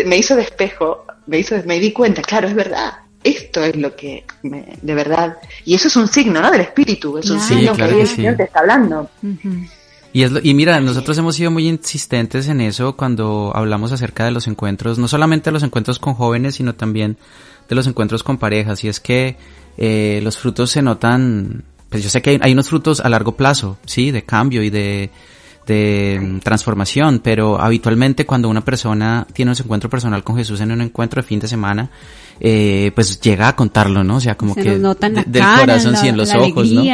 me 0.04 0.16
hizo 0.18 0.36
de 0.36 0.42
espejo, 0.42 1.06
me 1.26 1.38
hizo, 1.38 1.56
me 1.64 1.80
di 1.80 1.92
cuenta, 1.92 2.20
claro, 2.20 2.48
es 2.48 2.54
verdad, 2.54 2.92
esto 3.24 3.64
es 3.64 3.74
lo 3.76 3.96
que 3.96 4.24
de 4.42 4.94
verdad 4.94 5.38
y 5.64 5.74
eso 5.74 5.88
es 5.88 5.96
un 5.96 6.06
signo 6.06 6.40
no 6.40 6.48
del 6.48 6.60
espíritu 6.60 7.18
es 7.18 7.28
un 7.28 7.40
signo 7.40 7.74
que, 7.74 7.82
el 7.82 8.06
Señor 8.06 8.36
te 8.36 8.44
está 8.44 8.60
hablando 8.60 9.10
y, 10.16 10.22
es 10.22 10.32
y 10.42 10.54
mira, 10.54 10.80
nosotros 10.80 11.18
hemos 11.18 11.36
sido 11.36 11.50
muy 11.50 11.68
insistentes 11.68 12.48
en 12.48 12.62
eso 12.62 12.96
cuando 12.96 13.52
hablamos 13.54 13.92
acerca 13.92 14.24
de 14.24 14.30
los 14.30 14.46
encuentros, 14.46 14.98
no 14.98 15.08
solamente 15.08 15.50
de 15.50 15.52
los 15.52 15.62
encuentros 15.62 15.98
con 15.98 16.14
jóvenes, 16.14 16.54
sino 16.54 16.74
también 16.74 17.18
de 17.68 17.74
los 17.74 17.86
encuentros 17.86 18.22
con 18.22 18.38
parejas. 18.38 18.82
Y 18.82 18.88
es 18.88 18.98
que 18.98 19.36
eh, 19.76 20.20
los 20.22 20.38
frutos 20.38 20.70
se 20.70 20.80
notan, 20.80 21.64
pues 21.90 22.02
yo 22.02 22.08
sé 22.08 22.22
que 22.22 22.40
hay, 22.40 22.52
unos 22.54 22.70
frutos 22.70 23.00
a 23.00 23.10
largo 23.10 23.36
plazo, 23.36 23.76
sí, 23.84 24.10
de 24.10 24.22
cambio 24.22 24.62
y 24.62 24.70
de, 24.70 25.10
de 25.66 26.18
mm, 26.20 26.38
transformación, 26.40 27.20
pero 27.22 27.60
habitualmente 27.60 28.24
cuando 28.24 28.48
una 28.48 28.64
persona 28.64 29.26
tiene 29.32 29.50
un 29.50 29.56
encuentro 29.58 29.90
personal 29.90 30.22
con 30.22 30.36
Jesús 30.36 30.60
en 30.60 30.72
un 30.72 30.80
encuentro 30.80 31.20
de 31.20 31.26
fin 31.26 31.40
de 31.40 31.48
semana, 31.48 31.90
eh, 32.38 32.92
pues 32.94 33.20
llega 33.20 33.48
a 33.48 33.56
contarlo, 33.56 34.04
¿no? 34.04 34.16
O 34.16 34.20
sea, 34.20 34.36
como 34.36 34.54
que 34.54 34.78
del 34.78 35.44
corazón, 35.58 35.96
sí, 35.96 36.08
en 36.08 36.16
los 36.16 36.32
ojos, 36.34 36.70
¿no? 36.70 36.82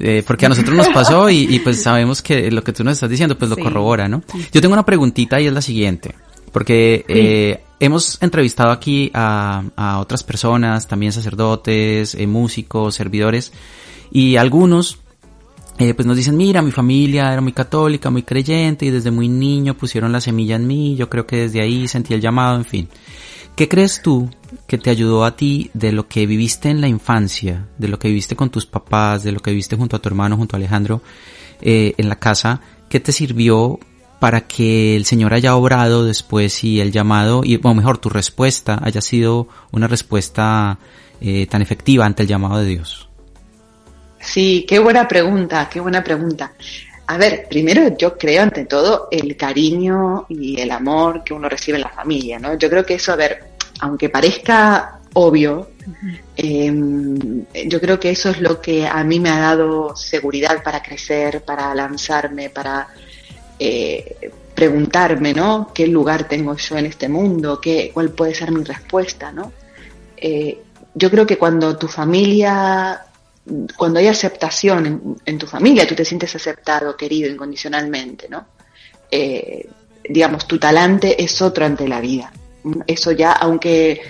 Eh, 0.00 0.22
porque 0.24 0.46
a 0.46 0.48
nosotros 0.48 0.76
nos 0.76 0.88
pasó 0.88 1.28
y, 1.28 1.58
pues 1.58 1.82
sabemos 1.82 2.22
que 2.22 2.50
lo 2.50 2.62
que 2.62 2.72
tú 2.72 2.84
nos 2.84 2.94
estás 2.94 3.10
diciendo 3.10 3.36
pues 3.36 3.50
lo 3.50 3.56
corrobora, 3.56 4.08
¿no? 4.08 4.22
Yo 4.52 4.60
tengo 4.60 4.72
una 4.72 4.84
preguntita 4.84 5.40
y 5.40 5.46
es 5.46 5.52
la 5.52 5.60
siguiente, 5.60 6.14
porque 6.52 7.04
eh, 7.08 7.60
hemos 7.80 8.22
entrevistado 8.22 8.70
aquí 8.70 9.10
a, 9.12 9.64
a, 9.76 9.98
otras 9.98 10.22
personas, 10.22 10.86
también 10.86 11.12
sacerdotes, 11.12 12.14
eh, 12.14 12.26
músicos, 12.26 12.94
servidores, 12.94 13.52
y 14.10 14.36
algunos 14.36 14.98
eh, 15.78 15.94
pues 15.94 16.06
nos 16.06 16.16
dicen, 16.16 16.36
mira, 16.36 16.60
mi 16.60 16.72
familia 16.72 17.32
era 17.32 17.40
muy 17.40 17.52
católica, 17.52 18.10
muy 18.10 18.24
creyente 18.24 18.86
y 18.86 18.90
desde 18.90 19.10
muy 19.10 19.28
niño 19.28 19.74
pusieron 19.74 20.10
la 20.10 20.20
semilla 20.20 20.56
en 20.56 20.66
mí, 20.66 20.96
yo 20.96 21.08
creo 21.08 21.26
que 21.26 21.36
desde 21.36 21.60
ahí 21.60 21.86
sentí 21.86 22.14
el 22.14 22.20
llamado, 22.20 22.56
en 22.56 22.64
fin. 22.64 22.88
¿Qué 23.54 23.68
crees 23.68 24.02
tú 24.02 24.30
que 24.66 24.78
te 24.78 24.90
ayudó 24.90 25.24
a 25.24 25.36
ti 25.36 25.70
de 25.74 25.92
lo 25.92 26.08
que 26.08 26.26
viviste 26.26 26.68
en 26.68 26.80
la 26.80 26.88
infancia, 26.88 27.66
de 27.76 27.88
lo 27.88 27.98
que 27.98 28.08
viviste 28.08 28.36
con 28.36 28.50
tus 28.50 28.66
papás, 28.66 29.22
de 29.22 29.32
lo 29.32 29.40
que 29.40 29.50
viviste 29.50 29.76
junto 29.76 29.96
a 29.96 29.98
tu 29.98 30.08
hermano, 30.08 30.36
junto 30.36 30.54
a 30.54 30.58
Alejandro, 30.58 31.02
eh, 31.60 31.94
en 31.96 32.08
la 32.08 32.20
casa? 32.20 32.60
¿Qué 32.88 33.00
te 33.00 33.12
sirvió 33.12 33.78
para 34.20 34.42
que 34.42 34.96
el 34.96 35.04
Señor 35.04 35.34
haya 35.34 35.54
obrado 35.54 36.04
después 36.04 36.62
y 36.64 36.80
el 36.80 36.92
llamado, 36.92 37.42
y, 37.44 37.60
o 37.62 37.74
mejor, 37.74 37.98
tu 37.98 38.08
respuesta 38.08 38.80
haya 38.82 39.00
sido 39.00 39.48
una 39.70 39.86
respuesta 39.86 40.78
eh, 41.20 41.46
tan 41.46 41.62
efectiva 41.62 42.04
ante 42.04 42.22
el 42.22 42.28
llamado 42.28 42.58
de 42.58 42.66
Dios? 42.66 43.07
Sí, 44.20 44.66
qué 44.68 44.78
buena 44.78 45.06
pregunta, 45.06 45.68
qué 45.70 45.80
buena 45.80 46.02
pregunta. 46.02 46.52
A 47.06 47.16
ver, 47.16 47.46
primero 47.48 47.96
yo 47.96 48.18
creo 48.18 48.42
ante 48.42 48.66
todo 48.66 49.08
el 49.10 49.36
cariño 49.36 50.26
y 50.28 50.60
el 50.60 50.70
amor 50.70 51.24
que 51.24 51.32
uno 51.32 51.48
recibe 51.48 51.78
en 51.78 51.84
la 51.84 51.90
familia, 51.90 52.38
¿no? 52.38 52.58
Yo 52.58 52.68
creo 52.68 52.84
que 52.84 52.94
eso, 52.94 53.12
a 53.12 53.16
ver, 53.16 53.44
aunque 53.80 54.10
parezca 54.10 54.98
obvio, 55.14 55.70
em, 56.36 57.44
yo 57.66 57.80
creo 57.80 57.98
que 57.98 58.10
eso 58.10 58.30
es 58.30 58.40
lo 58.40 58.60
que 58.60 58.86
a 58.86 59.02
mí 59.04 59.20
me 59.20 59.30
ha 59.30 59.38
dado 59.38 59.96
seguridad 59.96 60.62
para 60.62 60.82
crecer, 60.82 61.42
para 61.42 61.74
lanzarme, 61.74 62.50
para 62.50 62.88
eh, 63.58 64.30
preguntarme, 64.54 65.32
¿no? 65.32 65.70
¿Qué 65.72 65.86
lugar 65.86 66.28
tengo 66.28 66.56
yo 66.56 66.76
en 66.76 66.86
este 66.86 67.08
mundo? 67.08 67.60
¿Qué, 67.60 67.90
¿Cuál 67.94 68.10
puede 68.10 68.34
ser 68.34 68.52
mi 68.52 68.62
respuesta, 68.64 69.32
¿no? 69.32 69.52
Eh, 70.16 70.58
yo 70.94 71.10
creo 71.10 71.26
que 71.26 71.38
cuando 71.38 71.78
tu 71.78 71.88
familia 71.88 73.00
cuando 73.76 73.98
hay 73.98 74.08
aceptación 74.08 75.16
en, 75.24 75.38
tu 75.38 75.46
familia, 75.46 75.86
tú 75.86 75.94
te 75.94 76.04
sientes 76.04 76.34
aceptado, 76.34 76.96
querido 76.96 77.30
incondicionalmente, 77.30 78.28
¿no? 78.28 78.46
Eh, 79.10 79.68
digamos, 80.08 80.46
tu 80.46 80.58
talante 80.58 81.22
es 81.22 81.40
otro 81.40 81.64
ante 81.64 81.88
la 81.88 82.00
vida. 82.00 82.32
Eso 82.86 83.12
ya, 83.12 83.32
aunque, 83.32 84.00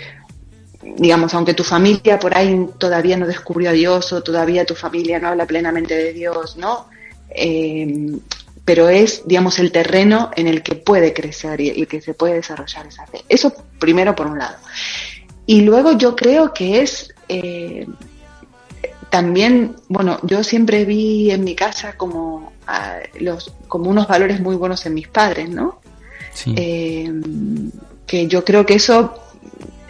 digamos, 0.82 1.34
aunque 1.34 1.54
tu 1.54 1.64
familia 1.64 2.18
por 2.18 2.36
ahí 2.36 2.66
todavía 2.78 3.16
no 3.16 3.26
descubrió 3.26 3.70
a 3.70 3.72
Dios 3.72 4.12
o 4.12 4.22
todavía 4.22 4.64
tu 4.64 4.74
familia 4.74 5.18
no 5.18 5.28
habla 5.28 5.46
plenamente 5.46 5.94
de 5.94 6.12
Dios, 6.12 6.56
¿no? 6.56 6.88
Eh, 7.30 8.18
pero 8.64 8.90
es, 8.90 9.22
digamos, 9.24 9.58
el 9.58 9.72
terreno 9.72 10.30
en 10.36 10.46
el 10.46 10.62
que 10.62 10.74
puede 10.74 11.14
crecer 11.14 11.60
y 11.60 11.70
el 11.70 11.86
que 11.86 12.02
se 12.02 12.12
puede 12.12 12.34
desarrollar 12.34 12.86
esa 12.86 13.06
fe. 13.06 13.24
Eso 13.28 13.54
primero 13.78 14.14
por 14.14 14.26
un 14.26 14.38
lado. 14.38 14.56
Y 15.46 15.62
luego 15.62 15.92
yo 15.92 16.14
creo 16.14 16.52
que 16.52 16.82
es 16.82 17.14
eh, 17.28 17.86
también, 19.10 19.76
bueno, 19.88 20.18
yo 20.22 20.44
siempre 20.44 20.84
vi 20.84 21.30
en 21.30 21.44
mi 21.44 21.54
casa 21.54 21.94
como, 21.96 22.52
los, 23.20 23.52
como 23.66 23.90
unos 23.90 24.06
valores 24.06 24.40
muy 24.40 24.56
buenos 24.56 24.84
en 24.86 24.94
mis 24.94 25.08
padres, 25.08 25.48
¿no? 25.48 25.80
Eh, 26.54 27.10
que 28.06 28.26
yo 28.26 28.44
creo 28.44 28.64
que 28.64 28.74
eso 28.74 29.14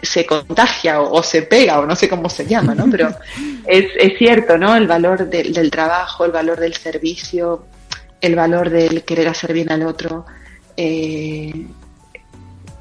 se 0.01 0.25
contagia 0.25 1.01
o, 1.01 1.21
se 1.21 1.43
pega 1.43 1.79
o 1.79 1.85
no 1.85 1.95
sé 1.95 2.07
cómo 2.07 2.29
se 2.29 2.45
llama, 2.45 2.73
¿no? 2.73 2.89
Pero 2.89 3.09
es, 3.67 3.85
es 3.99 4.17
cierto, 4.17 4.57
¿no? 4.57 4.75
El 4.75 4.87
valor 4.87 5.29
del 5.29 5.71
trabajo, 5.71 6.25
el 6.25 6.31
valor 6.31 6.59
del 6.59 6.73
servicio, 6.73 7.65
el 8.21 8.35
valor 8.35 8.69
del 8.69 9.03
querer 9.03 9.27
hacer 9.27 9.53
bien 9.53 9.71
al 9.71 9.83
otro. 9.83 10.25
Eh, 10.77 11.67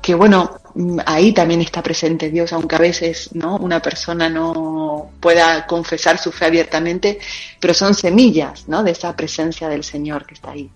que 0.01 0.15
bueno, 0.15 0.61
ahí 1.07 1.33
también 1.33 1.61
está 1.61 1.83
presente 1.83 2.31
Dios, 2.31 2.53
aunque 2.53 2.77
a 2.77 2.79
veces 2.79 3.31
no 3.35 3.57
una 3.57 3.81
persona 3.81 4.29
no 4.29 5.11
pueda 5.21 5.67
confesar 5.67 6.19
su 6.19 6.31
fe 6.31 6.47
abiertamente, 6.47 7.19
pero 7.59 7.75
son 7.75 7.95
semillas 7.95 8.69
¿no? 8.69 8.83
de 8.83 8.93
esa 8.93 9.15
presencia 9.17 9.69
del 9.69 9.83
Señor 9.83 10.25
que 10.27 10.35
está 10.35 10.53
ahí. 10.53 10.71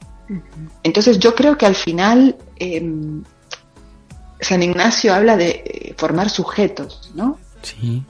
Entonces 0.83 1.19
yo 1.19 1.35
creo 1.35 1.57
que 1.59 1.67
al 1.67 1.75
final 1.75 2.37
em, 2.57 3.23
San 4.41 4.63
Ignacio 4.63 5.15
habla 5.15 5.37
de 5.37 5.63
eh, 5.65 5.95
formar 5.97 6.31
sujetos, 6.31 7.13
¿no? 7.15 7.39
Sí. 7.63 8.03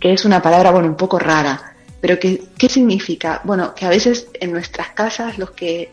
Que 0.00 0.12
es 0.12 0.24
una 0.24 0.40
palabra, 0.40 0.70
bueno, 0.70 0.88
un 0.88 0.96
poco 0.96 1.18
rara, 1.18 1.76
pero 2.00 2.18
que, 2.18 2.44
¿qué 2.56 2.68
significa? 2.68 3.42
Bueno, 3.44 3.74
que 3.74 3.84
a 3.84 3.90
veces 3.90 4.28
en 4.34 4.52
nuestras 4.52 4.90
casas 4.90 5.38
los 5.38 5.50
que 5.50 5.92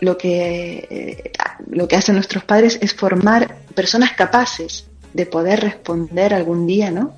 lo 0.00 0.16
que, 0.16 0.86
eh, 0.90 1.32
lo 1.68 1.88
que 1.88 1.96
hacen 1.96 2.14
nuestros 2.14 2.44
padres 2.44 2.78
es 2.80 2.94
formar 2.94 3.56
personas 3.74 4.12
capaces 4.12 4.86
de 5.12 5.26
poder 5.26 5.60
responder 5.60 6.34
algún 6.34 6.66
día, 6.66 6.90
¿no? 6.90 7.14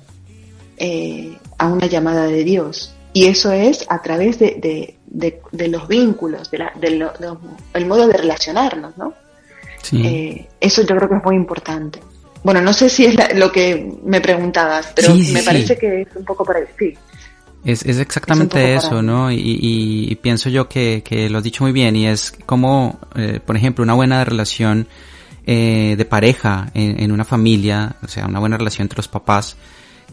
Eh, 0.77 1.37
a 1.57 1.67
una 1.67 1.85
llamada 1.87 2.25
de 2.25 2.43
Dios. 2.43 2.95
Y 3.13 3.25
eso 3.25 3.51
es 3.51 3.85
a 3.89 4.01
través 4.01 4.39
de, 4.39 4.95
de, 5.05 5.67
los 5.67 5.87
vínculos, 5.87 6.49
de, 6.49 6.69
el 7.73 7.85
modo 7.85 8.07
de 8.07 8.17
relacionarnos, 8.17 8.97
¿no? 8.97 9.13
Eh, 9.91 10.47
eso 10.59 10.81
yo 10.83 10.95
creo 10.95 11.09
que 11.09 11.15
es 11.15 11.23
muy 11.23 11.35
importante. 11.35 11.99
Bueno, 12.43 12.61
no 12.61 12.73
sé 12.73 12.89
si 12.89 13.05
es 13.05 13.15
lo 13.35 13.51
que 13.51 13.93
me 14.03 14.21
preguntabas, 14.21 14.91
pero 14.95 15.13
me 15.13 15.43
parece 15.43 15.77
que 15.77 16.01
es 16.01 16.15
un 16.15 16.25
poco 16.25 16.43
para 16.43 16.61
sí. 16.79 16.97
Es, 17.63 17.85
es 17.85 17.99
exactamente 17.99 18.73
eso, 18.73 19.01
¿no? 19.01 19.31
Y, 19.31 20.17
pienso 20.21 20.49
yo 20.49 20.67
que, 20.67 21.03
que, 21.05 21.29
lo 21.29 21.37
has 21.37 21.43
dicho 21.43 21.63
muy 21.63 21.71
bien 21.71 21.95
y 21.95 22.07
es 22.07 22.33
como, 22.45 22.99
eh, 23.15 23.39
por 23.45 23.55
ejemplo, 23.55 23.83
una 23.83 23.93
buena 23.93 24.23
relación 24.25 24.87
eh, 25.45 25.95
de 25.97 26.05
pareja 26.05 26.71
en, 26.73 27.11
una 27.11 27.25
familia, 27.25 27.95
o 28.03 28.07
sea, 28.07 28.25
una 28.25 28.39
buena 28.39 28.57
relación 28.57 28.85
entre 28.85 28.97
los 28.97 29.07
papás, 29.07 29.57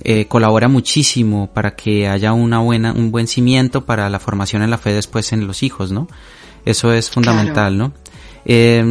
eh, 0.04 0.26
colabora 0.26 0.68
muchísimo 0.68 1.50
para 1.52 1.74
que 1.74 2.06
haya 2.06 2.32
una 2.32 2.60
buena, 2.60 2.92
un 2.92 3.10
buen 3.10 3.26
cimiento 3.26 3.84
para 3.84 4.08
la 4.10 4.20
formación 4.20 4.62
en 4.62 4.70
la 4.70 4.78
fe 4.78 4.92
después 4.92 5.32
en 5.32 5.46
los 5.46 5.62
hijos, 5.62 5.90
¿no? 5.90 6.06
Eso 6.64 6.92
es 6.92 7.10
fundamental, 7.10 7.78
¿no? 7.78 7.92
Eh, 8.44 8.82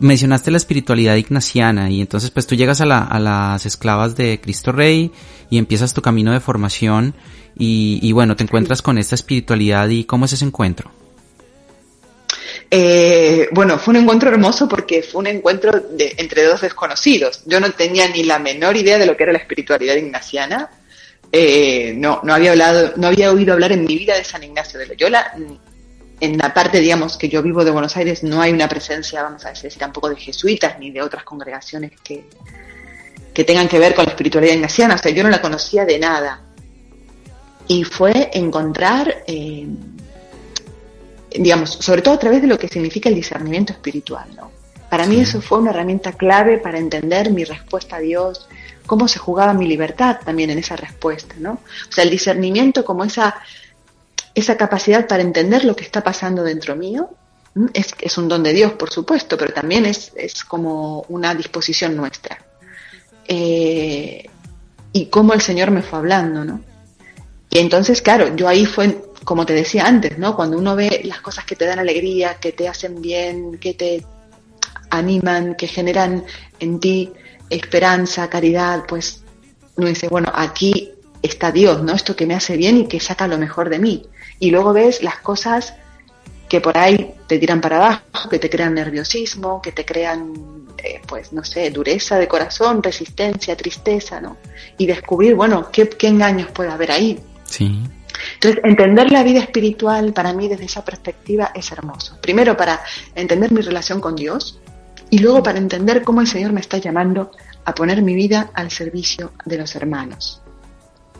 mencionaste 0.00 0.50
la 0.50 0.56
espiritualidad 0.56 1.14
ignaciana 1.14 1.90
y 1.90 2.00
entonces 2.00 2.30
pues 2.30 2.46
tú 2.46 2.56
llegas 2.56 2.80
a, 2.80 2.86
la, 2.86 3.02
a 3.02 3.20
las 3.20 3.66
esclavas 3.66 4.16
de 4.16 4.40
Cristo 4.40 4.72
Rey 4.72 5.12
y 5.50 5.58
empiezas 5.58 5.94
tu 5.94 6.02
camino 6.02 6.32
de 6.32 6.40
formación 6.40 7.14
y, 7.56 8.12
bueno, 8.12 8.34
te 8.34 8.42
encuentras 8.42 8.82
con 8.82 8.98
esta 8.98 9.14
espiritualidad 9.14 9.88
y 9.88 10.04
¿cómo 10.04 10.24
es 10.24 10.32
ese 10.32 10.44
encuentro? 10.44 10.90
Eh, 12.70 13.48
bueno, 13.52 13.78
fue 13.78 13.92
un 13.92 14.00
encuentro 14.00 14.30
hermoso 14.30 14.68
porque 14.68 15.02
fue 15.02 15.20
un 15.20 15.28
encuentro 15.28 15.72
de, 15.72 16.14
entre 16.18 16.42
dos 16.44 16.62
desconocidos. 16.62 17.42
Yo 17.46 17.60
no 17.60 17.70
tenía 17.70 18.08
ni 18.08 18.24
la 18.24 18.40
menor 18.40 18.76
idea 18.76 18.98
de 18.98 19.06
lo 19.06 19.16
que 19.16 19.22
era 19.22 19.32
la 19.32 19.38
espiritualidad 19.38 19.94
ignaciana. 19.94 20.70
Eh, 21.30 21.94
no, 21.96 22.20
no 22.24 22.34
había 22.34 22.50
hablado, 22.50 22.92
no 22.96 23.06
había 23.06 23.30
oído 23.30 23.52
hablar 23.52 23.70
en 23.70 23.84
mi 23.84 23.96
vida 23.96 24.16
de 24.16 24.24
San 24.24 24.42
Ignacio 24.42 24.80
de 24.80 24.86
Loyola. 24.86 25.32
En 26.20 26.38
la 26.38 26.52
parte, 26.52 26.80
digamos, 26.80 27.16
que 27.16 27.28
yo 27.28 27.42
vivo 27.42 27.64
de 27.64 27.70
Buenos 27.70 27.96
Aires 27.96 28.24
no 28.24 28.40
hay 28.40 28.52
una 28.52 28.68
presencia, 28.68 29.22
vamos 29.22 29.44
a 29.44 29.50
decir, 29.50 29.72
tampoco 29.74 30.08
de 30.08 30.16
jesuitas 30.16 30.78
ni 30.80 30.90
de 30.90 31.02
otras 31.02 31.22
congregaciones 31.22 31.92
que, 32.02 32.24
que 33.32 33.44
tengan 33.44 33.68
que 33.68 33.78
ver 33.78 33.94
con 33.94 34.04
la 34.04 34.10
espiritualidad 34.10 34.54
ignaciana. 34.54 34.94
O 34.96 34.98
sea, 34.98 35.12
yo 35.12 35.22
no 35.22 35.30
la 35.30 35.40
conocía 35.40 35.84
de 35.84 35.98
nada 35.98 36.40
y 37.66 37.84
fue 37.84 38.30
encontrar, 38.34 39.24
eh, 39.26 39.66
digamos, 41.30 41.70
sobre 41.70 42.02
todo 42.02 42.14
a 42.14 42.18
través 42.18 42.42
de 42.42 42.48
lo 42.48 42.58
que 42.58 42.68
significa 42.68 43.08
el 43.08 43.14
discernimiento 43.14 43.72
espiritual, 43.72 44.28
¿no? 44.36 44.50
Para 44.90 45.06
mí 45.06 45.18
eso 45.18 45.40
fue 45.40 45.58
una 45.58 45.70
herramienta 45.70 46.12
clave 46.12 46.58
para 46.58 46.78
entender 46.78 47.30
mi 47.30 47.44
respuesta 47.44 47.96
a 47.96 48.00
Dios, 48.00 48.48
cómo 48.86 49.08
se 49.08 49.18
jugaba 49.18 49.52
mi 49.54 49.66
libertad 49.66 50.18
también 50.24 50.50
en 50.50 50.58
esa 50.58 50.76
respuesta, 50.76 51.34
¿no? 51.38 51.52
O 51.88 51.92
sea, 51.92 52.04
el 52.04 52.10
discernimiento 52.10 52.84
como 52.84 53.02
esa, 53.02 53.34
esa 54.34 54.56
capacidad 54.56 55.08
para 55.08 55.22
entender 55.22 55.64
lo 55.64 55.74
que 55.74 55.84
está 55.84 56.02
pasando 56.02 56.44
dentro 56.44 56.76
mío, 56.76 57.10
es, 57.72 57.94
es 58.00 58.18
un 58.18 58.28
don 58.28 58.42
de 58.42 58.52
Dios, 58.52 58.72
por 58.72 58.90
supuesto, 58.90 59.36
pero 59.36 59.52
también 59.52 59.86
es, 59.86 60.12
es 60.16 60.44
como 60.44 61.04
una 61.08 61.34
disposición 61.34 61.96
nuestra. 61.96 62.38
Eh, 63.26 64.28
y 64.92 65.06
cómo 65.06 65.32
el 65.32 65.40
Señor 65.40 65.70
me 65.70 65.82
fue 65.82 65.98
hablando, 65.98 66.44
¿no? 66.44 66.60
Y 67.54 67.60
entonces, 67.60 68.02
claro, 68.02 68.34
yo 68.34 68.48
ahí 68.48 68.66
fue, 68.66 69.00
como 69.22 69.46
te 69.46 69.52
decía 69.52 69.86
antes, 69.86 70.18
¿no? 70.18 70.34
Cuando 70.34 70.58
uno 70.58 70.74
ve 70.74 71.02
las 71.04 71.20
cosas 71.20 71.44
que 71.44 71.54
te 71.54 71.64
dan 71.64 71.78
alegría, 71.78 72.34
que 72.40 72.50
te 72.50 72.66
hacen 72.66 73.00
bien, 73.00 73.58
que 73.58 73.74
te 73.74 74.04
animan, 74.90 75.54
que 75.54 75.68
generan 75.68 76.24
en 76.58 76.80
ti 76.80 77.12
esperanza, 77.48 78.28
caridad, 78.28 78.82
pues 78.88 79.22
uno 79.76 79.86
dice, 79.86 80.08
bueno, 80.08 80.32
aquí 80.34 80.90
está 81.22 81.52
Dios, 81.52 81.80
¿no? 81.84 81.92
Esto 81.92 82.16
que 82.16 82.26
me 82.26 82.34
hace 82.34 82.56
bien 82.56 82.76
y 82.76 82.86
que 82.88 82.98
saca 82.98 83.28
lo 83.28 83.38
mejor 83.38 83.70
de 83.70 83.78
mí. 83.78 84.04
Y 84.40 84.50
luego 84.50 84.72
ves 84.72 85.04
las 85.04 85.18
cosas 85.18 85.74
que 86.48 86.60
por 86.60 86.76
ahí 86.76 87.14
te 87.28 87.38
tiran 87.38 87.60
para 87.60 87.76
abajo, 87.76 88.28
que 88.28 88.40
te 88.40 88.50
crean 88.50 88.74
nerviosismo, 88.74 89.62
que 89.62 89.70
te 89.70 89.84
crean, 89.84 90.66
eh, 90.78 91.00
pues, 91.06 91.32
no 91.32 91.44
sé, 91.44 91.70
dureza 91.70 92.18
de 92.18 92.26
corazón, 92.26 92.82
resistencia, 92.82 93.56
tristeza, 93.56 94.20
¿no? 94.20 94.38
Y 94.76 94.86
descubrir, 94.86 95.36
bueno, 95.36 95.70
qué, 95.70 95.88
qué 95.88 96.08
engaños 96.08 96.50
puede 96.50 96.72
haber 96.72 96.90
ahí. 96.90 97.16
Sí. 97.54 97.80
Entonces, 98.34 98.60
entender 98.64 99.12
la 99.12 99.22
vida 99.22 99.38
espiritual 99.38 100.12
para 100.12 100.32
mí 100.32 100.48
desde 100.48 100.64
esa 100.64 100.84
perspectiva 100.84 101.52
es 101.54 101.70
hermoso. 101.70 102.18
Primero 102.20 102.56
para 102.56 102.80
entender 103.14 103.52
mi 103.52 103.60
relación 103.60 104.00
con 104.00 104.16
Dios 104.16 104.58
y 105.08 105.18
luego 105.18 105.40
para 105.40 105.58
entender 105.58 106.02
cómo 106.02 106.20
el 106.20 106.26
Señor 106.26 106.52
me 106.52 106.60
está 106.60 106.78
llamando 106.78 107.30
a 107.64 107.72
poner 107.72 108.02
mi 108.02 108.14
vida 108.16 108.50
al 108.54 108.72
servicio 108.72 109.32
de 109.44 109.58
los 109.58 109.76
hermanos. 109.76 110.42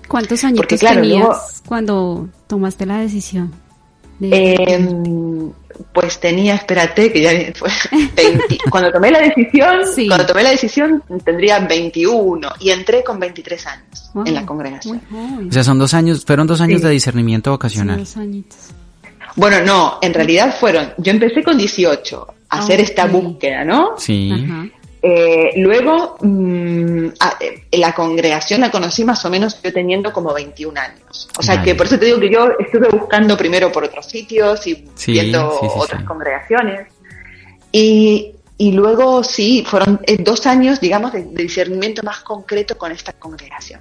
¿Cuántos 0.09 0.42
años 0.42 0.66
tenías 0.66 1.62
cuando 1.66 2.29
tomaste 2.49 2.85
la 2.85 2.99
decisión? 2.99 3.53
Em, 4.20 5.50
pues 5.92 6.20
tenía, 6.20 6.55
espérate, 6.55 7.12
que 7.12 7.20
ya 7.20 7.31
fue 7.55 7.70
cuando 8.70 8.92
tomé 8.92 9.11
la 9.11 9.20
decisión, 9.20 9.81
cuando 10.09 10.27
tomé 10.27 10.42
la 10.42 10.50
decisión 10.50 11.03
tendría 11.24 11.59
21 11.61 12.48
y 12.61 12.70
entré 12.70 13.03
con 13.03 13.18
23 13.18 13.66
años 13.66 14.11
en 14.24 14.35
la 14.35 14.46
congregación. 14.46 15.00
O 15.48 15.53
sea, 15.53 15.64
son 15.64 15.79
dos 15.79 15.94
años, 15.94 16.24
fueron 16.24 16.46
dos 16.46 16.61
años 16.61 16.81
de 16.83 16.90
discernimiento 16.90 17.50
vocacional. 17.50 18.05
bueno, 19.37 19.61
no, 19.64 19.98
en 20.00 20.14
realidad 20.14 20.55
fueron, 20.59 20.92
yo 20.98 21.11
empecé 21.11 21.42
con 21.42 21.59
18 21.59 22.27
a 22.50 22.59
hacer 22.59 22.81
esta 22.81 23.07
búsqueda, 23.07 23.64
¿no? 23.64 23.94
Sí. 23.98 24.31
Eh, 25.07 25.53
luego, 25.57 26.17
mm, 26.23 27.09
eh, 27.40 27.67
la 27.73 27.95
congregación 27.95 28.62
la 28.62 28.71
conocí 28.71 29.05
más 29.05 29.23
o 29.27 29.29
menos 29.29 29.61
yo 29.62 29.71
teniendo 29.71 30.11
como 30.14 30.33
21 30.33 30.81
años. 30.81 31.29
O 31.38 31.43
sea 31.43 31.61
que 31.61 31.75
por 31.75 31.85
eso 31.85 31.99
te 31.99 32.07
digo 32.07 32.19
que 32.19 32.31
yo 32.31 32.49
estuve 32.59 32.88
buscando 32.88 33.37
primero 33.37 33.71
por 33.71 33.85
otros 33.85 34.07
sitios 34.07 34.67
y 34.67 34.88
viendo 35.07 35.61
otras 35.61 36.05
congregaciones. 36.05 36.88
Y, 37.71 38.33
y, 38.57 38.73
luego 38.73 39.23
sí, 39.23 39.62
fueron 39.69 40.01
eh, 40.07 40.17
dos 40.19 40.47
años, 40.47 40.81
digamos, 40.81 41.12
de 41.12 41.25
discernimiento 41.25 42.03
más 42.03 42.21
concreto 42.21 42.79
con 42.79 42.90
esta 42.90 43.12
congregación. 43.12 43.81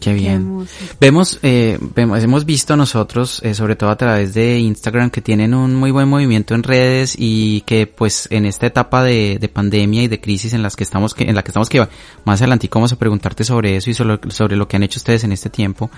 Qué 0.00 0.14
bien. 0.14 0.66
vemos, 0.98 1.38
eh, 1.42 1.78
vemos, 1.94 2.22
hemos 2.22 2.46
visto 2.46 2.74
nosotros, 2.76 3.40
eh, 3.44 3.54
sobre 3.54 3.76
todo 3.76 3.90
a 3.90 3.96
través 3.96 4.32
de 4.32 4.58
Instagram, 4.58 5.10
que 5.10 5.20
tienen 5.20 5.52
un 5.52 5.74
muy 5.74 5.90
buen 5.90 6.08
movimiento 6.08 6.54
en 6.54 6.62
redes 6.62 7.14
y 7.18 7.60
que, 7.62 7.86
pues, 7.86 8.26
en 8.30 8.46
esta 8.46 8.66
etapa 8.66 9.02
de, 9.02 9.38
de 9.38 9.48
pandemia 9.48 10.02
y 10.02 10.08
de 10.08 10.20
crisis 10.20 10.54
en 10.54 10.62
las 10.62 10.74
que 10.74 10.84
estamos, 10.84 11.12
que, 11.12 11.24
en 11.24 11.34
la 11.34 11.42
que 11.42 11.50
estamos, 11.50 11.68
que 11.68 11.86
más 12.24 12.40
adelante 12.40 12.68
vamos 12.72 12.92
a 12.92 12.98
preguntarte 12.98 13.44
sobre 13.44 13.76
eso 13.76 13.90
y 13.90 13.94
sobre, 13.94 14.18
sobre 14.30 14.56
lo 14.56 14.66
que 14.66 14.76
han 14.76 14.82
hecho 14.82 14.98
ustedes 14.98 15.24
en 15.24 15.32
este 15.32 15.50
tiempo. 15.50 15.90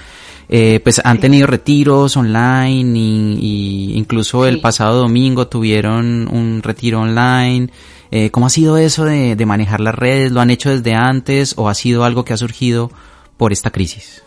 Eh, 0.48 0.80
pues 0.82 1.00
han 1.04 1.20
tenido 1.20 1.46
retiros 1.46 2.16
online 2.16 2.98
y, 2.98 3.92
incluso 3.94 4.46
el 4.46 4.60
pasado 4.60 4.98
domingo 4.98 5.46
tuvieron 5.46 6.28
un 6.28 6.60
retiro 6.62 7.00
online. 7.00 7.70
Eh, 8.10 8.30
¿Cómo 8.30 8.46
ha 8.46 8.50
sido 8.50 8.76
eso 8.78 9.04
de, 9.04 9.36
de 9.36 9.46
manejar 9.46 9.80
las 9.80 9.94
redes? 9.94 10.32
¿Lo 10.32 10.40
han 10.40 10.50
hecho 10.50 10.70
desde 10.70 10.94
antes 10.94 11.54
o 11.56 11.68
ha 11.68 11.74
sido 11.74 12.04
algo 12.04 12.24
que 12.24 12.32
ha 12.32 12.36
surgido? 12.36 12.90
Por 13.36 13.52
esta 13.52 13.70
crisis? 13.70 14.22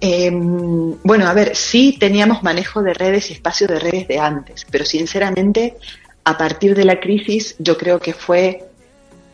Em, 0.00 0.96
bueno, 1.02 1.26
a 1.26 1.34
ver, 1.34 1.54
sí 1.54 1.96
teníamos 1.98 2.42
manejo 2.42 2.82
de 2.82 2.94
redes 2.94 3.30
y 3.30 3.34
espacio 3.34 3.66
de 3.66 3.78
redes 3.78 4.08
de 4.08 4.18
antes, 4.18 4.66
pero 4.70 4.84
sinceramente, 4.84 5.76
a 6.24 6.36
partir 6.38 6.74
de 6.74 6.84
la 6.84 7.00
crisis, 7.00 7.54
yo 7.58 7.76
creo 7.76 7.98
que 7.98 8.14
fue, 8.14 8.64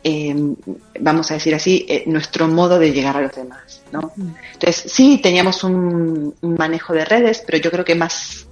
em, 0.03 0.57
vamos 1.01 1.31
a 1.31 1.35
decir 1.35 1.55
así, 1.55 1.87
eh, 1.89 2.05
nuestro 2.07 2.49
modo 2.49 2.79
de 2.79 2.93
llegar 2.93 3.17
a 3.17 3.23
los 3.23 3.35
demás, 3.35 3.83
¿no? 3.93 4.13
Mm. 4.17 4.35
Entonces, 4.55 4.93
sí 4.93 5.21
teníamos 5.23 5.63
un, 5.65 6.35
un 6.41 6.55
manejo 6.55 6.93
de 6.93 7.05
redes, 7.05 7.43
pero 7.47 7.59
yo 7.59 7.71
creo 7.71 7.85
que 7.85 7.95
más, 7.95 8.47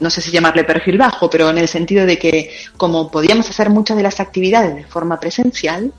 no 0.00 0.10
sé 0.10 0.20
si 0.20 0.30
llamarle 0.30 0.64
perfil 0.64 0.98
bajo, 0.98 1.28
pero 1.28 1.50
en 1.50 1.58
el 1.58 1.68
sentido 1.68 2.06
de 2.06 2.18
que 2.18 2.50
como 2.76 3.10
podíamos 3.10 3.48
hacer 3.50 3.70
muchas 3.70 3.96
de 3.96 4.02
las 4.02 4.20
actividades 4.20 4.74
de 4.74 4.84
forma 4.84 5.20
presencial, 5.20 5.92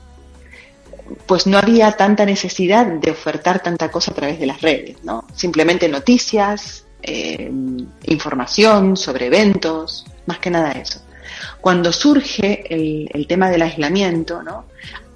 pues 1.26 1.46
no 1.46 1.58
había 1.58 1.92
tanta 1.92 2.24
necesidad 2.24 2.86
de 2.86 3.10
ofertar 3.10 3.62
tanta 3.62 3.90
cosa 3.90 4.12
a 4.12 4.14
través 4.14 4.38
de 4.38 4.46
las 4.46 4.60
redes, 4.60 4.96
¿no? 5.02 5.24
Simplemente 5.34 5.88
noticias, 5.88 6.84
eh, 7.02 7.50
información 8.06 8.96
sobre 8.96 9.26
eventos, 9.26 10.06
más 10.26 10.38
que 10.38 10.50
nada 10.50 10.72
eso. 10.72 11.00
Cuando 11.60 11.92
surge 11.92 12.64
el, 12.72 13.08
el 13.12 13.26
tema 13.26 13.50
del 13.50 13.62
aislamiento, 13.62 14.42
¿no? 14.42 14.66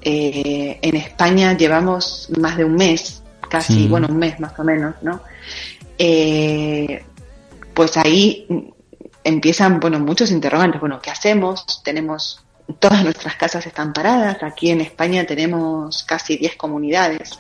Eh, 0.01 0.79
en 0.83 0.97
España 0.97 1.57
llevamos 1.57 2.29
más 2.39 2.57
de 2.57 2.65
un 2.65 2.75
mes, 2.75 3.23
casi, 3.49 3.75
Sí. 3.75 3.89
bueno, 3.89 4.09
un 4.11 4.17
mes 4.17 4.41
más 4.41 4.59
o 4.59 4.65
menos, 4.65 4.95
¿no? 5.03 5.21
Eh, 5.99 7.05
pues 7.75 7.97
ahí 7.97 8.47
empiezan, 9.25 9.79
bueno, 9.79 10.01
muchos 10.01 10.31
interrogantes. 10.31 10.81
Bueno, 10.81 11.01
¿qué 11.01 11.11
hacemos? 11.11 11.83
Tenemos, 11.85 12.42
todas 12.79 13.03
nuestras 13.05 13.37
casas 13.37 13.67
están 13.67 13.93
paradas. 13.93 14.43
Aquí 14.43 14.71
en 14.71 14.81
España 14.81 15.25
tenemos 15.27 16.05
casi 16.05 16.37
10 16.37 16.57
comunidades. 16.57 17.39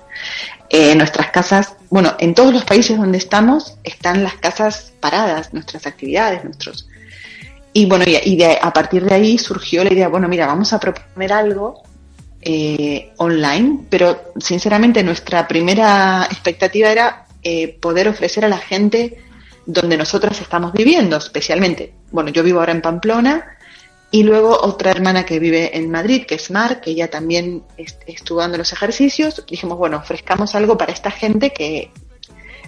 Eh, 0.68 0.94
nuestras 0.94 1.30
casas, 1.30 1.74
bueno, 1.90 2.14
en 2.18 2.34
todos 2.34 2.52
los 2.52 2.64
países 2.64 2.96
donde 2.98 3.18
estamos 3.18 3.74
están 3.84 4.22
las 4.22 4.34
casas 4.34 4.92
paradas, 5.00 5.52
nuestras 5.52 5.86
actividades, 5.86 6.44
nuestros... 6.44 6.88
Y 7.74 7.86
bueno, 7.86 8.04
y, 8.06 8.16
y 8.22 8.36
de- 8.36 8.58
a 8.60 8.72
partir 8.72 9.04
de 9.04 9.14
ahí 9.14 9.38
surgió 9.38 9.82
la 9.82 9.92
idea, 9.92 10.08
bueno, 10.08 10.28
mira, 10.28 10.46
vamos 10.46 10.72
a 10.74 10.78
proponer 10.80 11.32
algo 11.32 11.82
eh, 12.42 13.12
online, 13.18 13.84
pero 13.88 14.32
sinceramente 14.38 15.02
nuestra 15.02 15.48
primera 15.48 16.26
expectativa 16.30 16.90
era 16.90 17.26
eh, 17.42 17.68
poder 17.80 18.08
ofrecer 18.08 18.44
a 18.44 18.48
la 18.48 18.58
gente 18.58 19.18
donde 19.64 19.96
nosotras 19.96 20.40
estamos 20.40 20.72
viviendo, 20.72 21.16
especialmente. 21.16 21.94
Bueno, 22.10 22.30
yo 22.30 22.42
vivo 22.42 22.58
ahora 22.60 22.72
en 22.72 22.82
Pamplona 22.82 23.56
y 24.12 24.22
luego 24.22 24.56
otra 24.60 24.90
hermana 24.92 25.24
que 25.26 25.40
vive 25.40 25.76
en 25.76 25.90
Madrid, 25.90 26.24
que 26.26 26.36
es 26.36 26.50
Mar, 26.50 26.80
que 26.80 26.90
ella 26.90 27.08
también 27.10 27.64
est- 27.76 28.02
estuvo 28.06 28.38
dando 28.40 28.58
los 28.58 28.72
ejercicios. 28.72 29.42
Dijimos, 29.48 29.76
bueno, 29.78 29.96
ofrezcamos 29.96 30.54
algo 30.54 30.76
para 30.78 30.92
esta 30.92 31.10
gente 31.10 31.50
que 31.52 31.90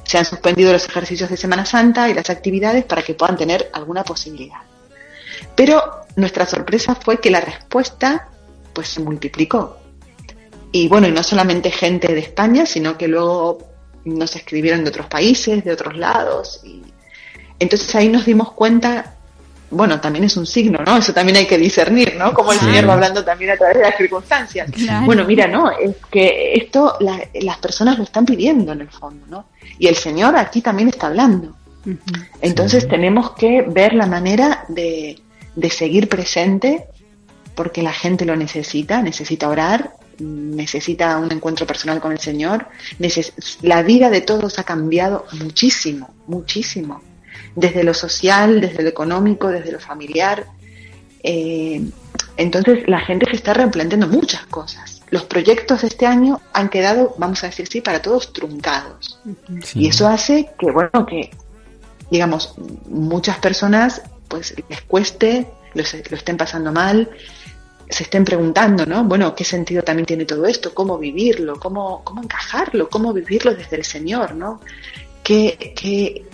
se 0.05 0.19
han 0.19 0.25
suspendido 0.25 0.73
los 0.73 0.87
ejercicios 0.89 1.31
de 1.31 1.37
Semana 1.37 1.65
Santa 1.65 2.09
y 2.09 2.15
las 2.15 2.29
actividades 2.31 2.85
para 2.85 3.03
que 3.03 3.15
puedan 3.15 3.37
tener 3.37 3.71
alguna 3.73 4.03
posibilidad. 4.05 4.59
Pero 5.55 5.83
nuestra 6.17 6.47
sorpresa 6.47 6.95
fue 6.95 7.21
que 7.21 7.31
la 7.31 7.41
respuesta 7.41 8.29
pues 8.73 8.89
se 8.89 9.01
multiplicó. 9.01 9.79
Y 10.73 10.89
bueno, 10.89 11.07
y 11.07 11.13
no 11.13 11.23
solamente 11.23 11.71
gente 11.71 12.13
de 12.13 12.21
España, 12.21 12.67
sino 12.67 12.99
que 12.99 13.07
luego 13.07 13.59
nos 14.05 14.35
escribieron 14.35 14.83
de 14.83 14.91
otros 14.91 15.07
países, 15.07 15.63
de 15.65 15.73
otros 15.73 15.97
lados. 15.97 16.61
Y 16.65 16.83
entonces 17.59 17.95
ahí 17.95 18.09
nos 18.09 18.25
dimos 18.27 18.53
cuenta, 18.53 19.14
bueno, 19.75 20.01
también 20.01 20.25
es 20.25 20.37
un 20.37 20.47
signo, 20.47 20.79
¿no? 20.87 20.97
Eso 20.97 21.13
también 21.13 21.37
hay 21.39 21.47
que 21.47 21.59
discernir, 21.59 22.15
¿no? 22.17 22.33
Como 22.33 22.53
el 22.53 22.59
Sí. 22.59 22.67
Señor 22.67 22.89
va 22.89 22.95
hablando 22.95 23.25
también 23.25 23.51
a 23.53 23.57
través 23.57 23.77
de 23.77 23.83
las 23.83 23.97
circunstancias. 23.97 24.71
Claro. 24.71 25.07
Bueno, 25.07 25.25
mira, 25.25 25.47
no, 25.47 25.71
es 25.71 25.97
que 26.11 26.55
esto 26.55 26.97
la- 27.01 27.29
las 27.43 27.59
personas 27.59 27.99
lo 27.99 28.05
están 28.05 28.25
pidiendo 28.25 28.73
en 28.73 28.81
el 28.83 28.89
fondo, 28.91 29.27
¿no? 29.29 29.47
Y 29.79 29.87
el 29.89 29.97
Señor 29.97 30.37
aquí 30.37 30.61
también 30.63 30.89
está 30.89 31.09
hablando. 31.09 31.57
Entonces 32.41 32.89
tenemos 32.89 33.33
que 33.33 33.63
ver 33.63 33.93
la 33.95 34.07
manera 34.07 34.65
de, 34.69 35.21
de 35.55 35.71
seguir 35.71 36.09
presente 36.09 36.87
porque 37.55 37.83
la 37.83 37.93
gente 37.93 38.25
lo 38.25 38.35
necesita, 38.37 39.03
necesita 39.03 39.49
orar, 39.49 39.91
necesita 40.19 41.19
un 41.19 41.31
encuentro 41.33 41.67
personal 41.67 42.01
con 42.01 42.13
el 42.13 42.19
Señor. 42.21 42.67
Neces- 42.99 43.33
la 43.63 43.83
vida 43.83 44.11
de 44.11 44.21
todos 44.23 44.59
ha 44.59 44.65
cambiado 44.65 45.27
muchísimo, 45.33 46.09
muchísimo. 46.27 47.03
Desde 47.57 47.85
lo 47.85 47.95
social, 47.95 48.61
desde 48.61 48.83
lo 48.83 48.89
económico, 48.89 49.49
desde 49.49 49.73
lo 49.73 49.81
familiar. 49.81 50.47
Eh, 51.23 51.83
entonces 52.37 52.89
la 52.89 53.01
gente 53.01 53.27
se 53.31 53.37
está 53.37 53.55
replanteando 53.55 54.09
muchas 54.09 54.45
cosas. 54.47 55.03
Los 55.11 55.25
proyectos 55.25 55.83
de 55.83 55.89
este 55.89 56.07
año 56.07 56.41
han 56.53 56.69
quedado, 56.69 57.15
vamos 57.19 57.45
a 57.45 57.47
decir 57.47 57.69
sí, 57.69 57.81
para 57.81 58.03
todos 58.03 58.33
truncados. 58.33 59.21
Sí. 59.63 59.81
Y 59.83 59.89
eso 59.89 60.09
hace 60.09 60.51
que, 60.59 60.71
bueno, 60.73 61.07
que, 61.07 61.31
digamos, 62.11 62.55
muchas 62.89 63.39
personas, 63.39 64.03
pues, 64.29 64.55
les 64.69 64.83
cueste, 64.83 65.47
lo, 65.75 65.85
se- 65.85 66.03
lo 66.11 66.17
estén 66.17 66.37
pasando 66.37 66.73
mal, 66.73 67.09
se 67.89 68.03
estén 68.03 68.25
preguntando, 68.25 68.85
¿no? 68.87 69.05
Bueno, 69.05 69.35
¿qué 69.37 69.45
sentido 69.45 69.83
también 69.85 70.07
tiene 70.07 70.25
todo 70.25 70.47
esto? 70.47 70.75
¿Cómo 70.75 70.99
vivirlo? 70.99 71.61
¿Cómo, 71.61 72.03
cómo 72.03 72.23
encajarlo? 72.23 72.89
¿Cómo 72.89 73.13
vivirlo 73.13 73.55
desde 73.55 73.77
el 73.77 73.85
Señor, 73.85 74.35
¿no? 74.35 74.61
¿Qué, 75.23 75.75
qué, 75.77 76.25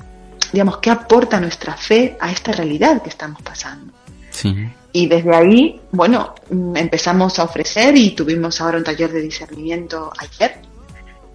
digamos, 0.52 0.78
qué 0.78 0.90
aporta 0.90 1.40
nuestra 1.40 1.76
fe 1.76 2.16
a 2.20 2.30
esta 2.30 2.52
realidad 2.52 3.02
que 3.02 3.08
estamos 3.08 3.40
pasando? 3.42 3.92
Sí. 4.30 4.54
Y 4.92 5.06
desde 5.06 5.34
ahí, 5.34 5.80
bueno, 5.92 6.34
mm, 6.50 6.76
empezamos 6.76 7.38
a 7.38 7.44
ofrecer 7.44 7.96
y 7.96 8.10
tuvimos 8.10 8.60
ahora 8.60 8.78
un 8.78 8.84
taller 8.84 9.12
de 9.12 9.22
discernimiento 9.22 10.12
ayer, 10.18 10.56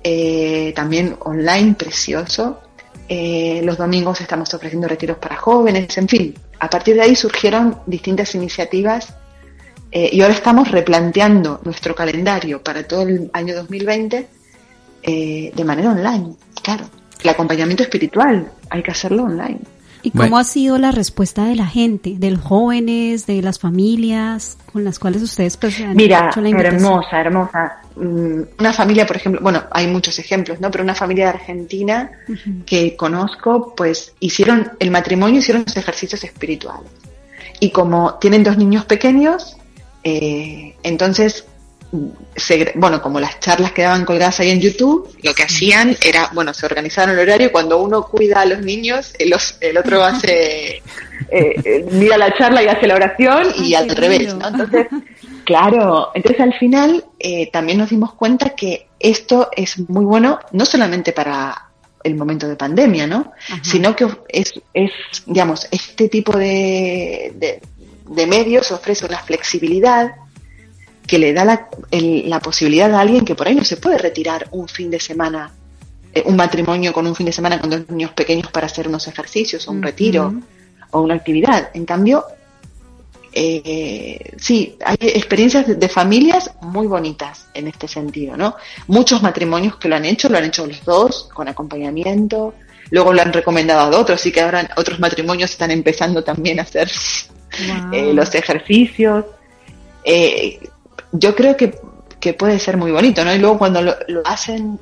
eh, 0.03 0.73
también 0.75 1.15
online, 1.21 1.75
precioso. 1.75 2.59
Eh, 3.07 3.61
los 3.63 3.77
domingos 3.77 4.19
estamos 4.21 4.53
ofreciendo 4.53 4.87
retiros 4.87 5.17
para 5.17 5.35
jóvenes, 5.35 5.97
en 5.97 6.07
fin. 6.07 6.35
A 6.59 6.69
partir 6.69 6.95
de 6.95 7.01
ahí 7.01 7.15
surgieron 7.15 7.79
distintas 7.85 8.33
iniciativas 8.35 9.13
eh, 9.91 10.09
y 10.11 10.21
ahora 10.21 10.33
estamos 10.33 10.69
replanteando 10.69 11.61
nuestro 11.63 11.95
calendario 11.95 12.61
para 12.61 12.85
todo 12.87 13.03
el 13.03 13.29
año 13.31 13.55
2020 13.55 14.27
eh, 15.03 15.51
de 15.55 15.63
manera 15.63 15.91
online, 15.91 16.35
claro. 16.61 16.85
El 17.25 17.29
acompañamiento 17.29 17.81
espiritual 17.83 18.51
hay 18.69 18.83
que 18.83 18.91
hacerlo 18.91 19.23
online. 19.23 19.59
¿Y 20.03 20.11
cómo 20.11 20.21
Bueno. 20.21 20.37
ha 20.37 20.43
sido 20.43 20.77
la 20.77 20.91
respuesta 20.91 21.45
de 21.45 21.55
la 21.55 21.65
gente, 21.65 22.13
de 22.19 22.29
los 22.29 22.41
jóvenes, 22.41 23.25
de 23.25 23.41
las 23.41 23.57
familias 23.57 24.55
con 24.71 24.83
las 24.83 24.99
cuales 24.99 25.23
ustedes 25.23 25.57
pues, 25.57 25.79
han 25.79 25.95
Mira, 25.95 26.27
hecho 26.29 26.41
la 26.41 26.49
invitación? 26.49 26.83
hermosa, 26.85 27.19
hermosa. 27.19 27.77
Mm, 27.95 28.41
Una 28.59 28.73
familia, 28.73 29.07
por 29.07 29.15
ejemplo, 29.15 29.41
bueno, 29.41 29.63
hay 29.71 29.87
muchos 29.87 30.19
ejemplos, 30.19 30.61
¿no? 30.61 30.69
Pero 30.69 30.83
una 30.83 30.93
familia 30.93 31.25
de 31.25 31.29
Argentina 31.31 32.11
que 32.67 32.95
conozco, 32.95 33.73
pues 33.75 34.13
hicieron 34.19 34.69
el 34.79 34.91
matrimonio, 34.91 35.39
hicieron 35.39 35.63
los 35.65 35.75
ejercicios 35.75 36.23
espirituales. 36.23 36.91
Y 37.59 37.71
como 37.71 38.15
tienen 38.21 38.43
dos 38.43 38.57
niños 38.57 38.85
pequeños, 38.85 39.57
eh, 40.03 40.75
entonces, 40.83 41.45
se- 42.35 42.73
bueno, 42.75 43.01
como 43.01 43.19
las 43.19 43.39
charlas 43.39 43.71
quedaban 43.71 44.05
colgadas 44.05 44.39
ahí 44.39 44.49
en 44.51 44.59
YouTube, 44.59 45.09
lo 45.23 45.33
que 45.33 45.43
hacían 45.43 45.95
era, 46.03 46.29
bueno, 46.33 46.53
se 46.53 46.65
organizaron 46.65 47.11
el 47.17 47.19
horario 47.19 47.51
cuando 47.51 47.81
uno 47.81 48.05
cuida 48.07 48.41
a 48.41 48.45
los 48.45 48.59
niños, 48.61 49.13
el, 49.19 49.33
os- 49.33 49.57
el 49.61 49.77
otro 49.77 50.03
hace, 50.03 50.77
eh, 50.77 50.81
eh, 51.29 51.85
mira 51.91 52.17
la 52.17 52.35
charla 52.37 52.61
y 52.63 52.67
hace 52.67 52.87
la 52.87 52.95
oración 52.95 53.47
y 53.57 53.73
Ay, 53.73 53.75
al 53.75 53.89
revés. 53.95 54.33
¿no? 54.35 54.47
Entonces, 54.47 54.87
Claro, 55.45 56.09
entonces 56.15 56.41
al 56.41 56.53
final 56.55 57.05
eh, 57.19 57.51
también 57.51 57.77
nos 57.77 57.91
dimos 57.91 58.13
cuenta 58.15 58.49
que 58.55 58.87
esto 58.99 59.49
es 59.55 59.77
muy 59.89 60.03
bueno 60.03 60.39
no 60.53 60.65
solamente 60.65 61.11
para 61.13 61.69
el 62.03 62.15
momento 62.15 62.47
de 62.47 62.55
pandemia, 62.55 63.05
¿no? 63.05 63.31
Ajá. 63.49 63.59
Sino 63.63 63.95
que 63.95 64.07
es, 64.29 64.53
es, 64.73 64.89
digamos, 65.27 65.67
este 65.69 66.09
tipo 66.09 66.35
de, 66.35 67.31
de, 67.35 67.61
de 68.09 68.25
medios 68.27 68.71
ofrece 68.71 69.05
una 69.05 69.19
flexibilidad 69.19 70.15
que 71.07 71.17
le 71.19 71.33
da 71.33 71.45
la, 71.45 71.69
el- 71.91 72.29
la 72.29 72.39
posibilidad 72.39 72.93
a 72.93 72.99
alguien 73.01 73.23
que 73.25 73.35
por 73.35 73.47
ahí 73.47 73.55
no 73.55 73.63
se 73.63 73.77
puede 73.77 73.97
retirar 73.97 74.47
un 74.51 74.67
fin 74.67 74.89
de 74.89 74.99
semana, 74.99 75.51
eh, 76.13 76.23
un 76.25 76.35
matrimonio 76.35 76.91
con 76.93 77.05
un 77.07 77.15
fin 77.15 77.25
de 77.27 77.31
semana 77.31 77.59
con 77.59 77.69
dos 77.69 77.89
niños 77.89 78.11
pequeños 78.11 78.49
para 78.51 78.65
hacer 78.67 78.87
unos 78.87 79.07
ejercicios 79.07 79.67
o 79.67 79.71
un 79.71 79.81
retiro 79.83 80.33
o 80.91 81.01
una 81.01 81.15
actividad. 81.15 81.69
En 81.73 81.85
cambio, 81.85 82.25
eh, 83.33 84.31
sí, 84.37 84.77
hay 84.85 84.95
experiencias 85.01 85.67
de, 85.67 85.75
de 85.75 85.89
familias 85.89 86.51
muy 86.61 86.87
bonitas 86.87 87.47
en 87.53 87.67
este 87.67 87.87
sentido, 87.87 88.37
¿no? 88.37 88.55
Muchos 88.87 89.21
matrimonios 89.21 89.75
que 89.75 89.89
lo 89.89 89.95
han 89.97 90.05
hecho, 90.05 90.29
lo 90.29 90.37
han 90.37 90.45
hecho 90.45 90.65
los 90.65 90.83
dos, 90.85 91.29
con 91.33 91.47
acompañamiento, 91.49 92.53
luego 92.91 93.11
lo 93.13 93.21
han 93.21 93.33
recomendado 93.33 93.81
a 93.95 93.99
otros, 93.99 94.25
y 94.25 94.31
que 94.31 94.39
ahora 94.41 94.69
otros 94.77 94.99
matrimonios 94.99 95.51
están 95.51 95.71
empezando 95.71 96.23
también 96.23 96.59
a 96.59 96.63
hacer 96.63 96.89
Wow. 97.67 97.93
eh, 97.93 98.13
los 98.13 98.33
ejercicios. 98.35 99.23
Eh, 100.03 100.59
yo 101.19 101.35
creo 101.35 101.55
que, 101.57 101.77
que 102.19 102.33
puede 102.33 102.59
ser 102.59 102.77
muy 102.77 102.91
bonito, 102.91 103.23
¿no? 103.23 103.33
Y 103.33 103.39
luego 103.39 103.57
cuando 103.57 103.81
lo, 103.81 103.95
hacen 104.25 104.79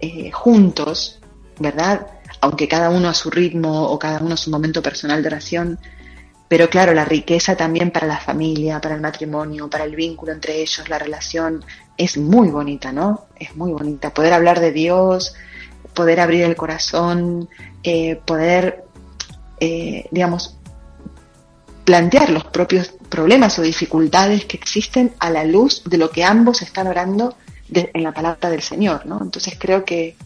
eh, 0.00 0.30
juntos, 0.30 1.20
¿verdad? 1.58 2.06
Aunque 2.40 2.68
cada 2.68 2.90
uno 2.90 3.08
a 3.08 3.14
su 3.14 3.30
ritmo 3.30 3.84
o 3.84 3.98
cada 3.98 4.18
uno 4.18 4.34
a 4.34 4.38
su 4.38 4.50
momento 4.50 4.82
personal 4.82 5.22
de 5.22 5.28
oración, 5.28 5.78
pero 6.48 6.68
claro, 6.68 6.92
la 6.92 7.04
riqueza 7.04 7.56
también 7.56 7.90
para 7.90 8.06
la 8.06 8.18
familia, 8.18 8.80
para 8.80 8.94
el 8.94 9.00
matrimonio, 9.00 9.70
para 9.70 9.84
el 9.84 9.96
vínculo 9.96 10.32
entre 10.32 10.60
ellos, 10.60 10.88
la 10.88 10.98
relación, 10.98 11.64
es 11.96 12.16
muy 12.18 12.48
bonita, 12.48 12.92
¿no? 12.92 13.26
Es 13.36 13.56
muy 13.56 13.72
bonita. 13.72 14.12
Poder 14.12 14.34
hablar 14.34 14.60
de 14.60 14.72
Dios, 14.72 15.34
poder 15.94 16.20
abrir 16.20 16.42
el 16.44 16.54
corazón, 16.54 17.48
eh, 17.82 18.20
poder, 18.24 18.84
eh, 19.58 20.06
digamos, 20.10 20.58
plantear 21.84 22.30
los 22.30 22.44
propios 22.44 22.92
problemas 23.08 23.58
o 23.58 23.62
dificultades 23.62 24.44
que 24.46 24.56
existen 24.56 25.12
a 25.18 25.30
la 25.30 25.44
luz 25.44 25.82
de 25.84 25.98
lo 25.98 26.10
que 26.10 26.24
ambos 26.24 26.62
están 26.62 26.86
orando 26.86 27.36
de- 27.68 27.90
en 27.94 28.02
la 28.02 28.12
palabra 28.12 28.50
del 28.50 28.62
Señor, 28.62 29.06
¿no? 29.06 29.20
Entonces 29.22 29.56
creo 29.58 29.84
que, 29.84 30.16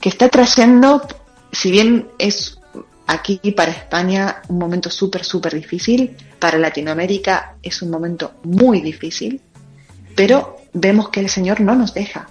que 0.00 0.08
está 0.08 0.28
trayendo, 0.28 1.06
si 1.50 1.70
bien 1.70 2.08
es 2.18 2.58
aquí 3.06 3.38
para 3.56 3.72
España 3.72 4.42
un 4.48 4.58
momento 4.58 4.88
súper, 4.88 5.24
súper 5.24 5.54
difícil, 5.54 6.16
para 6.38 6.58
Latinoamérica 6.58 7.56
es 7.62 7.82
un 7.82 7.90
momento 7.90 8.34
muy 8.44 8.80
difícil, 8.80 9.40
pero 10.14 10.56
vemos 10.72 11.08
que 11.10 11.20
el 11.20 11.28
Señor 11.28 11.60
no 11.60 11.74
nos 11.74 11.92
deja, 11.92 12.28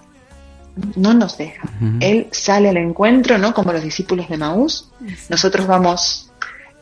no 0.96 1.14
nos 1.14 1.38
deja. 1.38 1.70
Él 2.00 2.28
sale 2.32 2.70
al 2.70 2.78
encuentro, 2.78 3.38
¿no? 3.38 3.54
Como 3.54 3.74
los 3.74 3.84
discípulos 3.84 4.30
de 4.30 4.38
Maús. 4.38 4.90
Nosotros 5.30 5.68
vamos 5.68 6.31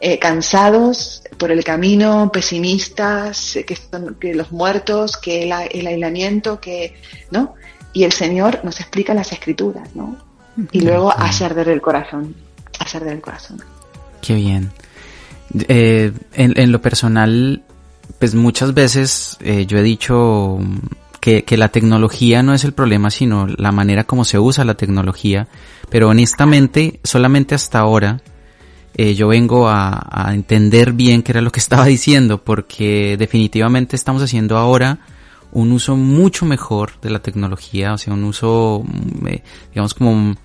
eh, 0.02 0.18
cansados 0.20 1.24
por 1.38 1.52
el 1.52 1.64
camino, 1.64 2.32
pesimistas, 2.32 3.56
eh, 3.58 3.66
que, 3.66 3.76
son- 3.76 4.16
que 4.20 4.34
los 4.34 4.52
muertos, 4.52 5.18
que 5.18 5.44
el, 5.44 5.52
aislamiento, 5.52 6.60
que, 6.60 6.96
¿no? 7.32 7.54
Y 7.94 8.04
el 8.04 8.12
Señor 8.12 8.62
nos 8.64 8.80
explica 8.80 9.14
las 9.14 9.32
escrituras, 9.32 9.90
¿no? 9.96 10.18
Y 10.72 10.82
luego 10.82 11.12
hace 11.12 11.46
arder 11.46 11.70
el 11.70 11.82
corazón, 11.82 12.36
hace 12.80 12.98
arder 12.98 13.14
el 13.14 13.22
corazón. 13.22 13.62
Qué 14.22 14.36
bien. 14.36 14.72
Eh, 15.68 16.12
en, 16.34 16.60
en 16.60 16.72
lo 16.72 16.82
personal, 16.82 17.64
pues 18.20 18.36
muchas 18.36 18.74
veces 18.74 19.38
yo 19.68 19.78
he 19.78 19.82
dicho 19.84 20.60
que, 21.22 21.44
que 21.44 21.58
la 21.58 21.70
tecnología 21.70 22.44
no 22.44 22.54
es 22.54 22.64
el 22.66 22.74
problema, 22.74 23.10
sino 23.10 23.48
la 23.48 23.72
manera 23.72 24.04
como 24.04 24.26
se 24.26 24.38
usa 24.38 24.66
la 24.66 24.76
tecnología. 24.76 25.48
Pero 25.90 26.10
honestamente, 26.10 27.00
solamente 27.04 27.56
hasta 27.56 27.80
ahora 27.80 28.22
eh, 28.96 29.14
yo 29.16 29.28
vengo 29.28 29.68
a, 29.68 30.08
a 30.10 30.34
entender 30.34 30.94
bien 30.94 31.24
qué 31.24 31.32
era 31.32 31.42
lo 31.42 31.52
que 31.52 31.60
estaba 31.62 31.86
diciendo, 31.86 32.44
porque 32.44 33.16
definitivamente 33.18 33.96
estamos 33.96 34.22
haciendo 34.22 34.58
ahora 34.58 35.00
un 35.52 35.72
uso 35.72 35.96
mucho 35.96 36.46
mejor 36.46 36.92
de 37.02 37.10
la 37.10 37.20
tecnología, 37.20 37.94
o 37.94 37.98
sea, 37.98 38.14
un 38.14 38.24
uso, 38.24 38.84
mm, 38.86 39.28
eh, 39.28 39.44
digamos, 39.72 39.94
como, 39.94 40.36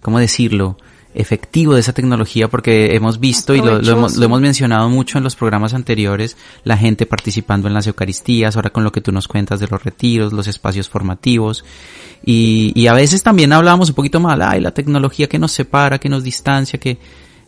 ¿cómo 0.00 0.18
decirlo? 0.18 0.76
efectivo 1.14 1.74
de 1.74 1.80
esa 1.80 1.92
tecnología 1.92 2.48
porque 2.48 2.96
hemos 2.96 3.20
visto 3.20 3.54
y 3.54 3.60
lo, 3.60 3.80
lo 3.80 3.92
hemos, 3.92 4.16
lo 4.16 4.24
hemos 4.24 4.40
mencionado 4.40 4.88
mucho 4.88 5.16
en 5.16 5.24
los 5.24 5.36
programas 5.36 5.72
anteriores, 5.72 6.36
la 6.64 6.76
gente 6.76 7.06
participando 7.06 7.68
en 7.68 7.74
las 7.74 7.86
Eucaristías, 7.86 8.56
ahora 8.56 8.70
con 8.70 8.82
lo 8.82 8.90
que 8.90 9.00
tú 9.00 9.12
nos 9.12 9.28
cuentas 9.28 9.60
de 9.60 9.68
los 9.68 9.82
retiros, 9.82 10.32
los 10.32 10.48
espacios 10.48 10.88
formativos 10.88 11.64
y, 12.24 12.72
y 12.74 12.88
a 12.88 12.94
veces 12.94 13.22
también 13.22 13.52
hablábamos 13.52 13.90
un 13.90 13.94
poquito 13.94 14.18
mal, 14.18 14.42
ay, 14.42 14.60
la 14.60 14.72
tecnología 14.72 15.28
que 15.28 15.38
nos 15.38 15.52
separa, 15.52 16.00
que 16.00 16.08
nos 16.08 16.24
distancia, 16.24 16.80
que 16.80 16.98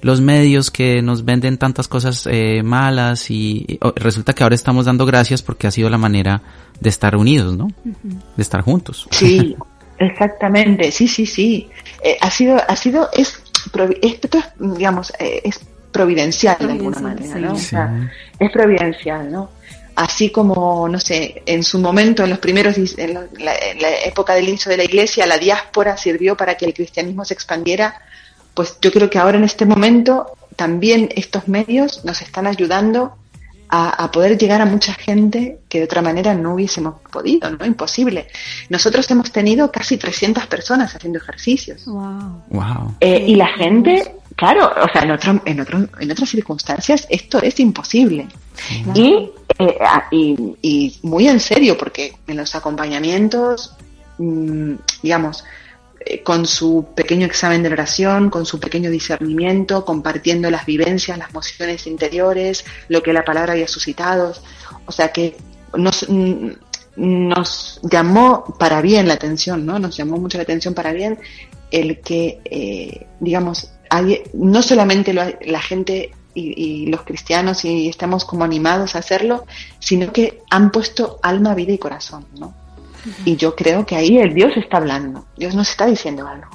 los 0.07 0.21
medios 0.21 0.71
que 0.71 1.03
nos 1.03 1.25
venden 1.25 1.59
tantas 1.59 1.88
cosas 1.88 2.29
eh, 2.31 2.62
malas 2.62 3.29
y, 3.29 3.64
y, 3.66 3.79
oh, 3.83 3.92
resulta 3.97 4.35
que 4.35 4.45
ahora 4.45 4.55
estamos 4.55 4.87
dando 4.87 5.05
gracias 5.05 5.42
porque 5.42 5.66
ha 5.66 5.73
sido 5.73 5.90
la 5.90 5.99
manera 5.99 6.42
de 6.79 6.88
estar 6.88 7.16
unidos, 7.16 7.57
¿no? 7.57 7.73
De 7.83 8.40
estar 8.40 8.61
juntos. 8.61 9.09
Sí, 9.11 9.57
exactamente, 9.99 10.92
sí, 10.92 11.09
sí, 11.09 11.27
sí. 11.27 11.69
Eh, 12.05 12.16
ha 12.21 12.31
sido, 12.31 12.57
ha 12.57 12.77
sido, 12.77 13.11
es, 13.12 13.42
esto 14.01 14.38
es, 14.38 14.45
digamos, 14.61 15.12
eh, 15.19 15.40
es 15.42 15.59
providencial 15.90 16.57
de 16.61 16.71
alguna 16.71 17.01
manera, 17.01 17.38
¿no? 17.40 17.57
sí. 17.57 17.66
O 17.66 17.69
sea, 17.71 18.11
es 18.38 18.53
providencial, 18.53 19.33
¿no? 19.33 19.51
Así 19.97 20.31
como, 20.31 20.88
no 20.88 21.01
sé, 21.01 21.42
en 21.47 21.64
su 21.64 21.81
momento, 21.81 22.23
en 22.23 22.31
los 22.31 22.38
primeros, 22.38 22.77
en 22.79 23.14
la, 23.14 23.27
en 23.33 23.83
la 23.83 23.90
época 24.05 24.35
del 24.35 24.49
inicio 24.49 24.71
de 24.71 24.77
la 24.77 24.85
iglesia, 24.85 25.27
la 25.27 25.38
diáspora 25.38 25.97
sirvió 25.97 26.37
para 26.37 26.55
que 26.55 26.64
el 26.64 26.75
cristianismo 26.75 27.25
se 27.25 27.35
expandiera, 27.35 28.01
pues 28.57 28.79
yo 28.81 28.90
creo 28.90 29.11
que 29.11 29.19
ahora 29.19 29.37
en 29.37 29.45
este 29.45 29.66
momento 29.66 30.33
también 30.57 31.11
estos 31.14 31.47
medios 31.47 32.05
nos 32.07 32.23
están 32.23 32.47
ayudando 32.47 33.14
a, 33.69 33.90
a 33.90 34.11
poder 34.11 34.38
llegar 34.38 34.62
a 34.62 34.64
mucha 34.64 34.95
gente 34.95 35.59
que 35.69 35.79
de 35.79 35.85
otra 35.85 36.01
manera 36.01 36.33
no 36.33 36.55
hubiésemos 36.55 36.95
podido, 37.12 37.51
¿no? 37.51 37.66
Imposible. 37.66 38.29
Nosotros 38.71 39.11
hemos 39.11 39.31
tenido 39.31 39.71
casi 39.71 39.99
300 39.99 40.47
personas 40.47 40.95
haciendo 40.95 41.19
ejercicios. 41.19 41.85
Wow. 41.85 42.45
Wow. 42.49 42.95
Eh, 43.01 43.25
y 43.27 43.35
la 43.35 43.49
gente, 43.49 44.14
claro, 44.35 44.73
o 44.83 44.88
sea, 44.90 45.03
en, 45.03 45.11
otro, 45.11 45.42
en, 45.45 45.61
otro, 45.61 45.88
en 46.01 46.11
otras 46.11 46.31
circunstancias 46.31 47.07
esto 47.11 47.42
es 47.42 47.61
imposible. 47.61 48.27
Y, 48.95 49.31
eh, 49.59 49.79
y, 50.12 50.57
y 50.62 50.99
muy 51.03 51.29
en 51.29 51.40
serio, 51.40 51.77
porque 51.77 52.14
en 52.27 52.38
los 52.38 52.55
acompañamientos, 52.55 53.77
mm, 54.16 54.77
digamos, 55.03 55.45
con 56.23 56.47
su 56.47 56.88
pequeño 56.95 57.27
examen 57.27 57.62
de 57.62 57.71
oración, 57.71 58.31
con 58.31 58.47
su 58.47 58.61
pequeño 58.61 58.90
discernimiento, 58.90 59.85
compartiendo 59.85 60.51
las 60.51 60.66
vivencias, 60.66 61.19
las 61.19 61.31
emociones 61.31 61.87
interiores, 61.87 62.64
lo 62.88 63.03
que 63.03 63.12
la 63.12 63.25
palabra 63.25 63.55
había 63.55 63.69
suscitado. 63.69 64.33
O 64.87 64.92
sea 64.92 65.12
que 65.12 65.37
nos, 65.75 66.07
mm, 66.09 66.51
llamó 67.83 68.57
para 68.59 68.81
bien 68.81 69.09
la 69.09 69.14
atención, 69.14 69.66
¿no? 69.66 69.79
Nos 69.79 69.97
llamó 69.97 70.16
mucho 70.19 70.38
la 70.38 70.45
atención 70.45 70.75
para 70.75 70.92
bien 70.92 71.19
el 71.71 72.01
que, 72.01 72.40
eh, 72.45 73.07
digamos, 73.21 73.71
no 74.35 74.62
solamente 74.62 75.12
la 75.12 75.61
gente 75.61 76.12
y, 76.35 76.85
y 76.85 76.87
los 76.87 77.03
cristianos 77.03 77.64
y 77.64 77.88
estamos 77.88 78.25
como 78.25 78.45
animados 78.45 78.95
a 78.95 79.01
hacerlo, 79.01 79.47
sino 79.79 80.12
que 80.12 80.42
han 80.51 80.71
puesto 80.71 81.19
alma, 81.23 81.55
vida 81.55 81.73
y 81.73 81.79
corazón, 81.79 82.27
¿no? 82.38 82.65
Y 83.25 83.37
yo 83.37 83.55
creo 83.55 83.85
que 83.87 83.97
ahí 83.97 84.19
el 84.19 84.35
Dios 84.35 84.53
está 84.57 84.79
hablando, 84.79 85.25
Dios 85.37 85.55
nos 85.55 85.69
está 85.71 85.87
diciendo 85.87 86.27
algo. 86.27 86.49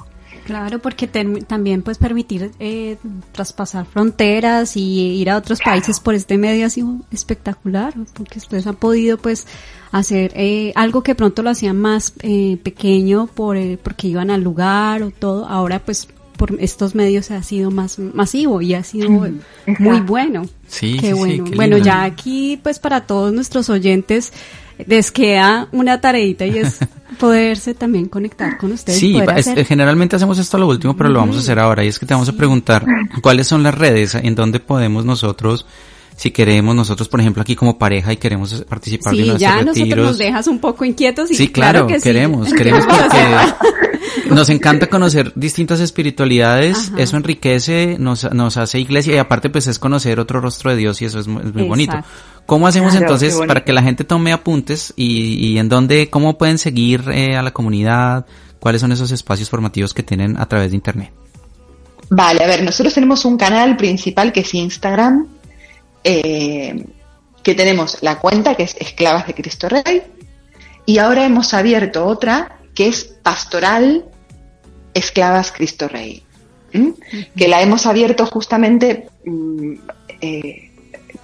Claro, 0.44 0.80
porque 0.80 1.06
también 1.06 1.82
pues 1.82 1.98
permitir 1.98 2.50
eh, 2.58 2.96
traspasar 3.30 3.86
fronteras 3.86 4.76
y 4.76 5.20
ir 5.20 5.30
a 5.30 5.36
otros 5.36 5.60
países 5.60 6.00
por 6.00 6.14
este 6.14 6.36
medio 6.36 6.66
ha 6.66 6.70
sido 6.70 6.96
espectacular, 7.12 7.94
porque 8.14 8.38
ustedes 8.40 8.66
han 8.66 8.74
podido 8.74 9.18
pues 9.18 9.46
hacer 9.92 10.32
eh, 10.34 10.72
algo 10.74 11.02
que 11.02 11.14
pronto 11.14 11.42
lo 11.42 11.50
hacían 11.50 11.78
más 11.78 12.14
eh, 12.22 12.58
pequeño 12.62 13.28
por 13.28 13.56
eh, 13.56 13.78
porque 13.80 14.08
iban 14.08 14.30
al 14.30 14.42
lugar 14.42 15.02
o 15.04 15.10
todo, 15.12 15.46
ahora 15.46 15.78
pues 15.78 16.08
por 16.36 16.60
estos 16.60 16.96
medios 16.96 17.30
ha 17.30 17.42
sido 17.44 17.70
más 17.70 18.00
masivo 18.00 18.60
y 18.62 18.74
ha 18.74 18.82
sido 18.82 19.10
muy 19.10 19.40
exacto. 19.66 20.04
bueno. 20.04 20.42
Sí, 20.66 20.96
Qué 20.98 21.08
sí, 21.08 21.12
sí, 21.12 21.18
bueno. 21.18 21.44
qué 21.44 21.54
bueno, 21.54 21.78
ya 21.78 22.02
aquí 22.02 22.58
pues 22.60 22.80
para 22.80 23.02
todos 23.02 23.32
nuestros 23.32 23.70
oyentes 23.70 24.32
les 24.86 25.10
queda 25.10 25.68
una 25.72 26.00
tareita 26.00 26.46
y 26.46 26.58
es 26.58 26.78
poderse 27.18 27.74
también 27.74 28.06
conectar 28.06 28.56
con 28.58 28.72
ustedes. 28.72 28.98
Sí, 28.98 29.18
es- 29.18 29.28
hacer- 29.48 29.64
generalmente 29.66 30.16
hacemos 30.16 30.38
esto 30.38 30.56
a 30.56 30.60
lo 30.60 30.66
último, 30.68 30.96
pero 30.96 31.08
lo 31.10 31.18
vamos 31.20 31.36
a 31.36 31.40
hacer 31.40 31.58
ahora. 31.58 31.84
Y 31.84 31.88
es 31.88 31.98
que 31.98 32.06
te 32.06 32.14
vamos 32.14 32.28
a 32.28 32.32
preguntar 32.32 32.84
cuáles 33.22 33.46
son 33.46 33.62
las 33.62 33.74
redes 33.76 34.14
en 34.14 34.34
donde 34.34 34.60
podemos 34.60 35.04
nosotros, 35.04 35.66
si 36.16 36.30
queremos 36.30 36.74
nosotros, 36.74 37.08
por 37.08 37.20
ejemplo, 37.20 37.42
aquí 37.42 37.56
como 37.56 37.78
pareja 37.78 38.12
y 38.12 38.16
queremos 38.16 38.64
participar 38.68 39.12
de 39.12 39.18
Sí, 39.18 39.24
uno 39.24 39.32
de 39.34 39.38
ya 39.38 39.48
estos 39.50 39.66
nosotros 39.66 39.88
retiros. 39.88 40.06
nos 40.06 40.18
dejas 40.18 40.46
un 40.46 40.58
poco 40.58 40.84
inquietos 40.84 41.30
y 41.30 41.34
Sí, 41.34 41.48
claro, 41.48 41.86
que 41.86 41.98
sí. 41.98 42.04
queremos, 42.04 42.52
queremos 42.54 42.84
porque 42.86 44.34
nos 44.34 44.48
encanta 44.50 44.86
conocer 44.88 45.32
distintas 45.34 45.80
espiritualidades, 45.80 46.90
Ajá. 46.92 47.02
eso 47.02 47.16
enriquece, 47.16 47.96
nos, 47.98 48.30
nos 48.32 48.56
hace 48.56 48.78
iglesia 48.78 49.14
y 49.14 49.18
aparte 49.18 49.50
pues 49.50 49.66
es 49.66 49.78
conocer 49.78 50.20
otro 50.20 50.40
rostro 50.40 50.70
de 50.70 50.76
Dios 50.76 51.00
y 51.02 51.06
eso 51.06 51.18
es, 51.18 51.26
mu- 51.28 51.40
es 51.40 51.52
muy 51.54 51.64
bonito. 51.64 51.96
¿Cómo 52.46 52.66
hacemos 52.66 52.90
Claro, 52.92 53.06
entonces 53.06 53.38
para 53.46 53.64
que 53.64 53.72
la 53.72 53.82
gente 53.82 54.04
tome 54.04 54.32
apuntes 54.32 54.92
y, 54.96 55.34
y 55.46 55.58
en 55.58 55.68
dónde, 55.68 56.10
cómo 56.10 56.38
pueden 56.38 56.58
seguir 56.58 57.04
eh, 57.12 57.36
a 57.36 57.42
la 57.42 57.52
comunidad? 57.52 58.26
¿Cuáles 58.58 58.80
son 58.80 58.92
esos 58.92 59.10
espacios 59.12 59.48
formativos 59.50 59.92
que 59.94 60.02
tienen 60.02 60.36
a 60.38 60.46
través 60.46 60.70
de 60.70 60.76
internet? 60.76 61.12
Vale, 62.10 62.44
a 62.44 62.46
ver, 62.46 62.62
nosotros 62.62 62.92
tenemos 62.94 63.24
un 63.24 63.36
canal 63.36 63.76
principal 63.76 64.32
que 64.32 64.40
es 64.40 64.54
Instagram, 64.54 65.26
eh, 66.04 66.84
que 67.42 67.54
tenemos 67.54 67.98
la 68.02 68.18
cuenta 68.18 68.54
que 68.54 68.64
es 68.64 68.76
Esclavas 68.78 69.26
de 69.26 69.34
Cristo 69.34 69.68
Rey, 69.68 70.02
y 70.86 70.98
ahora 70.98 71.24
hemos 71.24 71.54
abierto 71.54 72.06
otra 72.06 72.58
que 72.74 72.88
es 72.88 73.04
Pastoral 73.04 74.04
Esclavas 74.94 75.52
Cristo 75.52 75.88
Rey, 75.88 76.22
que 77.36 77.48
la 77.48 77.62
hemos 77.62 77.86
abierto 77.86 78.26
justamente 78.26 79.08
mm, 79.24 79.74
eh, 80.20 80.70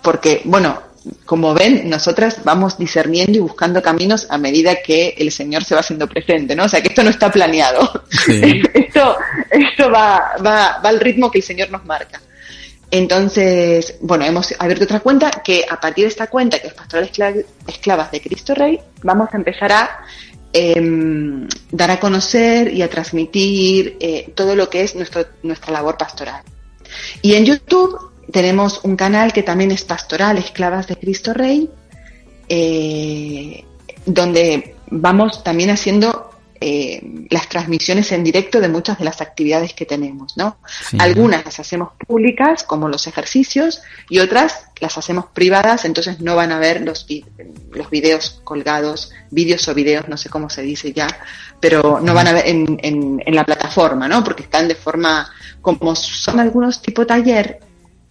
porque, 0.03 0.43
bueno, 0.45 0.81
como 1.25 1.55
ven, 1.55 1.89
nosotras 1.89 2.41
vamos 2.45 2.79
discerniendo 2.79 3.39
y 3.39 3.41
buscando 3.41 3.83
caminos 3.83 4.27
a 4.31 4.39
medida 4.39 4.77
que 4.83 5.15
el 5.19 5.31
Señor 5.31 5.65
se 5.65 5.75
va 5.75 5.81
haciendo 5.81 6.07
presente, 6.07 6.55
¿no? 6.55 6.65
O 6.65 6.69
sea, 6.69 6.83
que 6.83 6.89
esto 6.89 7.03
no 7.03 7.11
está 7.11 7.31
planeado. 7.31 8.05
Sí. 8.11 8.63
esto 8.75 9.17
esto 9.51 9.91
va, 9.91 10.33
va, 10.45 10.81
va 10.85 10.89
al 10.89 11.01
ritmo 11.01 11.31
que 11.31 11.39
el 11.39 11.45
Señor 11.45 11.71
nos 11.71 11.85
marca. 11.85 12.21
Entonces, 12.91 13.97
bueno, 14.01 14.25
hemos 14.25 14.55
abierto 14.59 14.85
otra 14.85 15.01
cuenta 15.01 15.31
que 15.31 15.65
a 15.69 15.79
partir 15.79 16.05
de 16.05 16.09
esta 16.09 16.29
cuenta, 16.29 16.59
que 16.59 16.69
es 16.69 16.75
Pastoral 16.75 17.11
Escla- 17.11 17.45
Esclavas 17.67 18.11
de 18.11 18.21
Cristo 18.21 18.55
Rey, 18.55 18.81
vamos 19.03 19.29
a 19.33 19.37
empezar 19.37 19.73
a 19.73 20.05
em, 20.55 21.47
dar 21.71 21.91
a 21.91 22.01
conocer 22.01 22.73
y 22.73 22.81
a 22.81 22.89
transmitir 22.89 23.99
eh, 24.01 24.33
todo 24.35 24.57
lo 24.57 24.71
que 24.71 24.83
es 24.83 24.95
nuestra 24.95 25.73
labor 25.73 25.99
pastoral. 25.99 26.43
Y 27.21 27.35
en 27.35 27.45
YouTube 27.45 28.11
tenemos 28.33 28.81
un 28.85 28.97
canal 28.97 29.35
que 29.35 29.43
también 29.43 29.71
es 29.71 29.85
Pastoral 29.85 30.39
Esclavas 30.39 30.87
de 30.87 30.97
Cristo 30.97 31.35
Rey, 31.35 31.69
eh, 32.49 33.65
donde 34.07 34.75
vamos 34.91 35.45
también 35.45 35.69
haciendo 35.69 36.31
eh, 36.61 37.01
las 37.31 37.49
transmisiones 37.49 38.11
en 38.11 38.25
directo 38.25 38.61
de 38.61 38.69
muchas 38.69 38.99
de 38.99 39.05
las 39.05 39.21
actividades 39.21 39.75
que 39.75 39.87
tenemos, 39.87 40.37
¿no? 40.37 40.59
Sí. 40.91 40.97
Algunas 41.01 41.45
las 41.45 41.61
hacemos 41.61 41.91
públicas, 42.07 42.65
como 42.65 42.89
los 42.89 43.07
ejercicios, 43.07 43.81
y 44.09 44.19
otras 44.19 44.67
las 44.81 44.99
hacemos 44.99 45.27
privadas, 45.27 45.85
entonces 45.85 46.21
no 46.21 46.35
van 46.35 46.51
a 46.51 46.59
ver 46.59 46.81
los, 46.81 47.07
los 47.71 47.91
videos 47.91 48.41
colgados, 48.45 49.13
vídeos 49.31 49.69
o 49.69 49.75
videos, 49.75 50.09
no 50.09 50.17
sé 50.17 50.31
cómo 50.31 50.51
se 50.51 50.63
dice 50.63 50.93
ya, 50.93 51.07
pero 51.61 52.01
no 52.01 52.13
van 52.15 52.27
a 52.27 52.33
ver 52.33 52.49
en, 52.49 52.79
en, 52.83 53.23
en 53.25 53.35
la 53.35 53.45
plataforma, 53.45 54.09
¿no? 54.09 54.25
Porque 54.25 54.43
están 54.43 54.67
de 54.67 54.75
forma, 54.75 55.31
como 55.61 55.95
son 55.95 56.41
algunos 56.41 56.83
tipo 56.83 57.07
taller, 57.07 57.61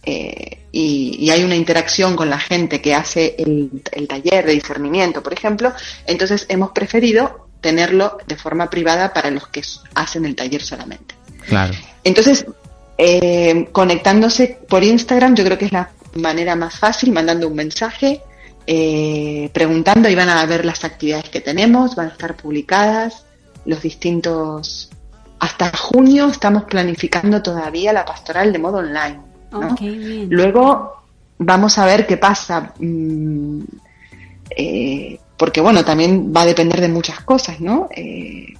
eh, 0.04 0.64
y, 0.72 1.16
y 1.20 1.30
hay 1.30 1.44
una 1.44 1.56
interacción 1.56 2.16
con 2.16 2.30
la 2.30 2.38
gente 2.38 2.80
que 2.80 2.94
hace 2.94 3.34
el, 3.38 3.82
el 3.92 4.08
taller 4.08 4.46
de 4.46 4.52
discernimiento, 4.52 5.22
por 5.22 5.34
ejemplo, 5.34 5.72
entonces 6.06 6.46
hemos 6.48 6.70
preferido 6.70 7.47
tenerlo 7.60 8.18
de 8.26 8.36
forma 8.36 8.70
privada 8.70 9.12
para 9.12 9.30
los 9.30 9.48
que 9.48 9.62
hacen 9.94 10.24
el 10.24 10.34
taller 10.36 10.62
solamente. 10.62 11.14
Claro. 11.46 11.74
Entonces, 12.04 12.46
eh, 12.96 13.68
conectándose 13.72 14.58
por 14.68 14.82
Instagram, 14.82 15.34
yo 15.34 15.44
creo 15.44 15.58
que 15.58 15.66
es 15.66 15.72
la 15.72 15.90
manera 16.14 16.56
más 16.56 16.78
fácil, 16.78 17.12
mandando 17.12 17.48
un 17.48 17.54
mensaje, 17.54 18.22
eh, 18.66 19.50
preguntando 19.52 20.08
y 20.08 20.14
van 20.14 20.28
a 20.28 20.44
ver 20.46 20.64
las 20.64 20.84
actividades 20.84 21.30
que 21.30 21.40
tenemos, 21.40 21.94
van 21.96 22.08
a 22.08 22.12
estar 22.12 22.36
publicadas, 22.36 23.24
los 23.64 23.82
distintos... 23.82 24.90
Hasta 25.40 25.70
junio 25.76 26.26
estamos 26.26 26.64
planificando 26.64 27.40
todavía 27.40 27.92
la 27.92 28.04
pastoral 28.04 28.52
de 28.52 28.58
modo 28.58 28.78
online. 28.78 29.20
¿no? 29.52 29.76
Luego 30.28 31.04
vamos 31.38 31.78
a 31.78 31.86
ver 31.86 32.08
qué 32.08 32.16
pasa. 32.16 32.72
mm, 32.80 33.60
eh, 34.50 35.20
porque 35.38 35.60
bueno, 35.62 35.84
también 35.84 36.32
va 36.36 36.42
a 36.42 36.46
depender 36.46 36.80
de 36.82 36.88
muchas 36.88 37.20
cosas, 37.20 37.60
¿no? 37.60 37.88
Eh, 37.96 38.52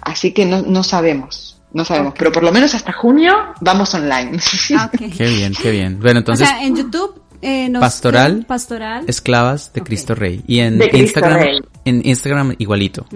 así 0.00 0.32
que 0.32 0.46
no, 0.46 0.62
no 0.62 0.82
sabemos, 0.82 1.60
no 1.74 1.84
sabemos. 1.84 2.14
Pero 2.16 2.32
por 2.32 2.42
lo 2.42 2.52
menos 2.52 2.74
hasta 2.74 2.92
junio 2.92 3.34
vamos 3.60 3.92
online. 3.94 4.38
Ah, 4.76 4.90
ok. 4.92 5.12
Qué 5.16 5.26
bien, 5.28 5.52
qué 5.60 5.70
bien. 5.70 6.00
Bueno, 6.00 6.20
entonces, 6.20 6.48
o 6.48 6.50
sea, 6.50 6.64
en 6.64 6.76
YouTube 6.76 7.20
eh, 7.42 7.68
nos 7.68 7.80
Pastoral. 7.80 8.44
Pastoral. 8.46 9.04
esclavas 9.08 9.72
de. 9.72 9.80
Cristo 9.82 10.14
Rey. 10.14 10.42
Y 10.46 10.60
en 10.60 10.80
Instagram, 10.92 11.40
Rey. 11.40 11.60
en 11.84 12.02
Instagram 12.06 12.54
igualito. 12.58 13.06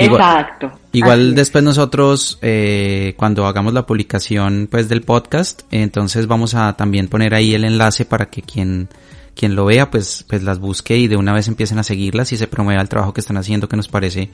Igual- 0.00 0.20
Exacto. 0.20 0.72
Igual 0.92 1.20
Así 1.20 1.28
es. 1.30 1.34
después 1.34 1.64
nosotros, 1.64 2.38
eh, 2.40 3.14
cuando 3.16 3.46
hagamos 3.46 3.72
la 3.74 3.84
publicación 3.84 4.68
pues 4.70 4.88
del 4.88 5.02
podcast, 5.02 5.62
eh, 5.72 5.82
entonces 5.82 6.28
vamos 6.28 6.54
a 6.54 6.74
también 6.76 7.08
poner 7.08 7.34
ahí 7.34 7.54
el 7.54 7.64
enlace 7.64 8.04
para 8.04 8.26
que 8.26 8.42
quien, 8.42 8.88
quien 9.38 9.54
lo 9.54 9.64
vea 9.66 9.88
pues, 9.90 10.24
pues 10.28 10.42
las 10.42 10.58
busque 10.58 10.98
y 10.98 11.06
de 11.06 11.16
una 11.16 11.32
vez 11.32 11.46
empiecen 11.46 11.78
a 11.78 11.84
seguirlas 11.84 12.32
y 12.32 12.36
se 12.36 12.48
promueva 12.48 12.82
el 12.82 12.88
trabajo 12.88 13.14
que 13.14 13.20
están 13.20 13.36
haciendo 13.36 13.68
que 13.68 13.76
nos 13.76 13.86
parece 13.88 14.30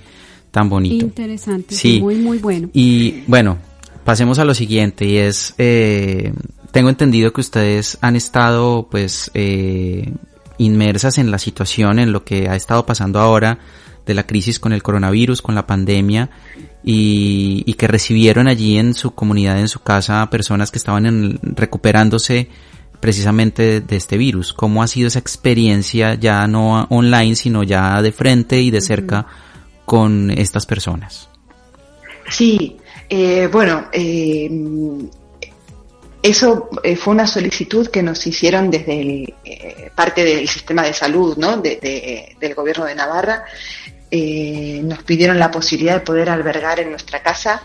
tan 0.50 0.68
bonito. 0.70 1.05
Interesante. 1.05 1.74
Sí. 1.74 2.00
Muy, 2.00 2.14
muy 2.16 2.38
bueno. 2.38 2.70
Y 2.72 3.22
bueno, 3.26 3.59
pasemos 4.05 4.38
a 4.38 4.44
lo 4.44 4.55
siguiente 4.55 5.05
y 5.05 5.18
es, 5.18 5.55
eh, 5.59 6.32
tengo 6.72 6.88
entendido 6.88 7.32
que 7.34 7.42
ustedes 7.42 7.98
han 8.00 8.16
estado 8.16 8.88
pues 8.90 9.30
eh, 9.34 10.11
inmersas 10.59 11.18
en 11.18 11.30
la 11.30 11.38
situación, 11.38 11.98
en 11.98 12.11
lo 12.12 12.24
que 12.24 12.48
ha 12.48 12.57
estado 12.57 12.86
pasando 12.86 13.18
ahora 13.20 13.59
de 14.07 14.14
la 14.14 14.26
crisis 14.26 14.59
con 14.59 14.72
el 14.72 14.82
coronavirus, 14.82 15.42
con 15.42 15.55
la 15.55 15.66
pandemia 15.66 16.30
y, 16.82 17.62
y 17.66 17.74
que 17.74 17.88
recibieron 17.88 18.48
allí 18.48 18.76
en 18.78 18.94
su 18.94 19.12
comunidad, 19.14 19.59
en 19.61 19.68
su 19.68 19.80
casa, 19.80 20.28
personas 20.30 20.70
que 20.70 20.78
estaban 20.78 21.07
en- 21.07 21.38
recuperándose 21.42 22.48
precisamente 23.05 23.82
de, 23.82 23.96
este 23.96 24.16
virus. 24.16 24.55
¿Cómo 24.55 24.82
ha 24.82 24.86
sido 24.86 25.09
esa 25.09 25.18
experiencia 25.18 26.14
ya 26.14 26.46
no 26.46 26.84
online, 26.88 27.36
sino 27.36 27.62
ya 27.62 28.00
de 28.00 28.12
frente 28.12 28.62
y 28.62 28.70
de 28.70 28.80
cerca 28.80 29.26
con 29.84 30.30
estas 30.30 30.64
personas? 30.64 31.28
Sí, 32.30 32.78
eh, 33.11 33.46
bueno, 33.52 33.88
eh, 33.92 34.48
eso 36.22 36.70
eh, 36.82 36.96
fue 36.96 37.12
una 37.12 37.26
solicitud 37.26 37.88
que 37.88 38.02
nos 38.02 38.26
hicieron 38.26 38.70
desde 38.70 38.98
el, 39.02 39.34
eh, 39.44 39.90
parte 39.94 40.24
del 40.24 40.48
sistema 40.48 40.82
de 40.84 40.94
salud, 40.94 41.36
¿no? 41.36 41.59
De- 41.59 41.78
de- 41.82 42.36
del 42.40 42.55
gobierno 42.55 42.86
de 42.86 42.94
Navarra. 42.94 43.44
Eh, 44.11 44.80
nos 44.82 45.02
pidieron 45.02 45.38
la 45.38 45.50
posibilidad 45.50 45.96
de 45.96 46.00
poder 46.00 46.30
albergar 46.30 46.80
en 46.80 46.88
nuestra 46.88 47.22
casa 47.22 47.61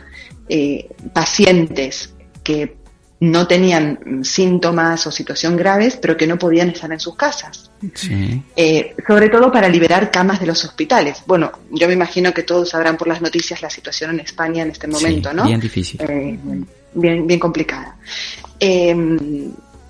eh, 0.49 0.89
pacientes 1.13 2.13
que 2.43 2.75
no 3.21 3.47
tenían 3.47 4.23
síntomas 4.23 5.05
o 5.05 5.11
situación 5.11 5.57
graves, 5.57 5.97
pero 5.97 6.15
que 6.15 6.25
no 6.25 6.37
podían 6.37 6.69
estar 6.69 6.91
en 6.91 6.99
sus 6.99 7.15
casas. 7.15 7.69
Sí. 7.93 8.41
Eh, 8.55 8.95
sobre 9.05 9.29
todo 9.29 9.51
para 9.51 9.67
liberar 9.67 10.09
camas 10.09 10.39
de 10.39 10.45
los 10.45 10.63
hospitales. 10.63 11.21
Bueno, 11.25 11.51
yo 11.71 11.87
me 11.87 11.93
imagino 11.93 12.33
que 12.33 12.43
todos 12.43 12.69
sabrán 12.69 12.95
por 12.97 13.07
las 13.07 13.21
noticias 13.21 13.61
la 13.61 13.69
situación 13.69 14.11
en 14.11 14.21
España 14.21 14.63
en 14.63 14.71
este 14.71 14.87
momento, 14.87 15.31
Sí, 15.31 15.35
¿no? 15.35 15.45
Bien 15.45 15.59
difícil. 15.59 16.01
Eh, 16.01 16.39
bien, 16.93 17.27
bien 17.27 17.39
complicada. 17.39 17.97
Eh, 18.59 18.95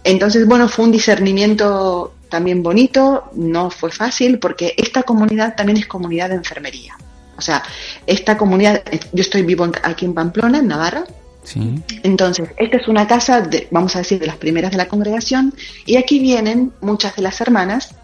entonces, 0.04 0.48
bueno, 0.48 0.68
fue 0.68 0.86
un 0.86 0.92
discernimiento 0.92 2.16
también 2.30 2.64
bonito, 2.64 3.30
no 3.36 3.70
fue 3.70 3.92
fácil 3.92 4.40
porque 4.40 4.74
esta 4.78 5.04
comunidad 5.04 5.56
también 5.56 5.78
es 5.78 5.88
comunidad 5.88 6.30
de 6.30 6.36
enfermería. 6.36 6.96
O 7.38 7.42
sea, 7.42 7.64
esta 8.06 8.38
comunidad, 8.38 8.84
yo 9.14 9.22
estoy 9.22 9.44
vivo 9.44 9.70
aquí 9.84 10.06
en 10.06 10.14
Pamplona, 10.14 10.60
en 10.60 10.68
Navarra, 10.68 11.06
Sí. 11.44 11.82
entonces, 12.04 12.50
esta 12.58 12.78
es 12.78 12.88
una 12.88 13.08
casa, 13.08 13.42
de, 13.42 13.68
vamos 13.72 13.96
a 13.96 14.00
decir, 14.00 14.20
de 14.20 14.28
las 14.28 14.38
primeras 14.38 14.72
de 14.72 14.78
la 14.78 14.88
congregación, 14.88 15.54
y 15.86 15.96
aquí 15.98 16.20
vienen 16.20 16.74
muchas 16.82 17.16
de 17.16 17.22
las 17.24 17.40
hermanas 17.42 17.96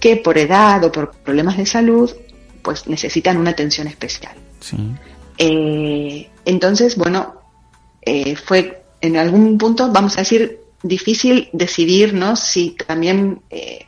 que 0.00 0.16
por 0.16 0.36
edad 0.36 0.84
o 0.84 0.92
por 0.92 1.12
problemas 1.12 1.56
de 1.56 1.64
salud, 1.66 2.10
pues 2.62 2.86
necesitan 2.86 3.36
una 3.38 3.50
atención 3.50 3.86
especial. 3.86 4.34
Sí. 4.60 4.76
Eh, 5.38 6.28
entonces, 6.44 6.96
bueno, 6.96 7.36
eh, 8.02 8.36
fue 8.36 8.82
en 9.00 9.16
algún 9.16 9.56
punto, 9.56 9.90
vamos 9.90 10.16
a 10.16 10.20
decir, 10.20 10.58
difícil 10.82 11.48
decidirnos 11.54 12.40
si 12.40 12.72
también 12.86 13.40
eh, 13.50 13.86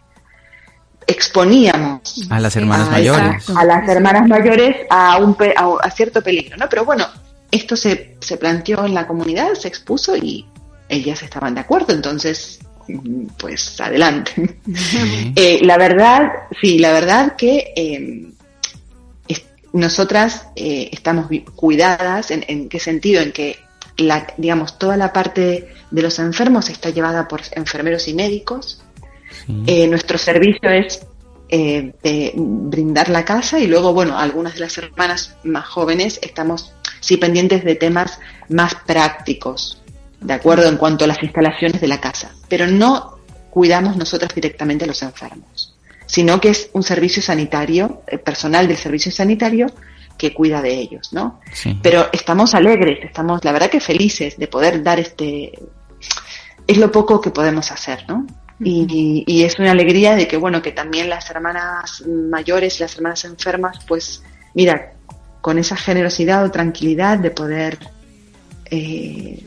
exponíamos 1.06 2.26
A 2.30 2.40
las 2.40 2.56
hermanas 2.56 2.88
a, 2.88 2.92
mayores. 2.92 3.42
esa- 3.48 3.60
a 3.60 3.64
las 3.64 3.88
hermanas 3.88 4.26
mayores 4.28 4.76
a, 4.90 5.18
un 5.18 5.36
a, 5.56 5.74
a 5.86 5.90
cierto 5.90 6.22
peligro, 6.22 6.56
¿no? 6.56 6.68
Pero 6.68 6.84
bueno, 6.84 7.06
esto 7.50 7.76
se, 7.76 8.16
se 8.20 8.36
planteó 8.36 8.84
en 8.84 8.94
la 8.94 9.06
comunidad, 9.06 9.54
se 9.54 9.68
expuso 9.68 10.16
y 10.16 10.46
ellas 10.88 11.22
estaban 11.22 11.54
de 11.54 11.60
acuerdo, 11.62 11.92
entonces, 11.92 12.58
mm, 12.88 13.26
pues 13.38 13.80
adelante. 13.80 14.32
Sí. 14.74 15.32
Eh, 15.36 15.60
la 15.62 15.76
verdad, 15.78 16.30
sí, 16.60 16.78
la 16.78 16.92
verdad 16.92 17.36
que 17.36 17.72
eh, 17.76 18.26
es- 19.28 19.44
nosotras 19.72 20.46
eh, 20.56 20.88
estamos 20.92 21.28
cuidadas, 21.54 22.30
en, 22.30 22.44
en 22.48 22.68
qué 22.68 22.78
sentido? 22.80 23.20
En 23.22 23.32
que, 23.32 23.58
la, 23.98 24.26
digamos, 24.36 24.78
toda 24.78 24.96
la 24.96 25.12
parte 25.12 25.68
de 25.90 26.02
los 26.02 26.18
enfermos 26.18 26.68
está 26.68 26.90
llevada 26.90 27.26
por 27.28 27.40
enfermeros 27.52 28.08
y 28.08 28.14
médicos. 28.14 28.82
Sí. 29.46 29.62
Eh, 29.66 29.86
nuestro 29.88 30.18
servicio 30.18 30.68
es 30.70 31.00
eh, 31.48 31.92
de 32.02 32.32
brindar 32.36 33.08
la 33.08 33.24
casa 33.24 33.58
y 33.58 33.66
luego, 33.66 33.92
bueno, 33.94 34.18
algunas 34.18 34.54
de 34.54 34.60
las 34.60 34.76
hermanas 34.78 35.34
más 35.44 35.66
jóvenes 35.66 36.18
estamos 36.22 36.72
sí 37.06 37.16
pendientes 37.18 37.62
de 37.62 37.76
temas 37.76 38.18
más 38.48 38.74
prácticos, 38.74 39.80
de 40.20 40.32
acuerdo 40.32 40.68
en 40.68 40.76
cuanto 40.76 41.04
a 41.04 41.06
las 41.06 41.22
instalaciones 41.22 41.80
de 41.80 41.86
la 41.86 42.00
casa, 42.00 42.32
pero 42.48 42.66
no 42.66 43.18
cuidamos 43.50 43.96
nosotras 43.96 44.34
directamente 44.34 44.84
a 44.84 44.88
los 44.88 45.00
enfermos, 45.02 45.76
sino 46.04 46.40
que 46.40 46.48
es 46.48 46.68
un 46.72 46.82
servicio 46.82 47.22
sanitario, 47.22 48.02
eh, 48.08 48.18
personal 48.18 48.66
del 48.66 48.76
servicio 48.76 49.12
sanitario 49.12 49.68
que 50.18 50.34
cuida 50.34 50.60
de 50.60 50.74
ellos, 50.74 51.12
¿no? 51.12 51.40
Sí. 51.52 51.78
Pero 51.80 52.08
estamos 52.12 52.54
alegres, 52.54 52.98
estamos, 53.04 53.44
la 53.44 53.52
verdad 53.52 53.70
que 53.70 53.78
felices 53.78 54.36
de 54.36 54.48
poder 54.48 54.82
dar 54.82 54.98
este, 54.98 55.52
es 56.66 56.76
lo 56.76 56.90
poco 56.90 57.20
que 57.20 57.30
podemos 57.30 57.70
hacer, 57.70 58.04
¿no? 58.08 58.26
Y, 58.58 59.22
y 59.26 59.44
es 59.44 59.60
una 59.60 59.70
alegría 59.70 60.16
de 60.16 60.26
que, 60.26 60.38
bueno, 60.38 60.60
que 60.60 60.72
también 60.72 61.08
las 61.08 61.30
hermanas 61.30 62.02
mayores, 62.06 62.80
las 62.80 62.96
hermanas 62.96 63.24
enfermas, 63.26 63.78
pues, 63.86 64.24
mira, 64.54 64.95
con 65.46 65.58
esa 65.58 65.76
generosidad 65.76 66.44
o 66.44 66.50
tranquilidad 66.50 67.18
de 67.20 67.30
poder, 67.30 67.78
eh, 68.68 69.38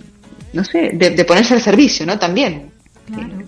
no 0.54 0.64
sé, 0.64 0.92
de, 0.94 1.10
de 1.10 1.26
ponerse 1.26 1.56
al 1.56 1.62
servicio, 1.62 2.06
¿no? 2.06 2.18
También. 2.18 2.72
Claro. 3.14 3.44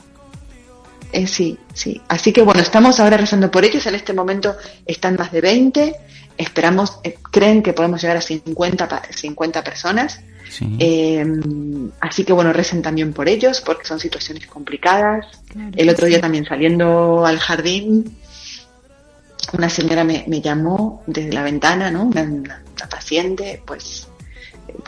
Eh, 1.13 1.27
sí, 1.27 1.57
sí. 1.73 2.01
Así 2.09 2.33
que 2.33 2.41
bueno, 2.41 2.59
estamos 2.59 2.99
ahora 2.99 3.15
rezando 3.15 3.49
por 3.49 3.63
ellos. 3.63 3.85
En 3.87 3.95
este 3.95 4.11
momento 4.11 4.57
están 4.85 5.15
más 5.17 5.31
de 5.31 5.39
20. 5.39 5.95
Esperamos, 6.37 6.99
eh, 7.05 7.15
creen 7.31 7.63
que 7.63 7.71
podemos 7.71 8.01
llegar 8.01 8.17
a 8.17 8.21
50, 8.21 8.85
pa- 8.85 9.01
50 9.09 9.63
personas. 9.63 10.19
Sí. 10.49 10.75
Eh, 10.77 11.25
así 12.01 12.25
que 12.25 12.33
bueno, 12.33 12.51
recen 12.51 12.81
también 12.81 13.13
por 13.13 13.29
ellos 13.29 13.61
porque 13.61 13.85
son 13.85 13.97
situaciones 13.97 14.45
complicadas. 14.47 15.25
Claro 15.47 15.71
El 15.77 15.87
otro 15.89 16.05
sí. 16.05 16.09
día 16.11 16.19
también 16.19 16.43
saliendo 16.43 17.25
al 17.25 17.39
jardín, 17.39 18.17
una 19.53 19.69
señora 19.69 20.03
me, 20.03 20.23
me 20.27 20.41
llamó 20.41 21.03
desde 21.07 21.31
la 21.33 21.43
ventana, 21.43 21.89
¿no? 21.91 22.03
Una, 22.03 22.21
una- 22.23 22.63
una 22.75 22.89
paciente, 22.89 23.61
pues 23.65 24.07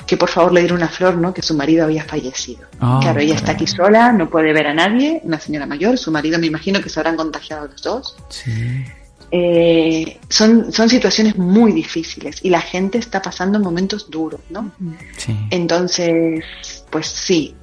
que 0.07 0.15
por 0.17 0.29
favor 0.29 0.53
le 0.53 0.61
diera 0.61 0.75
una 0.75 0.87
flor, 0.87 1.17
¿no? 1.17 1.33
Que 1.33 1.41
su 1.41 1.53
marido 1.55 1.83
había 1.83 2.03
fallecido. 2.05 2.61
Ah, 2.79 2.99
claro, 3.01 3.19
ella 3.19 3.35
está 3.35 3.51
aquí 3.51 3.67
sola, 3.67 4.11
no 4.13 4.29
puede 4.29 4.53
ver 4.53 4.67
a 4.67 4.73
nadie, 4.73 5.19
una 5.23 5.39
señora 5.39 5.65
mayor, 5.65 5.97
su 5.97 6.09
marido 6.11 6.39
me 6.39 6.47
imagino 6.47 6.79
que 6.81 6.89
se 6.89 6.99
habrán 6.99 7.17
contagiado 7.17 7.67
los 7.67 7.81
dos. 7.81 8.15
Sí. 8.29 8.85
eh, 9.31 10.19
son, 10.29 10.71
son 10.71 10.87
situaciones 10.89 11.35
muy 11.37 11.71
difíciles 11.73 12.37
y 12.43 12.49
la 12.49 12.61
gente 12.61 12.97
está 12.97 13.21
pasando 13.21 13.59
momentos 13.59 14.09
duros, 14.09 14.39
¿no? 14.49 14.71
Sí. 15.17 15.35
Entonces, 15.49 16.43
pues 16.89 17.07
sí, 17.07 17.55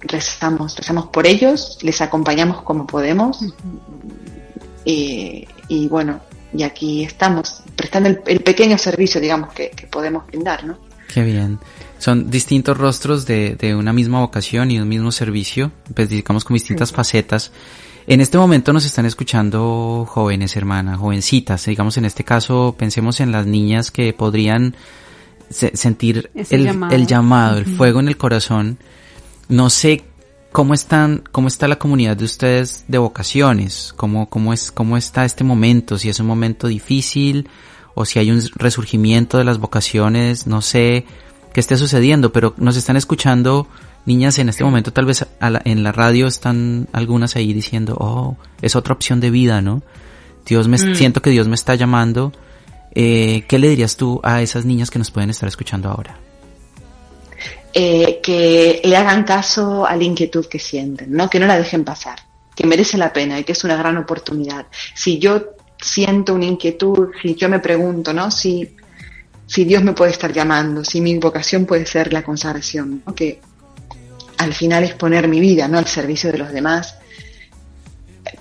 rezamos, 0.00 0.76
rezamos 0.76 1.06
por 1.08 1.26
ellos, 1.26 1.78
les 1.82 2.00
acompañamos 2.00 2.62
como 2.62 2.86
podemos 2.86 3.40
y, 4.84 5.46
y 5.70 5.88
bueno, 5.88 6.20
y 6.52 6.62
aquí 6.64 7.04
estamos 7.04 7.62
prestando 7.76 8.08
el, 8.10 8.20
el 8.26 8.40
pequeño 8.40 8.76
servicio, 8.76 9.20
digamos, 9.20 9.52
que, 9.54 9.70
que 9.70 9.86
podemos 9.86 10.26
brindar, 10.26 10.64
¿no? 10.64 10.76
Qué 11.12 11.22
bien. 11.22 11.58
Son 11.98 12.30
distintos 12.30 12.76
rostros 12.76 13.24
de, 13.26 13.56
de 13.56 13.74
una 13.74 13.92
misma 13.92 14.20
vocación 14.20 14.70
y 14.70 14.78
un 14.78 14.88
mismo 14.88 15.12
servicio, 15.12 15.70
pues 15.94 16.08
digamos 16.08 16.44
con 16.44 16.54
distintas 16.54 16.92
facetas. 16.92 17.52
En 18.06 18.20
este 18.20 18.38
momento 18.38 18.72
nos 18.72 18.84
están 18.84 19.06
escuchando 19.06 20.06
jóvenes, 20.08 20.56
hermana, 20.56 20.96
jovencitas. 20.96 21.66
Digamos, 21.66 21.96
en 21.98 22.04
este 22.06 22.24
caso, 22.24 22.74
pensemos 22.78 23.20
en 23.20 23.30
las 23.32 23.46
niñas 23.46 23.90
que 23.90 24.12
podrían 24.12 24.74
se- 25.50 25.76
sentir 25.76 26.30
el 26.34 26.64
llamado. 26.64 26.94
el, 26.94 27.06
llamado, 27.06 27.58
el 27.58 27.66
fuego 27.66 28.00
en 28.00 28.08
el 28.08 28.16
corazón. 28.16 28.78
No 29.48 29.68
sé 29.68 30.04
cómo 30.52 30.74
están, 30.74 31.22
cómo 31.32 31.48
está 31.48 31.68
la 31.68 31.76
comunidad 31.78 32.16
de 32.16 32.24
ustedes 32.24 32.84
de 32.88 32.98
vocaciones, 32.98 33.92
cómo, 33.96 34.28
cómo 34.28 34.52
es, 34.52 34.70
cómo 34.72 34.96
está 34.96 35.24
este 35.24 35.44
momento, 35.44 35.98
si 35.98 36.08
es 36.08 36.18
un 36.20 36.26
momento 36.26 36.66
difícil 36.68 37.48
o 37.94 38.04
si 38.04 38.18
hay 38.18 38.30
un 38.30 38.40
resurgimiento 38.56 39.38
de 39.38 39.44
las 39.44 39.58
vocaciones, 39.58 40.46
no 40.46 40.60
sé 40.62 41.04
qué 41.52 41.60
esté 41.60 41.76
sucediendo, 41.76 42.32
pero 42.32 42.54
nos 42.56 42.76
están 42.76 42.96
escuchando 42.96 43.66
niñas 44.06 44.38
en 44.38 44.48
este 44.48 44.64
momento, 44.64 44.92
tal 44.92 45.04
vez 45.06 45.26
a 45.40 45.50
la- 45.50 45.62
en 45.64 45.82
la 45.82 45.92
radio 45.92 46.26
están 46.26 46.88
algunas 46.92 47.36
ahí 47.36 47.52
diciendo, 47.52 47.96
oh, 48.00 48.36
es 48.62 48.74
otra 48.76 48.94
opción 48.94 49.20
de 49.20 49.30
vida, 49.30 49.60
¿no? 49.60 49.82
Dios 50.46 50.68
me, 50.68 50.78
Mm. 50.78 50.94
siento 50.94 51.20
que 51.22 51.30
Dios 51.30 51.48
me 51.48 51.54
está 51.54 51.74
llamando. 51.74 52.32
Eh, 52.94 53.44
¿Qué 53.46 53.58
le 53.58 53.68
dirías 53.68 53.96
tú 53.96 54.20
a 54.24 54.42
esas 54.42 54.64
niñas 54.64 54.90
que 54.90 54.98
nos 54.98 55.10
pueden 55.10 55.30
estar 55.30 55.48
escuchando 55.48 55.88
ahora? 55.90 56.18
Eh, 57.72 58.20
que 58.20 58.80
le 58.82 58.96
hagan 58.96 59.22
caso 59.22 59.86
a 59.86 59.94
la 59.94 60.02
inquietud 60.02 60.46
que 60.46 60.58
sienten, 60.58 61.12
¿no? 61.12 61.30
Que 61.30 61.38
no 61.38 61.46
la 61.46 61.56
dejen 61.56 61.84
pasar, 61.84 62.18
que 62.56 62.66
merece 62.66 62.98
la 62.98 63.12
pena 63.12 63.38
y 63.38 63.44
que 63.44 63.52
es 63.52 63.62
una 63.62 63.76
gran 63.76 63.96
oportunidad. 63.96 64.66
Si 64.94 65.20
yo 65.20 65.50
siento 65.80 66.34
una 66.34 66.46
inquietud, 66.46 67.10
si 67.22 67.36
yo 67.36 67.48
me 67.48 67.60
pregunto, 67.60 68.12
¿no? 68.12 68.30
Si, 68.32 68.76
si 69.46 69.64
Dios 69.64 69.84
me 69.84 69.92
puede 69.92 70.10
estar 70.10 70.32
llamando, 70.32 70.84
si 70.84 71.00
mi 71.00 71.16
vocación 71.18 71.64
puede 71.64 71.86
ser 71.86 72.12
la 72.12 72.22
consagración, 72.22 73.02
¿no? 73.06 73.14
Que 73.14 73.40
al 74.38 74.52
final 74.52 74.82
es 74.82 74.94
poner 74.94 75.28
mi 75.28 75.38
vida, 75.38 75.68
¿no? 75.68 75.78
Al 75.78 75.86
servicio 75.86 76.32
de 76.32 76.38
los 76.38 76.50
demás, 76.52 76.96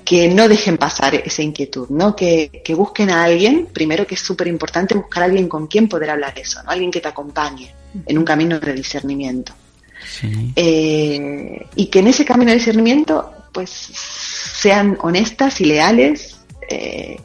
que 0.03 0.27
no 0.27 0.47
dejen 0.47 0.77
pasar 0.77 1.15
esa 1.15 1.41
inquietud, 1.41 1.89
¿no? 1.89 2.15
Que, 2.15 2.61
que 2.63 2.73
busquen 2.73 3.09
a 3.09 3.23
alguien, 3.23 3.67
primero 3.71 4.05
que 4.05 4.15
es 4.15 4.21
súper 4.21 4.47
importante 4.47 4.95
buscar 4.95 5.23
a 5.23 5.25
alguien 5.27 5.47
con 5.47 5.67
quien 5.67 5.87
poder 5.87 6.09
hablar 6.09 6.37
eso, 6.37 6.61
¿no? 6.63 6.71
Alguien 6.71 6.91
que 6.91 7.01
te 7.01 7.07
acompañe 7.07 7.73
en 8.05 8.17
un 8.17 8.23
camino 8.23 8.59
de 8.59 8.73
discernimiento. 8.73 9.53
Sí. 10.07 10.53
Eh, 10.55 11.65
y 11.75 11.87
que 11.87 11.99
en 11.99 12.07
ese 12.07 12.25
camino 12.25 12.51
de 12.51 12.57
discernimiento, 12.57 13.33
pues, 13.51 13.69
sean 13.69 14.97
honestas 15.01 15.61
y 15.61 15.65
leales 15.65 16.37
eh, 16.69 17.17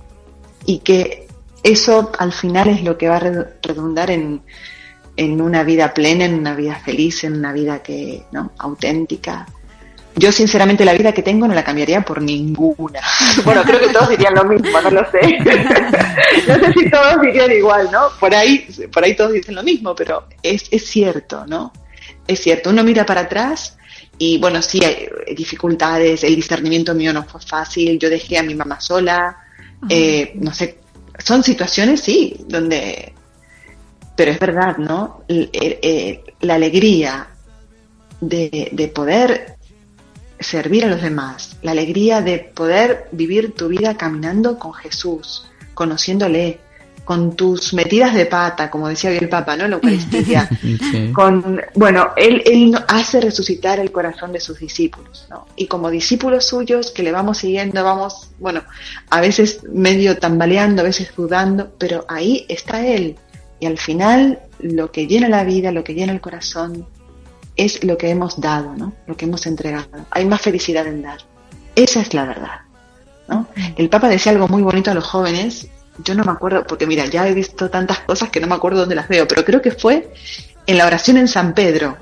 y 0.67 0.79
que 0.79 1.27
eso 1.63 2.13
al 2.19 2.33
final 2.33 2.69
es 2.69 2.83
lo 2.83 2.97
que 2.99 3.09
va 3.09 3.17
a 3.17 3.21
re- 3.21 3.47
redundar 3.63 4.11
en, 4.11 4.43
en 5.17 5.41
una 5.41 5.63
vida 5.65 5.95
plena, 5.95 6.25
en 6.25 6.35
una 6.35 6.55
vida 6.55 6.81
feliz, 6.85 7.25
en 7.25 7.35
una 7.35 7.53
vida 7.53 7.83
que, 7.83 8.25
¿no? 8.33 8.53
auténtica. 8.59 9.47
Yo 10.17 10.31
sinceramente 10.31 10.85
la 10.85 10.93
vida 10.95 11.13
que 11.13 11.23
tengo 11.23 11.49
no 11.49 11.55
la 11.55 11.65
cambiaría 11.65 12.03
por 12.03 12.23
ninguna. 12.23 13.01
Bueno, 13.45 13.63
creo 13.65 13.81
que 13.81 13.89
todos 13.89 14.11
dirían 14.11 14.35
lo 14.35 14.45
mismo, 14.45 14.81
no 14.81 14.91
lo 14.91 15.11
sé. 15.11 15.21
no 16.49 16.55
sé 16.55 16.73
si 16.73 16.89
todos 16.89 17.21
dirían 17.21 17.51
igual, 17.51 17.91
¿no? 17.91 18.09
Por 18.21 18.33
ahí, 18.33 18.67
por 18.93 19.03
ahí 19.03 19.17
todos 19.17 19.33
dicen 19.33 19.57
lo 19.57 19.63
mismo, 19.65 19.95
pero 19.95 20.29
es, 20.43 20.69
es 20.71 20.87
cierto, 20.87 21.45
¿no? 21.47 21.73
Es 22.29 22.41
cierto, 22.41 22.71
uno 22.71 22.85
mira 22.85 23.05
para 23.05 23.23
atrás 23.23 23.77
y 24.19 24.39
bueno, 24.39 24.63
sí 24.63 24.81
hay 24.85 25.09
dificultades, 25.35 26.23
el 26.23 26.37
discernimiento 26.37 26.95
mío 26.95 27.13
no 27.13 27.25
fue 27.25 27.41
fácil, 27.41 27.99
yo 27.99 28.09
dejé 28.09 28.39
a 28.39 28.43
mi 28.43 28.55
mamá 28.55 28.81
sola, 28.81 29.37
eh, 29.89 30.33
no 30.37 30.55
sé, 30.55 30.79
son 31.19 31.43
situaciones, 31.43 32.01
sí, 32.01 32.37
donde, 32.47 33.13
pero 34.17 34.31
es 34.31 34.39
verdad, 34.39 34.77
¿no? 34.79 35.25
Eh, 35.29 35.51
eh, 35.53 36.25
la 36.41 36.55
alegría 36.55 37.29
de, 38.21 38.69
de 38.71 38.89
poder 38.89 39.54
servir 40.45 40.85
a 40.85 40.89
los 40.89 41.03
demás, 41.03 41.57
la 41.63 41.73
alegría 41.73 42.21
de 42.21 42.39
poder 42.39 43.09
vivir 43.13 43.55
tu 43.55 43.69
vida 43.69 43.97
caminando 43.97 44.59
con 44.59 44.73
Jesús, 44.73 45.47
conociéndole, 45.75 46.61
con 47.05 47.37
tus 47.37 47.75
metidas 47.75 48.15
de 48.15 48.27
pata, 48.27 48.71
como 48.71 48.89
decía 48.89 49.11
hoy 49.11 49.19
el 49.19 49.29
Papa, 49.29 49.57
¿no? 49.57 49.69
La 49.69 49.77
Eucaristía 49.77 50.49
Sí. 50.91 51.13
con 51.13 51.61
bueno 51.75 52.11
él, 52.17 52.43
él 52.47 52.75
hace 52.89 53.21
resucitar 53.21 53.79
el 53.79 53.93
corazón 53.93 54.33
de 54.33 54.41
sus 54.41 54.59
discípulos 54.59 55.27
¿no? 55.29 55.47
y 55.57 55.67
como 55.67 55.91
discípulos 55.91 56.47
suyos 56.47 56.91
que 56.91 57.03
le 57.03 57.13
vamos 57.13 57.39
siguiendo 57.39 57.83
vamos 57.85 58.31
bueno 58.39 58.63
a 59.11 59.21
veces 59.21 59.61
medio 59.65 60.19
tambaleando 60.19 60.83
a 60.83 60.85
veces 60.85 61.11
dudando 61.17 61.73
pero 61.79 62.05
ahí 62.09 62.47
está 62.49 62.87
él 62.87 63.17
y 63.61 63.67
al 63.67 63.79
final 63.79 64.41
lo 64.61 64.91
que 64.91 65.07
llena 65.07 65.29
la 65.29 65.45
vida 65.45 65.71
lo 65.71 65.85
que 65.85 65.95
llena 65.95 66.13
el 66.13 66.21
corazón 66.21 66.87
es 67.57 67.83
lo 67.85 67.97
que 67.99 68.11
hemos 68.11 68.41
dado 68.41 68.75
no 68.77 68.93
lo 69.07 69.17
que 69.17 69.25
hemos 69.27 69.47
entregado 69.47 69.87
hay 70.11 70.25
más 70.27 70.41
felicidad 70.41 70.87
en 70.87 71.03
dar 71.03 71.19
esa 71.77 72.01
es 72.01 72.13
la 72.15 72.25
verdad 72.25 72.61
¿no? 73.29 73.47
el 73.77 73.89
Papa 73.89 74.09
decía 74.09 74.33
algo 74.33 74.49
muy 74.49 74.63
bonito 74.63 74.91
a 74.91 74.95
los 74.95 75.05
jóvenes 75.05 75.69
yo 75.99 76.17
no 76.17 76.25
me 76.25 76.33
acuerdo, 76.33 76.65
porque 76.67 76.89
mira, 76.89 77.07
ya 77.07 77.29
he 77.29 77.33
visto 77.35 77.71
tantas 77.71 78.01
cosas 78.01 78.29
que 78.31 78.41
no 78.41 78.49
me 78.49 78.57
acuerdo 78.57 78.81
dónde 78.81 78.97
las 78.97 79.07
veo, 79.07 79.29
pero 79.29 79.45
creo 79.45 79.63
que 79.63 79.71
fue 79.71 80.13
en 80.67 80.77
la 80.77 80.87
oración 80.87 81.19
en 81.19 81.29
San 81.29 81.55
Pedro, 81.55 81.97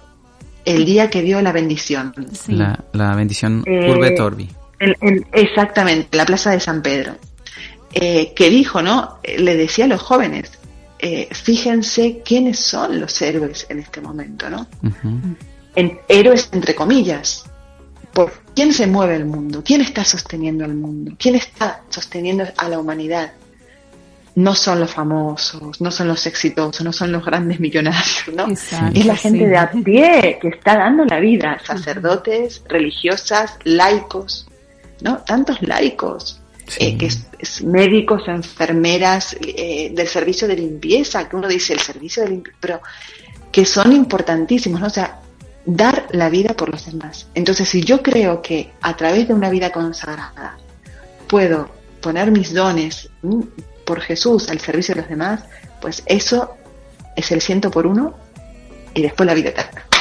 el 0.64 0.86
día 0.86 1.10
que 1.10 1.20
dio 1.20 1.42
la 1.42 1.52
bendición. 1.52 2.14
Sí. 2.32 2.52
La, 2.52 2.82
la 2.94 3.14
bendición 3.14 3.62
Eh, 3.66 3.90
Urbe 3.90 4.12
Torbi. 4.12 4.48
En- 4.80 4.96
en- 5.02 5.26
exactamente, 5.32 6.08
en 6.12 6.16
la 6.16 6.24
plaza 6.24 6.52
de 6.52 6.60
San 6.60 6.80
Pedro. 6.80 7.16
Eh, 7.92 8.32
que 8.34 8.48
dijo, 8.48 8.80
¿no? 8.80 9.18
Eh, 9.22 9.38
Le 9.38 9.56
decía 9.58 9.84
a 9.84 9.88
los 9.88 10.00
jóvenes, 10.00 10.50
eh, 11.04 11.28
fíjense 11.32 12.22
quiénes 12.24 12.60
son 12.60 13.00
los 13.00 13.20
héroes 13.20 13.66
en 13.68 13.80
este 13.80 14.00
momento, 14.00 14.48
¿no? 14.48 14.68
En, 15.74 15.98
héroes 16.06 16.48
entre 16.52 16.76
comillas. 16.76 17.44
¿Por 18.12 18.30
quién 18.54 18.72
se 18.72 18.86
mueve 18.86 19.16
el 19.16 19.24
mundo? 19.24 19.64
¿Quién 19.64 19.80
está 19.80 20.04
sosteniendo 20.04 20.64
el 20.64 20.74
mundo? 20.74 21.12
¿Quién 21.18 21.34
está 21.34 21.82
sosteniendo 21.88 22.44
a 22.56 22.68
la 22.68 22.78
humanidad? 22.78 23.32
No 24.36 24.54
son 24.54 24.78
los 24.78 24.92
famosos, 24.92 25.80
no 25.80 25.90
son 25.90 26.06
los 26.06 26.24
exitosos, 26.24 26.84
no 26.84 26.92
son 26.92 27.10
los 27.10 27.24
grandes 27.24 27.58
millonarios, 27.58 28.28
¿no? 28.36 28.46
Exacto, 28.48 29.00
es 29.00 29.04
la 29.04 29.16
gente 29.16 29.40
sí. 29.40 29.46
de 29.46 29.56
a 29.56 29.70
pie 29.72 30.38
que 30.40 30.48
está 30.48 30.76
dando 30.76 31.04
la 31.04 31.18
vida, 31.18 31.58
sacerdotes, 31.64 32.62
religiosas, 32.68 33.58
laicos, 33.64 34.46
¿no? 35.00 35.18
Tantos 35.18 35.60
laicos, 35.62 36.41
Sí. 36.72 36.84
eh, 36.86 36.98
que 36.98 37.06
es, 37.06 37.26
es 37.38 37.62
médicos, 37.62 38.22
enfermeras, 38.28 39.36
eh, 39.40 39.92
del 39.94 40.08
servicio 40.08 40.48
de 40.48 40.56
limpieza, 40.56 41.28
que 41.28 41.36
uno 41.36 41.46
dice 41.46 41.74
el 41.74 41.80
servicio 41.80 42.22
de 42.22 42.30
limpieza, 42.30 42.58
pero 42.60 42.80
que 43.50 43.66
son 43.66 43.92
importantísimos, 43.92 44.80
¿no? 44.80 44.86
O 44.86 44.90
sea, 44.90 45.20
dar 45.66 46.06
la 46.12 46.30
vida 46.30 46.54
por 46.54 46.70
los 46.70 46.86
demás. 46.86 47.28
Entonces, 47.34 47.68
si 47.68 47.82
yo 47.82 48.02
creo 48.02 48.40
que 48.40 48.70
a 48.80 48.96
través 48.96 49.28
de 49.28 49.34
una 49.34 49.50
vida 49.50 49.70
consagrada 49.70 50.56
puedo 51.28 51.68
poner 52.00 52.30
mis 52.30 52.54
dones 52.54 53.10
mm, 53.20 53.42
por 53.84 54.00
Jesús 54.00 54.48
al 54.48 54.58
servicio 54.58 54.94
de 54.94 55.02
los 55.02 55.10
demás, 55.10 55.44
pues 55.80 56.02
eso 56.06 56.56
es 57.16 57.30
el 57.32 57.42
ciento 57.42 57.70
por 57.70 57.86
uno 57.86 58.14
y 58.94 59.02
después 59.02 59.26
la 59.26 59.34
vida 59.34 59.50
eterna. 59.50 59.91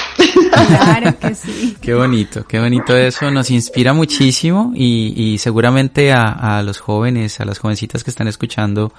Claro 0.68 1.18
que 1.20 1.36
sí. 1.36 1.76
Qué 1.82 1.94
bonito, 1.94 2.46
qué 2.48 2.60
bonito 2.60 2.96
eso, 2.96 3.32
nos 3.32 3.52
inspira 3.52 3.94
muchísimo 3.94 4.72
y, 4.76 5.14
y 5.16 5.38
seguramente 5.38 6.12
a, 6.12 6.58
a 6.58 6.64
los 6.64 6.80
jóvenes, 6.80 7.40
a 7.40 7.46
las 7.46 7.60
jovencitas 7.60 8.04
que 8.04 8.10
están 8.10 8.28
escuchando 8.28 8.94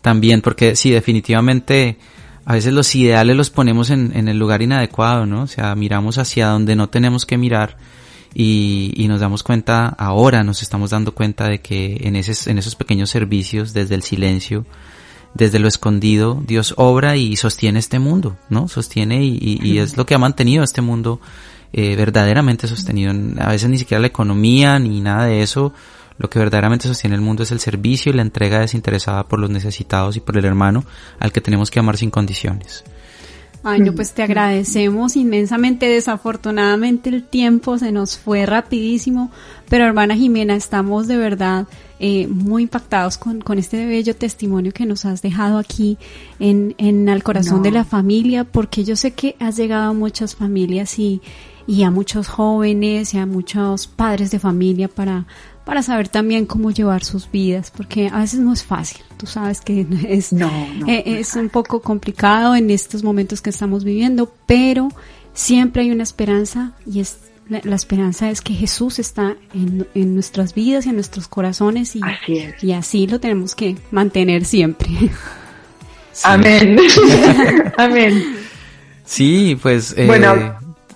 también, 0.00 0.40
porque 0.42 0.76
sí, 0.76 0.90
definitivamente 0.90 1.98
a 2.44 2.52
veces 2.54 2.72
los 2.72 2.94
ideales 2.94 3.36
los 3.36 3.50
ponemos 3.50 3.90
en, 3.90 4.16
en 4.16 4.28
el 4.28 4.38
lugar 4.38 4.62
inadecuado, 4.62 5.26
¿no? 5.26 5.42
O 5.42 5.46
sea, 5.48 5.74
miramos 5.74 6.18
hacia 6.18 6.46
donde 6.48 6.76
no 6.76 6.88
tenemos 6.88 7.26
que 7.26 7.36
mirar 7.36 7.76
y, 8.32 8.92
y 8.94 9.08
nos 9.08 9.20
damos 9.20 9.42
cuenta, 9.42 9.88
ahora 9.88 10.44
nos 10.44 10.62
estamos 10.62 10.90
dando 10.90 11.12
cuenta 11.12 11.48
de 11.48 11.60
que 11.60 11.96
en, 12.02 12.14
en 12.14 12.58
esos 12.58 12.76
pequeños 12.76 13.10
servicios, 13.10 13.72
desde 13.72 13.94
el 13.94 14.02
silencio, 14.02 14.64
desde 15.36 15.58
lo 15.58 15.68
escondido, 15.68 16.42
Dios 16.46 16.74
obra 16.76 17.16
y 17.16 17.36
sostiene 17.36 17.78
este 17.78 17.98
mundo, 17.98 18.36
¿no? 18.48 18.68
Sostiene 18.68 19.24
y, 19.24 19.38
y- 19.40 19.58
y 19.62 19.78
es 19.78 19.96
lo 19.96 20.06
que 20.06 20.14
ha 20.14 20.18
mantenido 20.18 20.64
este 20.64 20.80
mundo 20.82 21.20
eh, 21.72 21.94
verdaderamente 21.96 22.66
sostenido. 22.68 23.12
A 23.40 23.48
veces 23.50 23.68
ni 23.68 23.78
siquiera 23.78 24.00
la 24.00 24.06
economía 24.06 24.78
ni 24.78 25.00
nada 25.00 25.26
de 25.26 25.42
eso. 25.42 25.72
Lo 26.18 26.30
que 26.30 26.38
verdaderamente 26.38 26.88
sostiene 26.88 27.14
el 27.16 27.20
mundo 27.20 27.42
es 27.42 27.50
el 27.52 27.60
servicio 27.60 28.10
y 28.10 28.14
la 28.16 28.22
entrega 28.22 28.60
desinteresada 28.60 29.24
por 29.24 29.38
los 29.38 29.50
necesitados 29.50 30.16
y 30.16 30.20
por 30.20 30.38
el 30.38 30.46
hermano 30.46 30.84
al 31.20 31.30
que 31.32 31.42
tenemos 31.42 31.70
que 31.70 31.78
amar 31.78 31.98
sin 31.98 32.10
condiciones. 32.10 32.84
Ay, 33.68 33.80
no, 33.80 33.92
pues 33.94 34.12
te 34.12 34.22
agradecemos 34.22 35.16
inmensamente. 35.16 35.86
Desafortunadamente 35.88 37.10
el 37.10 37.24
tiempo 37.24 37.78
se 37.78 37.90
nos 37.92 38.16
fue 38.16 38.46
rapidísimo, 38.46 39.30
pero 39.68 39.84
hermana 39.84 40.14
Jimena, 40.14 40.54
estamos 40.54 41.08
de 41.08 41.16
verdad 41.16 41.66
eh, 41.98 42.26
muy 42.28 42.62
impactados 42.64 43.18
con, 43.18 43.40
con 43.40 43.58
este 43.58 43.84
bello 43.86 44.14
testimonio 44.14 44.72
que 44.72 44.86
nos 44.86 45.04
has 45.04 45.20
dejado 45.22 45.58
aquí 45.58 45.98
en, 46.38 46.74
en 46.78 47.08
el 47.08 47.22
corazón 47.22 47.56
No. 47.58 47.62
de 47.64 47.70
la 47.72 47.84
familia, 47.84 48.44
porque 48.44 48.84
yo 48.84 48.94
sé 48.96 49.12
que 49.12 49.34
has 49.40 49.56
llegado 49.56 49.90
a 49.90 49.92
muchas 49.94 50.36
familias 50.36 50.98
y, 50.98 51.20
y 51.66 51.82
a 51.82 51.90
muchos 51.90 52.28
jóvenes 52.28 53.14
y 53.14 53.18
a 53.18 53.26
muchos 53.26 53.88
padres 53.88 54.30
de 54.30 54.38
familia 54.38 54.88
para, 54.88 55.26
para 55.66 55.82
saber 55.82 56.08
también 56.08 56.46
cómo 56.46 56.70
llevar 56.70 57.04
sus 57.04 57.30
vidas, 57.30 57.70
porque 57.76 58.08
a 58.10 58.20
veces 58.20 58.40
no 58.40 58.54
es 58.54 58.64
fácil. 58.64 59.02
Tú 59.18 59.26
sabes 59.26 59.60
que 59.60 59.84
es, 60.08 60.32
No, 60.32 60.50
no, 60.78 60.86
eh, 60.88 61.02
es 61.04 61.34
un 61.34 61.50
poco 61.50 61.80
complicado 61.82 62.56
en 62.56 62.70
estos 62.70 63.02
momentos 63.02 63.42
que 63.42 63.50
estamos 63.50 63.84
viviendo, 63.84 64.32
pero 64.46 64.88
siempre 65.34 65.82
hay 65.82 65.90
una 65.90 66.04
esperanza 66.04 66.72
y 66.86 67.00
es 67.00 67.18
la, 67.48 67.60
la 67.64 67.76
esperanza 67.76 68.30
es 68.30 68.40
que 68.40 68.54
Jesús 68.54 68.98
está 68.98 69.36
en, 69.54 69.86
en 69.94 70.14
nuestras 70.14 70.54
vidas 70.54 70.86
y 70.86 70.88
en 70.88 70.94
nuestros 70.96 71.28
corazones 71.28 71.94
y 71.94 72.00
Así 72.02 72.38
es. 72.38 72.64
y 72.64 72.72
así 72.72 73.06
lo 73.06 73.20
tenemos 73.20 73.54
que 73.54 73.76
mantener 73.90 74.44
siempre. 74.44 74.88
Amén. 76.24 76.78
Amén. 77.76 78.36
Sí, 79.04 79.56
pues, 79.60 79.94
eh, 79.96 80.06
Bueno. 80.06 80.28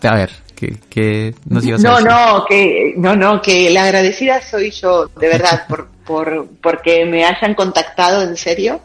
a 0.02 0.14
ver, 0.14 0.30
¿qué, 0.60 0.76
qué 0.90 1.34
nos 1.48 1.64
ibas 1.64 1.82
a 1.84 1.88
No, 1.88 1.94
decir? 1.96 2.10
no, 2.10 2.44
que, 2.46 2.94
no, 2.96 3.16
no, 3.16 3.42
que 3.42 3.70
la 3.70 3.84
agradecida 3.84 4.42
soy 4.42 4.70
yo, 4.70 5.06
de 5.06 5.28
verdad, 5.28 5.64
por, 5.68 5.88
por, 6.06 6.46
porque 6.62 7.04
me 7.06 7.24
hayan 7.24 7.54
contactado 7.54 8.22
en 8.22 8.36
serio. 8.36 8.80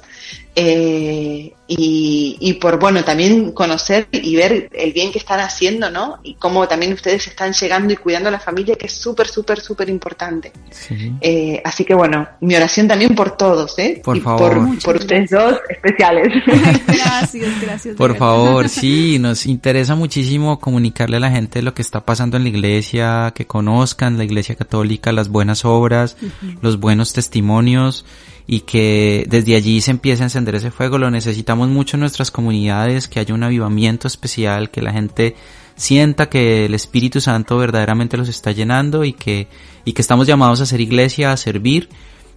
Eh, 0.57 1.53
y, 1.67 2.37
y 2.39 2.53
por, 2.53 2.79
bueno, 2.79 3.03
también 3.03 3.51
conocer 3.51 4.07
y 4.11 4.35
ver 4.35 4.69
el 4.71 4.93
bien 4.93 5.11
que 5.11 5.17
están 5.17 5.39
haciendo, 5.41 5.89
¿no? 5.89 6.19
Y 6.23 6.35
cómo 6.35 6.67
también 6.67 6.93
ustedes 6.93 7.27
están 7.27 7.51
llegando 7.53 7.91
y 7.91 7.97
cuidando 7.97 8.29
a 8.29 8.31
la 8.31 8.39
familia, 8.39 8.75
que 8.75 8.85
es 8.85 8.93
súper, 8.93 9.27
súper, 9.27 9.59
súper 9.59 9.89
importante. 9.89 10.53
Sí. 10.69 11.11
Eh, 11.19 11.61
así 11.65 11.83
que 11.83 11.93
bueno, 11.93 12.27
mi 12.39 12.55
oración 12.55 12.87
también 12.87 13.15
por 13.15 13.35
todos, 13.35 13.77
¿eh? 13.79 14.01
Por 14.03 14.15
y 14.15 14.21
favor. 14.21 14.79
por 14.83 14.95
ustedes 14.95 15.31
dos 15.31 15.59
especiales. 15.69 16.27
gracias, 16.87 17.61
gracias. 17.61 17.95
Por 17.95 18.15
favor, 18.15 18.69
sí, 18.69 19.19
nos 19.19 19.45
interesa 19.47 19.95
muchísimo 19.95 20.59
comunicarle 20.59 21.17
a 21.17 21.21
la 21.21 21.31
gente 21.31 21.61
lo 21.61 21.73
que 21.73 21.81
está 21.81 22.05
pasando 22.05 22.37
en 22.37 22.43
la 22.43 22.49
iglesia, 22.49 23.33
que 23.35 23.45
conozcan 23.45 24.17
la 24.17 24.23
iglesia 24.23 24.55
católica, 24.55 25.11
las 25.11 25.27
buenas 25.27 25.65
obras, 25.65 26.15
los 26.61 26.79
buenos 26.79 27.11
testimonios 27.11 28.05
y 28.47 28.61
que 28.61 29.25
desde 29.27 29.55
allí 29.55 29.81
se 29.81 29.91
empiece 29.91 30.21
a 30.23 30.27
encender 30.27 30.55
ese 30.55 30.71
fuego. 30.71 30.97
Lo 30.97 31.09
necesitamos 31.09 31.67
mucho 31.69 31.97
en 31.97 32.01
nuestras 32.01 32.29
comunidades, 32.31 33.07
que 33.07 33.19
haya 33.19 33.33
un 33.33 33.43
avivamiento 33.43 34.07
especial, 34.07 34.69
que 34.69 34.81
la 34.81 34.91
gente 34.93 35.35
sienta 35.75 36.29
que 36.29 36.65
el 36.65 36.73
Espíritu 36.73 37.19
Santo 37.21 37.57
verdaderamente 37.57 38.17
los 38.17 38.29
está 38.29 38.51
llenando 38.51 39.03
y 39.03 39.13
que, 39.13 39.47
y 39.83 39.93
que 39.93 40.01
estamos 40.01 40.27
llamados 40.27 40.61
a 40.61 40.65
ser 40.65 40.79
iglesia, 40.81 41.31
a 41.31 41.37
servir 41.37 41.89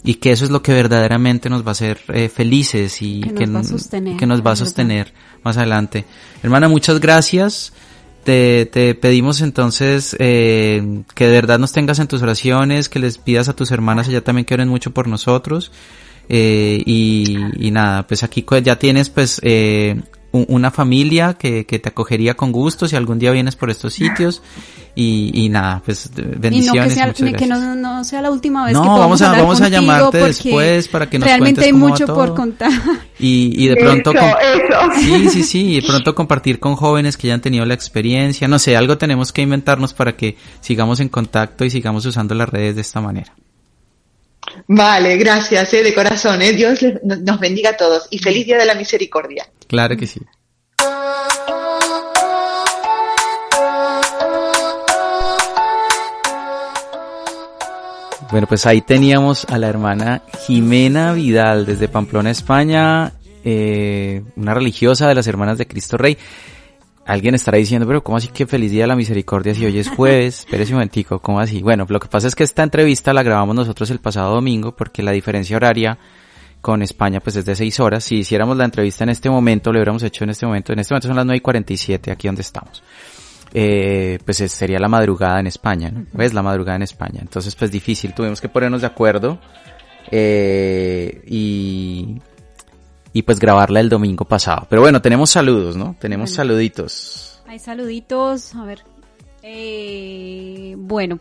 y 0.02 0.14
que 0.14 0.30
eso 0.32 0.44
es 0.44 0.50
lo 0.50 0.62
que 0.62 0.72
verdaderamente 0.72 1.50
nos 1.50 1.62
va 1.64 1.68
a 1.68 1.72
hacer 1.72 1.98
eh, 2.08 2.28
felices 2.28 3.02
y 3.02 3.20
Que 3.20 3.46
nos 3.46 3.54
va 3.54 3.58
a 3.58 3.62
n- 3.62 3.68
sostener, 3.68 4.16
que 4.16 4.26
nos 4.26 4.38
va 4.44 4.50
a 4.50 4.54
es 4.54 4.60
verdad. 4.60 4.64
sostener 4.66 5.12
más 5.44 5.56
adelante. 5.56 6.04
Hermana, 6.42 6.68
muchas 6.68 7.00
gracias. 7.00 7.72
Te, 8.28 8.66
te 8.66 8.94
pedimos 8.94 9.40
entonces 9.40 10.14
eh, 10.18 11.02
que 11.14 11.24
de 11.24 11.32
verdad 11.32 11.58
nos 11.58 11.72
tengas 11.72 11.98
en 11.98 12.08
tus 12.08 12.20
oraciones, 12.20 12.90
que 12.90 12.98
les 12.98 13.16
pidas 13.16 13.48
a 13.48 13.56
tus 13.56 13.70
hermanas 13.70 14.06
allá 14.06 14.20
también 14.22 14.44
que 14.44 14.52
oren 14.52 14.68
mucho 14.68 14.90
por 14.90 15.08
nosotros. 15.08 15.72
Eh, 16.28 16.82
y, 16.84 17.38
y 17.56 17.70
nada, 17.70 18.06
pues 18.06 18.24
aquí 18.24 18.44
ya 18.62 18.78
tienes 18.78 19.08
pues 19.08 19.40
eh, 19.42 20.02
una 20.32 20.70
familia 20.70 21.34
que, 21.34 21.64
que 21.64 21.78
te 21.78 21.88
acogería 21.88 22.34
con 22.34 22.52
gusto 22.52 22.86
si 22.86 22.96
algún 22.96 23.18
día 23.18 23.30
vienes 23.32 23.56
por 23.56 23.70
estos 23.70 23.94
sitios. 23.94 24.42
Y, 24.94 25.30
y 25.32 25.48
nada, 25.48 25.80
pues 25.84 26.06
Y 26.16 26.20
no 26.20 26.24
que 26.32 26.38
bendiciones. 26.38 26.92
sea, 26.94 27.06
muchas 27.06 27.22
que 27.24 27.30
gracias. 27.30 27.48
no, 27.60 27.74
no 27.76 28.02
sea 28.02 28.20
la 28.20 28.32
última 28.32 28.64
vez 28.64 28.74
No, 28.74 28.82
que 28.82 28.88
vamos 28.88 29.22
a- 29.22 29.26
hablar 29.26 29.42
vamos 29.42 29.60
a 29.60 29.68
llamarte 29.68 30.18
después 30.18 30.88
para 30.88 31.08
que 31.08 31.20
nos 31.20 31.28
realmente 31.28 31.60
cuentes 31.60 31.66
hay 31.66 31.72
cómo 31.72 31.84
va 31.84 31.90
mucho 31.92 32.06
todo. 32.06 32.16
por 32.16 32.34
contar. 32.34 32.70
Y, 33.20 33.52
y 33.64 33.68
de 33.68 33.76
pronto... 33.76 34.10
eso, 34.10 34.18
con- 34.20 34.28
eso. 34.28 35.00
Sí, 35.00 35.28
sí, 35.30 35.42
sí, 35.44 35.72
y 35.72 35.80
de 35.80 35.86
pronto 35.86 36.14
compartir 36.16 36.58
con 36.58 36.74
jóvenes 36.74 37.16
que 37.16 37.28
ya 37.28 37.34
han 37.34 37.40
tenido 37.40 37.64
la 37.64 37.74
experiencia, 37.74 38.48
no 38.48 38.58
sé, 38.58 38.76
algo 38.76 38.98
tenemos 38.98 39.32
que 39.32 39.42
inventarnos 39.42 39.94
para 39.94 40.16
que 40.16 40.36
sigamos 40.60 40.98
en 41.00 41.08
contacto 41.10 41.64
y 41.64 41.70
sigamos 41.70 42.04
usando 42.04 42.34
las 42.34 42.48
redes 42.48 42.74
de 42.74 42.80
esta 42.80 43.00
manera. 43.00 43.34
Vale, 44.66 45.16
gracias, 45.16 45.72
eh, 45.74 45.82
de 45.82 45.94
corazón, 45.94 46.42
eh. 46.42 46.52
Dios 46.52 46.80
les- 46.82 47.02
nos 47.02 47.40
bendiga 47.40 47.70
a 47.70 47.76
todos 47.76 48.06
y 48.10 48.18
feliz 48.18 48.46
día 48.46 48.58
de 48.58 48.66
la 48.66 48.74
misericordia. 48.74 49.46
Claro 49.66 49.96
que 49.96 50.06
sí. 50.06 50.20
Bueno, 58.30 58.46
pues 58.46 58.66
ahí 58.66 58.82
teníamos 58.82 59.46
a 59.48 59.56
la 59.58 59.68
hermana 59.68 60.22
Jimena 60.46 61.12
Vidal 61.14 61.64
desde 61.64 61.88
Pamplona, 61.88 62.30
España, 62.30 63.12
eh, 63.42 64.22
una 64.36 64.52
religiosa 64.52 65.08
de 65.08 65.14
las 65.14 65.26
Hermanas 65.26 65.56
de 65.56 65.66
Cristo 65.66 65.96
Rey. 65.96 66.18
Alguien 67.08 67.34
estará 67.34 67.56
diciendo, 67.58 67.86
pero 67.86 68.04
¿cómo 68.04 68.18
así 68.18 68.28
que 68.28 68.46
feliz 68.46 68.70
día 68.70 68.82
de 68.82 68.86
la 68.88 68.94
misericordia 68.94 69.54
si 69.54 69.64
hoy 69.64 69.78
es 69.78 69.88
jueves? 69.88 70.40
Espérese 70.46 70.72
un 70.72 70.76
momentico, 70.76 71.18
¿cómo 71.20 71.40
así? 71.40 71.62
Bueno, 71.62 71.86
lo 71.88 71.98
que 71.98 72.06
pasa 72.08 72.28
es 72.28 72.34
que 72.34 72.44
esta 72.44 72.62
entrevista 72.62 73.12
la 73.14 73.22
grabamos 73.22 73.56
nosotros 73.56 73.90
el 73.90 73.98
pasado 73.98 74.34
domingo 74.34 74.76
porque 74.76 75.02
la 75.02 75.10
diferencia 75.12 75.56
horaria 75.56 75.98
con 76.60 76.82
España 76.82 77.20
pues 77.20 77.36
es 77.36 77.44
de 77.46 77.56
6 77.56 77.80
horas. 77.80 78.04
Si 78.04 78.16
hiciéramos 78.18 78.56
la 78.58 78.64
entrevista 78.66 79.04
en 79.04 79.10
este 79.10 79.30
momento, 79.30 79.72
lo 79.72 79.78
hubiéramos 79.78 80.02
hecho 80.02 80.24
en 80.24 80.30
este 80.30 80.44
momento. 80.44 80.72
En 80.72 80.80
este 80.80 80.92
momento 80.92 81.08
son 81.08 81.16
las 81.16 81.24
9 81.24 81.38
y 81.38 81.40
47 81.40 82.10
aquí 82.12 82.28
donde 82.28 82.42
estamos. 82.42 82.82
Eh, 83.54 84.18
pues 84.26 84.40
es- 84.42 84.52
sería 84.52 84.78
la 84.78 84.88
madrugada 84.88 85.40
en 85.40 85.46
España, 85.46 85.90
¿no? 85.90 86.04
¿Ves? 86.12 86.34
La 86.34 86.42
madrugada 86.42 86.76
en 86.76 86.82
España. 86.82 87.20
Entonces 87.22 87.54
pues 87.56 87.70
difícil, 87.70 88.12
tuvimos 88.12 88.40
que 88.40 88.50
ponernos 88.50 88.82
de 88.82 88.86
acuerdo 88.86 89.38
eh, 90.10 91.22
y, 91.26 92.16
y 93.12 93.22
pues 93.22 93.38
grabarla 93.38 93.80
el 93.80 93.88
domingo 93.88 94.24
pasado. 94.24 94.66
Pero 94.70 94.82
bueno, 94.82 95.00
tenemos 95.02 95.30
saludos, 95.30 95.76
¿no? 95.76 95.96
Tenemos 95.98 96.30
Bueno. 96.30 96.36
saluditos. 96.36 97.42
Hay 97.46 97.58
saluditos, 97.58 98.54
a 98.54 98.64
ver. 98.64 98.84
Eh, 99.42 100.74
bueno, 100.78 101.18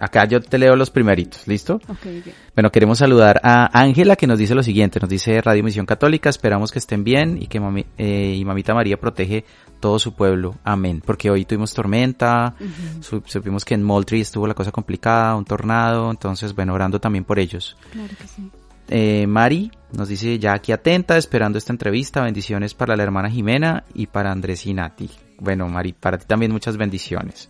Acá 0.00 0.24
yo 0.26 0.40
te 0.40 0.58
leo 0.58 0.74
los 0.76 0.90
primeritos, 0.90 1.46
¿listo? 1.46 1.76
ok, 1.76 1.90
ok. 2.20 2.32
Bueno, 2.54 2.70
queremos 2.70 2.98
saludar 2.98 3.40
a 3.44 3.70
Ángela 3.80 4.16
que 4.16 4.26
nos 4.26 4.38
dice 4.38 4.54
lo 4.54 4.62
siguiente, 4.62 4.98
nos 5.00 5.08
dice 5.08 5.40
Radio 5.40 5.62
Misión 5.62 5.86
Católica, 5.86 6.28
esperamos 6.28 6.72
que 6.72 6.80
estén 6.80 7.04
bien 7.04 7.40
y 7.40 7.46
que 7.46 7.60
mami- 7.60 7.86
eh, 7.96 8.34
y 8.36 8.44
Mamita 8.44 8.74
María 8.74 8.98
protege 8.98 9.44
todo 9.80 9.98
su 10.00 10.14
pueblo, 10.14 10.56
amén. 10.64 11.00
Porque 11.04 11.30
hoy 11.30 11.44
tuvimos 11.44 11.72
tormenta, 11.72 12.54
su- 13.00 13.22
supimos 13.24 13.64
que 13.64 13.74
en 13.74 13.84
Moultrie 13.84 14.20
estuvo 14.20 14.46
la 14.48 14.54
cosa 14.54 14.72
complicada, 14.72 15.36
un 15.36 15.44
tornado, 15.44 16.10
entonces 16.10 16.54
bueno, 16.54 16.74
orando 16.74 17.00
también 17.00 17.24
por 17.24 17.38
ellos. 17.38 17.76
Claro 17.92 18.14
que 18.20 18.26
sí. 18.26 18.50
Eh, 18.88 19.26
Mari 19.26 19.70
nos 19.92 20.08
dice 20.08 20.38
ya 20.38 20.54
aquí 20.54 20.72
atenta, 20.72 21.16
esperando 21.16 21.56
esta 21.58 21.72
entrevista, 21.72 22.22
bendiciones 22.22 22.74
para 22.74 22.96
la 22.96 23.02
hermana 23.02 23.30
Jimena 23.30 23.84
y 23.94 24.06
para 24.06 24.30
Andrés 24.32 24.66
y 24.66 24.74
Nati. 24.74 25.08
Bueno, 25.38 25.68
Mari, 25.68 25.92
para 25.92 26.18
ti 26.18 26.26
también 26.26 26.52
muchas 26.52 26.76
bendiciones. 26.76 27.48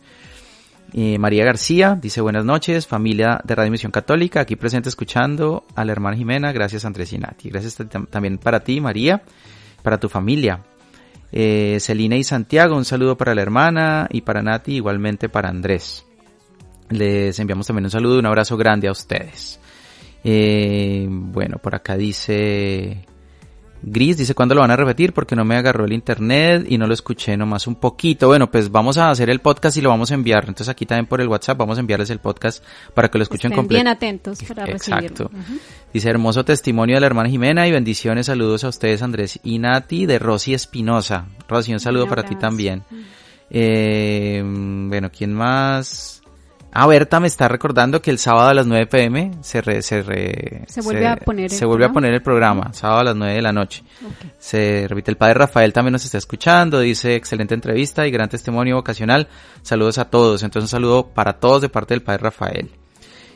Eh, 0.93 1.19
María 1.19 1.45
García 1.45 1.99
dice 2.01 2.21
buenas 2.21 2.45
noches, 2.45 2.87
familia 2.87 3.41
de 3.45 3.55
Radio 3.55 3.73
Misión 3.73 3.91
Católica, 3.91 4.41
aquí 4.41 4.55
presente 4.55 4.89
escuchando 4.89 5.65
a 5.75 5.85
la 5.85 5.91
hermana 5.93 6.17
Jimena, 6.17 6.53
gracias 6.53 6.85
Andrés 6.85 7.13
y 7.13 7.19
Nati. 7.19 7.51
Gracias 7.51 7.81
tam- 7.81 8.07
también 8.09 8.39
para 8.39 8.61
ti, 8.61 8.81
María, 8.81 9.23
para 9.83 9.99
tu 9.99 10.09
familia. 10.09 10.61
Eh, 11.33 11.79
Celina 11.81 12.17
y 12.17 12.23
Santiago, 12.23 12.77
un 12.77 12.85
saludo 12.85 13.17
para 13.17 13.35
la 13.35 13.43
hermana 13.43 14.07
y 14.11 14.21
para 14.21 14.41
Nati, 14.43 14.77
igualmente 14.77 15.29
para 15.29 15.49
Andrés. 15.49 16.05
Les 16.91 17.37
enviamos 17.41 17.67
también 17.67 17.87
un 17.87 17.91
saludo, 17.91 18.21
un 18.21 18.27
abrazo 18.27 18.57
grande 18.57 18.87
a 18.87 18.93
ustedes. 18.93 19.59
Eh, 20.25 21.07
bueno, 21.09 21.59
por 21.59 21.75
acá 21.75 21.97
dice 21.97 23.07
Gris, 23.87 24.17
dice 24.17 24.35
cuándo 24.35 24.55
lo 24.55 24.63
van 24.63 24.71
a 24.71 24.77
repetir 24.77 25.13
porque 25.13 25.37
no 25.37 25.45
me 25.45 25.57
agarró 25.57 25.85
el 25.85 25.93
internet 25.93 26.65
y 26.69 26.79
no 26.79 26.87
lo 26.87 26.95
escuché 26.95 27.37
nomás 27.37 27.67
un 27.67 27.75
poquito. 27.75 28.29
Bueno, 28.29 28.51
pues 28.51 28.71
vamos 28.71 28.97
a 28.97 29.11
hacer 29.11 29.29
el 29.29 29.41
podcast 29.41 29.77
y 29.77 29.83
lo 29.83 29.91
vamos 29.91 30.11
a 30.11 30.15
enviar. 30.15 30.45
Entonces 30.45 30.69
aquí 30.71 30.87
también 30.87 31.07
por 31.07 31.21
el 31.21 31.29
WhatsApp 31.29 31.59
vamos 31.59 31.77
a 31.77 31.81
enviarles 31.81 32.09
el 32.09 32.19
podcast 32.19 32.65
para 32.95 33.11
que 33.11 33.19
lo 33.19 33.25
escuchen 33.25 33.53
completo. 33.53 33.77
bien 33.77 33.89
atentos 33.89 34.43
para 34.45 34.65
recibirlo. 34.65 35.07
Exacto. 35.07 35.31
Dice 35.93 36.09
hermoso 36.09 36.45
testimonio 36.45 36.97
de 36.97 37.01
la 37.01 37.07
hermana 37.07 37.29
Jimena 37.29 37.69
y 37.69 37.73
bendiciones, 37.73 38.27
saludos 38.27 38.65
a 38.65 38.69
ustedes 38.69 39.03
Andrés 39.03 39.39
y 39.45 39.59
Nati 39.59 40.07
de 40.07 40.19
Rosy 40.19 40.55
Espinosa. 40.55 41.27
Rosy, 41.47 41.75
un 41.75 41.81
saludo 41.81 42.05
Un 42.05 42.09
para 42.09 42.23
ti 42.25 42.37
también. 42.37 42.83
Eh, 43.51 44.43
bueno, 44.43 45.11
¿quién 45.11 45.35
más? 45.35 46.24
Ah, 46.77 46.89
Berta 46.89 47.21
me 47.21 47.29
está 47.29 47.47
recordando 47.47 48.03
que 48.03 48.11
el 48.11 48.19
sábado 48.19 48.49
a 48.49 48.55
las 48.55 48.67
9 48.67 48.87
pm 48.89 49.31
se, 49.43 49.61
re- 49.63 49.81
se, 49.81 50.03
re- 50.03 50.65
Se 50.67 50.81
vuelve 50.81 51.07
a 51.07 51.15
poner 51.17 51.49
se 51.51 51.61
el 51.65 51.67
vuelve 51.69 51.85
a 51.85 51.89
programa. 51.89 51.95
poner 51.95 52.15
el 52.15 52.23
programa, 52.23 52.73
sábado 52.73 53.01
a 53.01 53.05
las 53.05 53.17
9 53.17 53.33
de 53.35 53.43
la 53.43 53.53
noche. 53.53 53.85
Se 54.39 54.87
repite, 54.89 55.13
el 55.13 55.17
padre 55.17 55.35
Rafael 55.35 55.73
también 55.73 55.93
nos 55.93 56.05
está 56.05 56.19
escuchando, 56.19 56.81
dice 56.81 57.15
excelente 57.15 57.55
entrevista 57.55 58.07
y 58.07 58.11
gran 58.11 58.29
testimonio 58.29 58.75
vocacional. 58.75 59.29
Saludos 59.63 59.99
a 59.99 60.07
todos. 60.11 60.43
Entonces 60.43 60.65
un 60.65 60.73
saludo 60.73 61.07
para 61.15 61.35
todos 61.35 61.63
de 61.63 61.69
parte 61.69 61.95
del 61.95 62.03
padre 62.03 62.25
Rafael. 62.25 62.71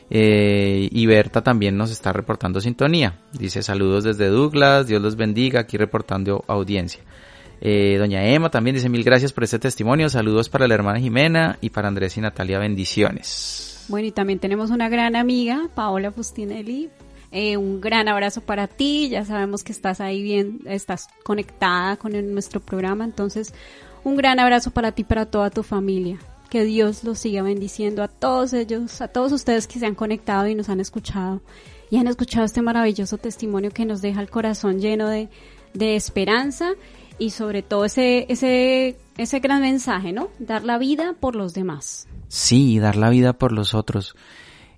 Eh, 0.09 0.89
y 0.91 1.05
Berta 1.05 1.41
también 1.43 1.77
nos 1.77 1.91
está 1.91 2.11
reportando 2.11 2.59
sintonía. 2.59 3.19
Dice 3.31 3.61
saludos 3.63 4.03
desde 4.03 4.27
Douglas, 4.27 4.87
Dios 4.87 5.01
los 5.01 5.15
bendiga, 5.15 5.61
aquí 5.61 5.77
reportando 5.77 6.43
audiencia. 6.47 7.01
Eh, 7.61 7.97
doña 7.97 8.25
Emma 8.25 8.49
también 8.49 8.75
dice 8.75 8.89
mil 8.89 9.03
gracias 9.03 9.33
por 9.33 9.43
este 9.43 9.59
testimonio. 9.59 10.09
Saludos 10.09 10.49
para 10.49 10.67
la 10.67 10.75
hermana 10.75 10.99
Jimena 10.99 11.57
y 11.61 11.69
para 11.69 11.87
Andrés 11.87 12.17
y 12.17 12.21
Natalia. 12.21 12.59
Bendiciones. 12.59 13.85
Bueno, 13.89 14.07
y 14.07 14.11
también 14.11 14.39
tenemos 14.39 14.69
una 14.69 14.87
gran 14.87 15.15
amiga, 15.15 15.67
Paola 15.73 16.11
Fustinelli. 16.11 16.89
Eh, 17.31 17.57
un 17.57 17.81
gran 17.81 18.07
abrazo 18.07 18.41
para 18.41 18.67
ti. 18.67 19.09
Ya 19.09 19.25
sabemos 19.25 19.63
que 19.63 19.71
estás 19.71 19.99
ahí 19.99 20.21
bien, 20.21 20.61
estás 20.65 21.07
conectada 21.23 21.97
con 21.97 22.13
nuestro 22.33 22.59
programa. 22.59 23.03
Entonces, 23.03 23.53
un 24.03 24.15
gran 24.15 24.39
abrazo 24.39 24.71
para 24.71 24.91
ti 24.91 25.03
para 25.03 25.25
toda 25.25 25.49
tu 25.49 25.63
familia. 25.63 26.19
Que 26.49 26.63
Dios 26.63 27.03
los 27.03 27.19
siga 27.19 27.43
bendiciendo 27.43 28.01
a 28.01 28.07
todos 28.07 28.53
ellos, 28.53 29.01
a 29.01 29.07
todos 29.07 29.31
ustedes 29.31 29.67
que 29.67 29.79
se 29.79 29.85
han 29.85 29.95
conectado 29.95 30.47
y 30.47 30.55
nos 30.55 30.69
han 30.69 30.79
escuchado. 30.79 31.41
Y 31.91 31.97
han 31.97 32.07
escuchado 32.07 32.45
este 32.45 32.61
maravilloso 32.61 33.17
testimonio 33.17 33.71
que 33.71 33.85
nos 33.85 34.01
deja 34.01 34.21
el 34.21 34.29
corazón 34.29 34.79
lleno 34.79 35.09
de, 35.09 35.29
de 35.73 35.95
esperanza 35.95 36.73
y 37.19 37.31
sobre 37.31 37.61
todo 37.61 37.85
ese, 37.85 38.25
ese, 38.29 38.97
ese 39.17 39.39
gran 39.39 39.61
mensaje, 39.61 40.13
¿no? 40.13 40.29
Dar 40.39 40.63
la 40.63 40.77
vida 40.77 41.15
por 41.19 41.35
los 41.35 41.53
demás. 41.53 42.07
Sí, 42.29 42.79
dar 42.79 42.95
la 42.95 43.09
vida 43.09 43.33
por 43.33 43.51
los 43.51 43.73
otros. 43.73 44.15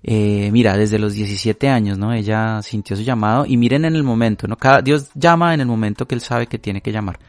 Eh, 0.02 0.50
mira, 0.52 0.76
desde 0.76 0.98
los 0.98 1.14
17 1.14 1.68
años, 1.68 1.96
¿no? 1.96 2.12
Ella 2.12 2.60
sintió 2.62 2.96
su 2.96 3.02
llamado 3.02 3.46
y 3.46 3.56
miren 3.56 3.84
en 3.84 3.94
el 3.94 4.02
momento, 4.02 4.48
¿no? 4.48 4.56
Cada, 4.56 4.82
Dios 4.82 5.10
llama 5.14 5.54
en 5.54 5.60
el 5.60 5.66
momento 5.66 6.06
que 6.06 6.16
él 6.16 6.20
sabe 6.20 6.48
que 6.48 6.58
tiene 6.58 6.80
que 6.80 6.92
llamar. 6.92 7.20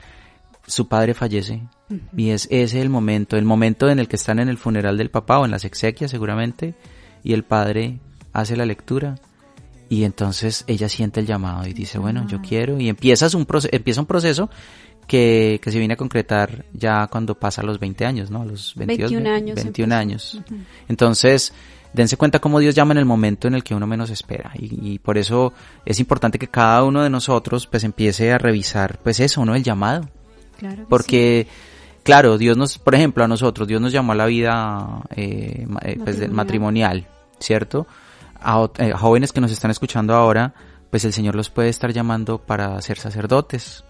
Su 0.66 0.88
padre 0.88 1.14
fallece 1.14 1.62
y 2.16 2.30
es 2.30 2.48
ese 2.50 2.82
el 2.82 2.90
momento, 2.90 3.38
el 3.38 3.46
momento 3.46 3.90
en 3.90 4.00
el 4.00 4.08
que 4.08 4.16
están 4.16 4.40
en 4.40 4.48
el 4.48 4.58
funeral 4.58 4.98
del 4.98 5.12
papá 5.12 5.40
o 5.40 5.46
en 5.46 5.52
las 5.52 5.66
exequias 5.66 6.10
seguramente 6.10 6.74
y 7.22 7.34
el 7.34 7.44
padre 7.44 8.00
hace 8.32 8.56
la 8.56 8.66
lectura 8.66 9.16
y 9.94 10.06
entonces 10.06 10.64
ella 10.66 10.90
siente 10.90 11.20
el 11.20 11.28
llamado 11.28 11.68
y 11.68 11.74
dice, 11.74 12.00
bueno, 12.00 12.26
yo 12.28 12.42
quiero 12.42 12.80
y 12.80 12.90
empieza 12.90 13.28
un, 13.38 13.46
empieza 13.72 14.02
un 14.02 14.08
proceso 14.08 14.50
que, 15.06 15.60
que 15.62 15.72
se 15.72 15.78
viene 15.78 15.94
a 15.94 15.98
concretar 15.98 16.66
ya 16.74 17.06
cuando 17.06 17.36
pasa 17.36 17.62
los 17.62 17.80
20 17.80 18.04
años, 18.04 18.32
¿no? 18.32 18.44
Los 18.44 18.74
22, 18.76 19.12
21 19.12 19.36
años 19.36 19.56
21 19.56 19.94
empezó. 19.94 20.00
años. 20.00 20.42
Entonces, 20.90 21.54
dense 21.94 22.18
cuenta 22.18 22.40
cómo 22.40 22.60
Dios 22.60 22.74
llama 22.74 22.94
en 22.94 22.98
el 22.98 23.06
momento 23.06 23.48
en 23.48 23.54
el 23.54 23.64
que 23.64 23.76
uno 23.76 23.86
menos 23.86 24.10
espera. 24.10 24.52
Y, 24.58 24.94
y 24.94 24.98
por 24.98 25.20
eso 25.20 25.54
es 25.86 26.00
importante 26.00 26.40
que 26.40 26.48
cada 26.48 26.84
uno 26.84 27.04
de 27.04 27.12
nosotros 27.12 27.68
pues 27.68 27.84
empiece 27.84 28.32
a 28.32 28.40
revisar 28.40 28.98
pues 29.04 29.20
eso, 29.20 29.46
¿no? 29.46 29.54
El 29.54 29.62
llamado. 29.62 30.10
Claro. 30.58 30.88
Porque, 30.90 31.46
claro, 32.02 32.40
Dios 32.40 32.58
nos, 32.58 32.80
por 32.80 32.96
ejemplo, 32.96 33.24
a 33.24 33.28
nosotros, 33.28 33.68
Dios 33.68 33.80
nos 33.80 33.92
llamó 33.92 34.14
a 34.14 34.16
la 34.16 34.26
vida 34.26 35.04
eh, 35.16 35.68
eh, 35.84 36.00
pues, 36.04 36.32
matrimonial, 36.32 37.06
¿cierto? 37.38 37.86
A, 38.44 38.70
eh, 38.78 38.92
a 38.94 38.98
jóvenes 38.98 39.32
que 39.32 39.42
nos 39.42 39.52
están 39.52 39.72
escuchando 39.72 40.14
ahora, 40.14 40.54
pues 40.92 41.06
el 41.06 41.14
Señor 41.14 41.36
los 41.36 41.50
puede 41.50 41.70
estar 41.70 41.92
llamando 41.92 42.38
para 42.40 42.80
ser 42.82 43.00
sacerdotes. 43.00 43.84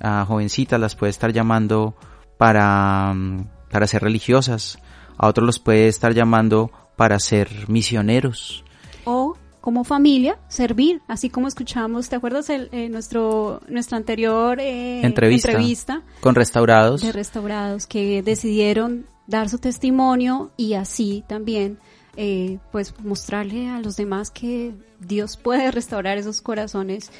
A 0.00 0.24
jovencitas 0.24 0.80
las 0.80 0.94
puede 0.94 1.10
estar 1.10 1.32
llamando 1.32 1.94
para, 2.38 3.12
mm, 3.14 3.48
para 3.70 3.86
ser 3.86 4.02
religiosas. 4.02 4.78
A 5.18 5.28
otros 5.28 5.46
los 5.46 5.58
puede 5.58 5.88
estar 5.88 6.14
llamando 6.14 6.70
para 6.96 7.18
ser 7.18 7.68
misioneros. 7.68 8.64
o 9.04 9.36
como 9.60 9.82
familia 9.82 10.38
servir, 10.46 11.02
así 11.08 11.28
como 11.28 11.48
escuchamos, 11.48 12.08
¿te 12.08 12.14
acuerdas 12.14 12.50
el, 12.50 12.68
eh, 12.70 12.88
nuestro 12.88 13.60
nuestra 13.68 13.96
anterior 13.96 14.60
eh, 14.60 15.00
Entrevista. 15.04 15.50
entrevista 15.50 16.02
Con 16.20 16.36
restaurados. 16.36 17.02
de 17.02 17.10
restaurados 17.10 17.88
que 17.88 18.22
decidieron 18.22 19.06
dar 19.26 19.48
su 19.48 19.58
testimonio 19.58 20.52
y 20.56 20.74
así 20.74 21.24
también 21.26 21.80
eh, 22.16 22.58
pues 22.72 22.94
mostrarle 23.02 23.68
a 23.68 23.80
los 23.80 23.96
demás 23.96 24.30
que 24.30 24.72
Dios 25.00 25.36
puede 25.36 25.70
restaurar 25.72 26.18
esos 26.18 26.40
corazones 26.40 27.10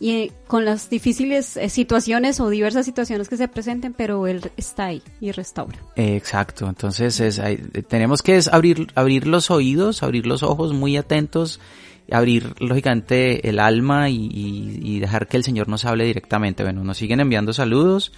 y 0.00 0.10
eh, 0.10 0.32
con 0.48 0.64
las 0.64 0.90
difíciles 0.90 1.56
eh, 1.56 1.68
situaciones 1.68 2.40
o 2.40 2.48
diversas 2.50 2.84
situaciones 2.84 3.28
que 3.28 3.36
se 3.36 3.46
presenten, 3.46 3.92
pero 3.92 4.26
Él 4.26 4.50
está 4.56 4.86
ahí 4.86 5.00
y 5.20 5.30
restaura. 5.30 5.78
Exacto, 5.96 6.66
entonces 6.68 7.20
es, 7.20 7.38
hay- 7.38 7.58
tenemos 7.88 8.20
que 8.22 8.36
es 8.36 8.48
abrir, 8.48 8.88
abrir 8.96 9.26
los 9.28 9.50
oídos, 9.50 10.02
abrir 10.02 10.26
los 10.26 10.42
ojos 10.42 10.72
muy 10.72 10.96
atentos, 10.96 11.60
abrir 12.10 12.52
lógicamente 12.60 13.48
el 13.48 13.60
alma 13.60 14.08
y, 14.10 14.16
y- 14.26 14.80
y 14.82 14.98
dejar 14.98 15.28
que 15.28 15.36
el 15.36 15.44
Señor 15.44 15.68
nos 15.68 15.84
hable 15.84 16.04
directamente. 16.04 16.64
Bueno, 16.64 16.82
nos 16.82 16.96
siguen 16.98 17.20
enviando 17.20 17.52
saludos. 17.52 18.12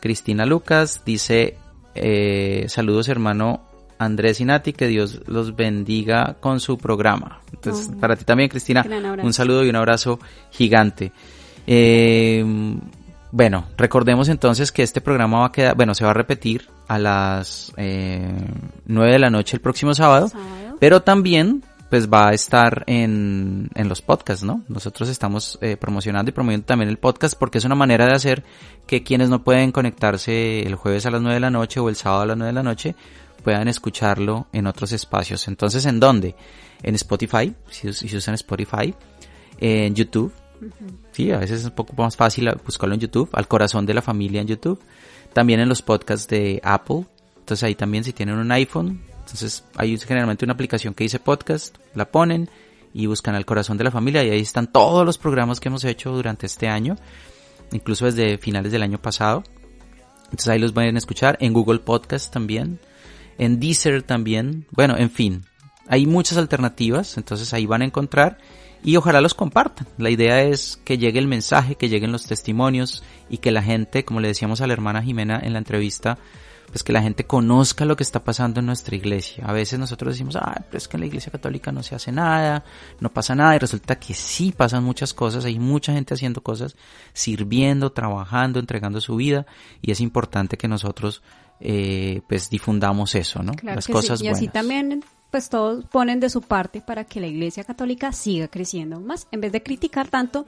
Cristina 0.00 0.46
Lucas 0.46 1.02
dice, 1.06 1.56
eh, 1.94 2.64
saludos 2.68 3.08
hermano 3.08 3.62
Andrés 4.00 4.40
y 4.40 4.44
Nati, 4.46 4.72
que 4.72 4.86
Dios 4.88 5.20
los 5.26 5.54
bendiga 5.54 6.36
con 6.40 6.58
su 6.58 6.76
programa. 6.78 7.40
Entonces, 7.52 7.90
Oh. 7.94 8.00
para 8.00 8.16
ti 8.16 8.24
también, 8.24 8.48
Cristina, 8.48 8.82
un 9.22 9.32
saludo 9.34 9.64
y 9.64 9.68
un 9.68 9.76
abrazo 9.76 10.18
gigante. 10.50 11.12
Eh, 11.66 12.44
bueno, 13.32 13.66
recordemos 13.76 14.28
entonces 14.28 14.72
que 14.72 14.82
este 14.82 15.00
programa 15.00 15.40
va 15.40 15.46
a 15.46 15.52
quedar, 15.52 15.76
bueno, 15.76 15.94
se 15.94 16.04
va 16.04 16.10
a 16.10 16.14
repetir 16.14 16.66
a 16.88 16.98
las 16.98 17.72
eh, 17.76 18.26
9 18.86 19.12
de 19.12 19.18
la 19.20 19.30
noche 19.30 19.56
el 19.56 19.60
próximo 19.60 19.94
sábado, 19.94 20.28
Sábado. 20.28 20.76
pero 20.80 21.02
también 21.02 21.62
pues 21.90 22.08
va 22.08 22.28
a 22.28 22.32
estar 22.32 22.84
en, 22.86 23.68
en 23.74 23.88
los 23.88 24.00
podcasts, 24.00 24.44
¿no? 24.44 24.62
Nosotros 24.68 25.08
estamos 25.08 25.58
eh, 25.60 25.76
promocionando 25.76 26.30
y 26.30 26.32
promoviendo 26.32 26.64
también 26.64 26.88
el 26.88 26.98
podcast 26.98 27.36
porque 27.38 27.58
es 27.58 27.64
una 27.64 27.74
manera 27.74 28.06
de 28.06 28.14
hacer 28.14 28.44
que 28.86 29.02
quienes 29.02 29.28
no 29.28 29.42
pueden 29.42 29.72
conectarse 29.72 30.62
el 30.62 30.76
jueves 30.76 31.04
a 31.06 31.10
las 31.10 31.20
9 31.20 31.34
de 31.34 31.40
la 31.40 31.50
noche 31.50 31.80
o 31.80 31.88
el 31.88 31.96
sábado 31.96 32.22
a 32.22 32.26
las 32.26 32.36
9 32.36 32.48
de 32.48 32.54
la 32.54 32.62
noche 32.62 32.94
puedan 33.42 33.68
escucharlo 33.68 34.46
en 34.52 34.66
otros 34.66 34.92
espacios. 34.92 35.48
Entonces, 35.48 35.84
¿en 35.84 35.98
dónde? 35.98 36.36
En 36.82 36.94
Spotify, 36.94 37.54
si, 37.68 37.92
si 37.92 38.16
usan 38.16 38.34
Spotify, 38.34 38.94
en 39.58 39.94
YouTube, 39.94 40.32
Sí, 41.12 41.30
a 41.30 41.38
veces 41.38 41.60
es 41.60 41.64
un 41.66 41.72
poco 41.72 41.94
más 41.96 42.16
fácil 42.16 42.50
buscarlo 42.64 42.94
en 42.94 43.00
YouTube, 43.00 43.30
al 43.32 43.48
corazón 43.48 43.86
de 43.86 43.94
la 43.94 44.02
familia 44.02 44.40
en 44.40 44.46
YouTube. 44.46 44.80
También 45.32 45.60
en 45.60 45.68
los 45.68 45.82
podcasts 45.82 46.28
de 46.28 46.60
Apple. 46.62 47.06
Entonces 47.38 47.64
ahí 47.64 47.74
también 47.74 48.04
si 48.04 48.12
tienen 48.12 48.36
un 48.36 48.52
iPhone, 48.52 49.00
entonces 49.30 49.62
hay 49.76 49.96
generalmente 49.96 50.44
una 50.44 50.54
aplicación 50.54 50.92
que 50.92 51.04
dice 51.04 51.20
podcast, 51.20 51.76
la 51.94 52.10
ponen 52.10 52.50
y 52.92 53.06
buscan 53.06 53.36
al 53.36 53.46
corazón 53.46 53.78
de 53.78 53.84
la 53.84 53.92
familia 53.92 54.24
y 54.24 54.30
ahí 54.30 54.40
están 54.40 54.66
todos 54.66 55.06
los 55.06 55.18
programas 55.18 55.60
que 55.60 55.68
hemos 55.68 55.84
hecho 55.84 56.10
durante 56.10 56.46
este 56.46 56.66
año, 56.66 56.96
incluso 57.70 58.06
desde 58.06 58.38
finales 58.38 58.72
del 58.72 58.82
año 58.82 59.00
pasado. 59.00 59.44
Entonces 60.24 60.48
ahí 60.48 60.58
los 60.58 60.72
pueden 60.72 60.96
escuchar 60.96 61.38
en 61.40 61.52
Google 61.52 61.78
Podcast 61.78 62.32
también, 62.32 62.80
en 63.38 63.60
Deezer 63.60 64.02
también. 64.02 64.66
Bueno, 64.72 64.96
en 64.96 65.10
fin, 65.10 65.44
hay 65.86 66.06
muchas 66.06 66.36
alternativas, 66.36 67.16
entonces 67.16 67.54
ahí 67.54 67.66
van 67.66 67.82
a 67.82 67.86
encontrar 67.86 68.38
y 68.82 68.96
ojalá 68.96 69.20
los 69.20 69.34
compartan. 69.34 69.86
La 69.96 70.10
idea 70.10 70.42
es 70.42 70.80
que 70.84 70.98
llegue 70.98 71.20
el 71.20 71.28
mensaje, 71.28 71.76
que 71.76 71.88
lleguen 71.88 72.10
los 72.10 72.26
testimonios 72.26 73.04
y 73.28 73.38
que 73.38 73.52
la 73.52 73.62
gente, 73.62 74.04
como 74.04 74.18
le 74.18 74.26
decíamos 74.26 74.60
a 74.60 74.66
la 74.66 74.72
hermana 74.72 75.02
Jimena 75.02 75.38
en 75.40 75.52
la 75.52 75.60
entrevista, 75.60 76.18
pues 76.70 76.82
que 76.84 76.92
la 76.92 77.02
gente 77.02 77.24
conozca 77.24 77.84
lo 77.84 77.96
que 77.96 78.02
está 78.02 78.22
pasando 78.22 78.60
en 78.60 78.66
nuestra 78.66 78.94
iglesia. 78.94 79.44
A 79.46 79.52
veces 79.52 79.78
nosotros 79.78 80.14
decimos, 80.14 80.36
ah, 80.36 80.64
pero 80.66 80.78
es 80.78 80.86
que 80.88 80.96
en 80.96 81.00
la 81.00 81.06
iglesia 81.06 81.32
católica 81.32 81.72
no 81.72 81.82
se 81.82 81.94
hace 81.94 82.12
nada, 82.12 82.64
no 83.00 83.08
pasa 83.12 83.34
nada, 83.34 83.56
y 83.56 83.58
resulta 83.58 83.98
que 83.98 84.14
sí 84.14 84.52
pasan 84.52 84.84
muchas 84.84 85.12
cosas, 85.12 85.44
hay 85.44 85.58
mucha 85.58 85.92
gente 85.92 86.14
haciendo 86.14 86.42
cosas, 86.42 86.76
sirviendo, 87.12 87.90
trabajando, 87.90 88.60
entregando 88.60 89.00
su 89.00 89.16
vida, 89.16 89.46
y 89.82 89.90
es 89.90 90.00
importante 90.00 90.56
que 90.56 90.68
nosotros 90.68 91.22
eh, 91.60 92.22
pues 92.28 92.48
difundamos 92.50 93.14
eso, 93.14 93.42
¿no? 93.42 93.52
Claro 93.52 93.76
Las 93.76 93.86
que 93.86 93.92
cosas 93.92 94.20
sí. 94.20 94.24
Y 94.24 94.28
así 94.28 94.48
también, 94.48 95.04
pues 95.30 95.48
todos 95.48 95.84
ponen 95.86 96.20
de 96.20 96.30
su 96.30 96.40
parte 96.40 96.80
para 96.80 97.04
que 97.04 97.20
la 97.20 97.26
Iglesia 97.26 97.64
Católica 97.64 98.12
siga 98.12 98.48
creciendo 98.48 98.98
más. 99.00 99.28
En 99.30 99.40
vez 99.40 99.52
de 99.52 99.62
criticar 99.62 100.08
tanto, 100.08 100.46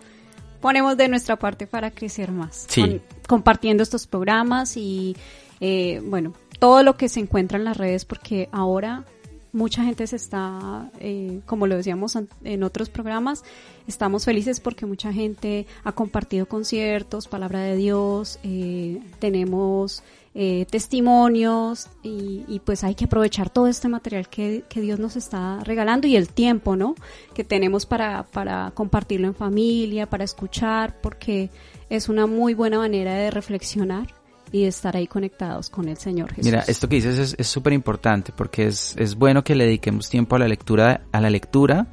ponemos 0.60 0.96
de 0.96 1.08
nuestra 1.08 1.36
parte 1.36 1.66
para 1.66 1.90
crecer 1.90 2.30
más. 2.32 2.66
Sí. 2.68 2.80
Con- 2.80 3.02
compartiendo 3.28 3.82
estos 3.82 4.06
programas 4.06 4.76
y, 4.76 5.16
eh, 5.62 6.02
bueno, 6.04 6.34
todo 6.58 6.82
lo 6.82 6.96
que 6.96 7.08
se 7.08 7.20
encuentra 7.20 7.56
en 7.56 7.64
las 7.64 7.76
redes, 7.76 8.04
porque 8.04 8.48
ahora 8.50 9.04
mucha 9.52 9.84
gente 9.84 10.06
se 10.08 10.16
está, 10.16 10.90
eh, 10.98 11.40
como 11.46 11.68
lo 11.68 11.76
decíamos 11.76 12.18
en 12.42 12.62
otros 12.64 12.88
programas, 12.88 13.44
estamos 13.86 14.24
felices 14.24 14.58
porque 14.58 14.86
mucha 14.86 15.12
gente 15.12 15.66
ha 15.84 15.92
compartido 15.92 16.46
conciertos, 16.46 17.28
palabra 17.28 17.60
de 17.60 17.76
Dios, 17.76 18.40
eh, 18.42 19.00
tenemos 19.20 20.02
eh, 20.34 20.66
testimonios 20.68 21.88
y, 22.02 22.44
y 22.48 22.60
pues 22.60 22.82
hay 22.82 22.96
que 22.96 23.04
aprovechar 23.04 23.48
todo 23.48 23.68
este 23.68 23.88
material 23.88 24.28
que, 24.28 24.64
que 24.68 24.80
Dios 24.80 24.98
nos 24.98 25.14
está 25.14 25.60
regalando 25.62 26.08
y 26.08 26.16
el 26.16 26.28
tiempo, 26.28 26.74
¿no? 26.74 26.96
Que 27.34 27.44
tenemos 27.44 27.86
para, 27.86 28.24
para 28.24 28.72
compartirlo 28.74 29.28
en 29.28 29.34
familia, 29.34 30.10
para 30.10 30.24
escuchar, 30.24 31.00
porque 31.00 31.50
es 31.88 32.08
una 32.08 32.26
muy 32.26 32.54
buena 32.54 32.78
manera 32.78 33.14
de 33.14 33.30
reflexionar 33.30 34.21
y 34.52 34.62
de 34.62 34.68
estar 34.68 34.96
ahí 34.96 35.06
conectados 35.06 35.70
con 35.70 35.88
el 35.88 35.96
Señor 35.96 36.28
Jesús. 36.30 36.44
Mira, 36.44 36.62
esto 36.68 36.88
que 36.88 36.96
dices 36.96 37.34
es- 37.38 37.46
súper 37.48 37.72
importante 37.72 38.32
porque 38.36 38.66
es, 38.66 38.94
es 38.98 39.14
bueno 39.16 39.42
que 39.42 39.54
le 39.54 39.64
dediquemos 39.64 40.08
tiempo 40.10 40.36
a 40.36 40.38
la 40.38 40.46
lectura, 40.48 41.00
a 41.10 41.20
la 41.20 41.30
lectura 41.30 41.86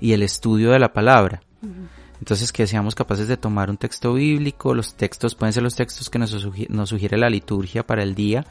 y 0.00 0.12
el 0.12 0.22
estudio 0.22 0.70
de 0.70 0.78
la 0.78 0.92
palabra. 0.92 1.42
Entonces 2.20 2.52
que 2.52 2.66
seamos 2.66 2.94
capaces 2.94 3.26
de 3.28 3.36
tomar 3.36 3.68
un 3.68 3.76
texto 3.76 4.14
bíblico, 4.14 4.74
los 4.74 4.94
textos 4.94 5.34
pueden 5.34 5.52
ser 5.52 5.62
los 5.62 5.74
textos 5.74 6.08
que 6.08 6.18
nos, 6.18 6.32
sugi- 6.32 6.68
nos 6.68 6.88
sugiere 6.90 7.18
la 7.18 7.28
liturgia 7.28 7.84
para 7.86 8.02
el 8.02 8.14
día 8.14 8.46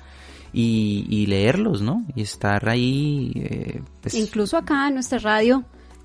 y, 0.52 1.06
y 1.10 1.26
leerlos, 1.26 1.82
¿no? 1.82 2.06
Y 2.16 2.22
estar 2.22 2.68
ahí. 2.70 3.32
eh, 3.36 3.82
pues, 4.02 4.14
Incluso 4.14 4.58
acá 4.58 4.88
en 4.90 4.96
nuestra 4.96 5.18
radio 5.20 5.64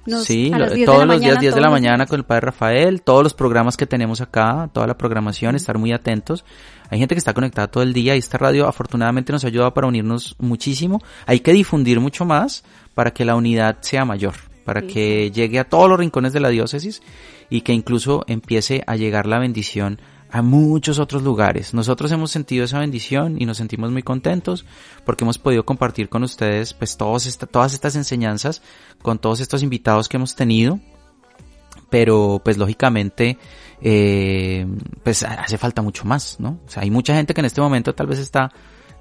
Nos- 0.09 0.25
Sí, 0.25 0.51
a 0.53 0.59
lo- 0.59 0.65
las 0.67 0.75
10 0.75 0.81
de 0.81 0.87
todos 0.87 0.99
la 1.01 1.05
los 1.07 1.21
días 1.21 1.29
mañana, 1.35 1.41
10 1.41 1.55
de 1.55 1.61
la 1.61 1.71
mañana 1.71 2.07
con 2.07 2.19
el 2.19 2.25
Padre 2.25 2.41
Rafael, 2.47 3.03
todos 3.03 3.23
los 3.23 3.35
programas 3.35 3.77
que 3.77 3.87
tenemos 3.87 4.21
acá, 4.21 4.69
toda 4.73 4.87
la 4.87 4.97
programación, 4.99 5.55
estar 5.55 5.79
muy 5.79 5.93
atentos. 5.93 6.45
Hay 6.91 6.99
gente 6.99 7.15
que 7.15 7.19
está 7.19 7.35
conectada 7.35 7.67
todo 7.69 7.83
el 7.83 7.93
día 7.93 8.15
y 8.17 8.19
esta 8.19 8.39
radio 8.39 8.67
afortunadamente 8.67 9.33
nos 9.33 9.45
ayuda 9.45 9.75
para 9.75 9.87
unirnos 9.87 10.35
muchísimo. 10.39 11.03
Hay 11.27 11.41
que 11.41 11.53
difundir 11.53 12.01
mucho 12.01 12.25
más 12.25 12.65
para 12.95 13.13
que 13.13 13.25
la 13.25 13.37
unidad 13.37 13.79
sea 13.83 14.05
mayor, 14.05 14.35
para 14.65 14.83
que 14.83 15.31
llegue 15.31 15.59
a 15.59 15.65
todos 15.65 15.89
los 15.89 15.99
rincones 15.99 16.33
de 16.33 16.41
la 16.41 16.49
diócesis 16.49 17.03
y 17.51 17.61
que 17.61 17.73
incluso 17.73 18.25
empiece 18.27 18.83
a 18.87 18.97
llegar 18.97 19.27
la 19.27 19.39
bendición 19.39 20.01
a 20.31 20.43
muchos 20.43 20.99
otros 20.99 21.23
lugares. 21.23 21.73
Nosotros 21.75 22.13
hemos 22.13 22.31
sentido 22.31 22.65
esa 22.65 22.79
bendición 22.79 23.37
y 23.41 23.47
nos 23.47 23.57
sentimos 23.57 23.91
muy 23.91 24.03
contentos 24.03 24.65
porque 25.05 25.25
hemos 25.25 25.39
podido 25.39 25.65
compartir 25.65 26.09
con 26.09 26.23
ustedes 26.23 26.75
pues 26.75 26.97
todos 26.97 27.27
esta- 27.27 27.47
todas 27.47 27.73
estas 27.73 27.97
enseñanzas 27.97 28.63
con 29.03 29.19
todos 29.19 29.41
estos 29.41 29.63
invitados 29.63 30.09
que 30.09 30.17
hemos 30.19 30.35
tenido 30.35 30.81
pero 31.91 32.41
pues 32.45 32.59
lógicamente 32.59 33.39
eh, 33.81 34.67
pues 35.03 35.23
hace 35.23 35.57
falta 35.57 35.83
mucho 35.83 36.05
más, 36.05 36.37
¿no? 36.39 36.61
O 36.67 36.69
sea, 36.71 36.83
hay 36.83 36.91
mucha 36.91 37.15
gente 37.15 37.33
que 37.33 37.41
en 37.41 37.47
este 37.47 37.61
momento 37.61 37.95
tal 37.95 38.07
vez 38.09 38.19
está 38.19 38.51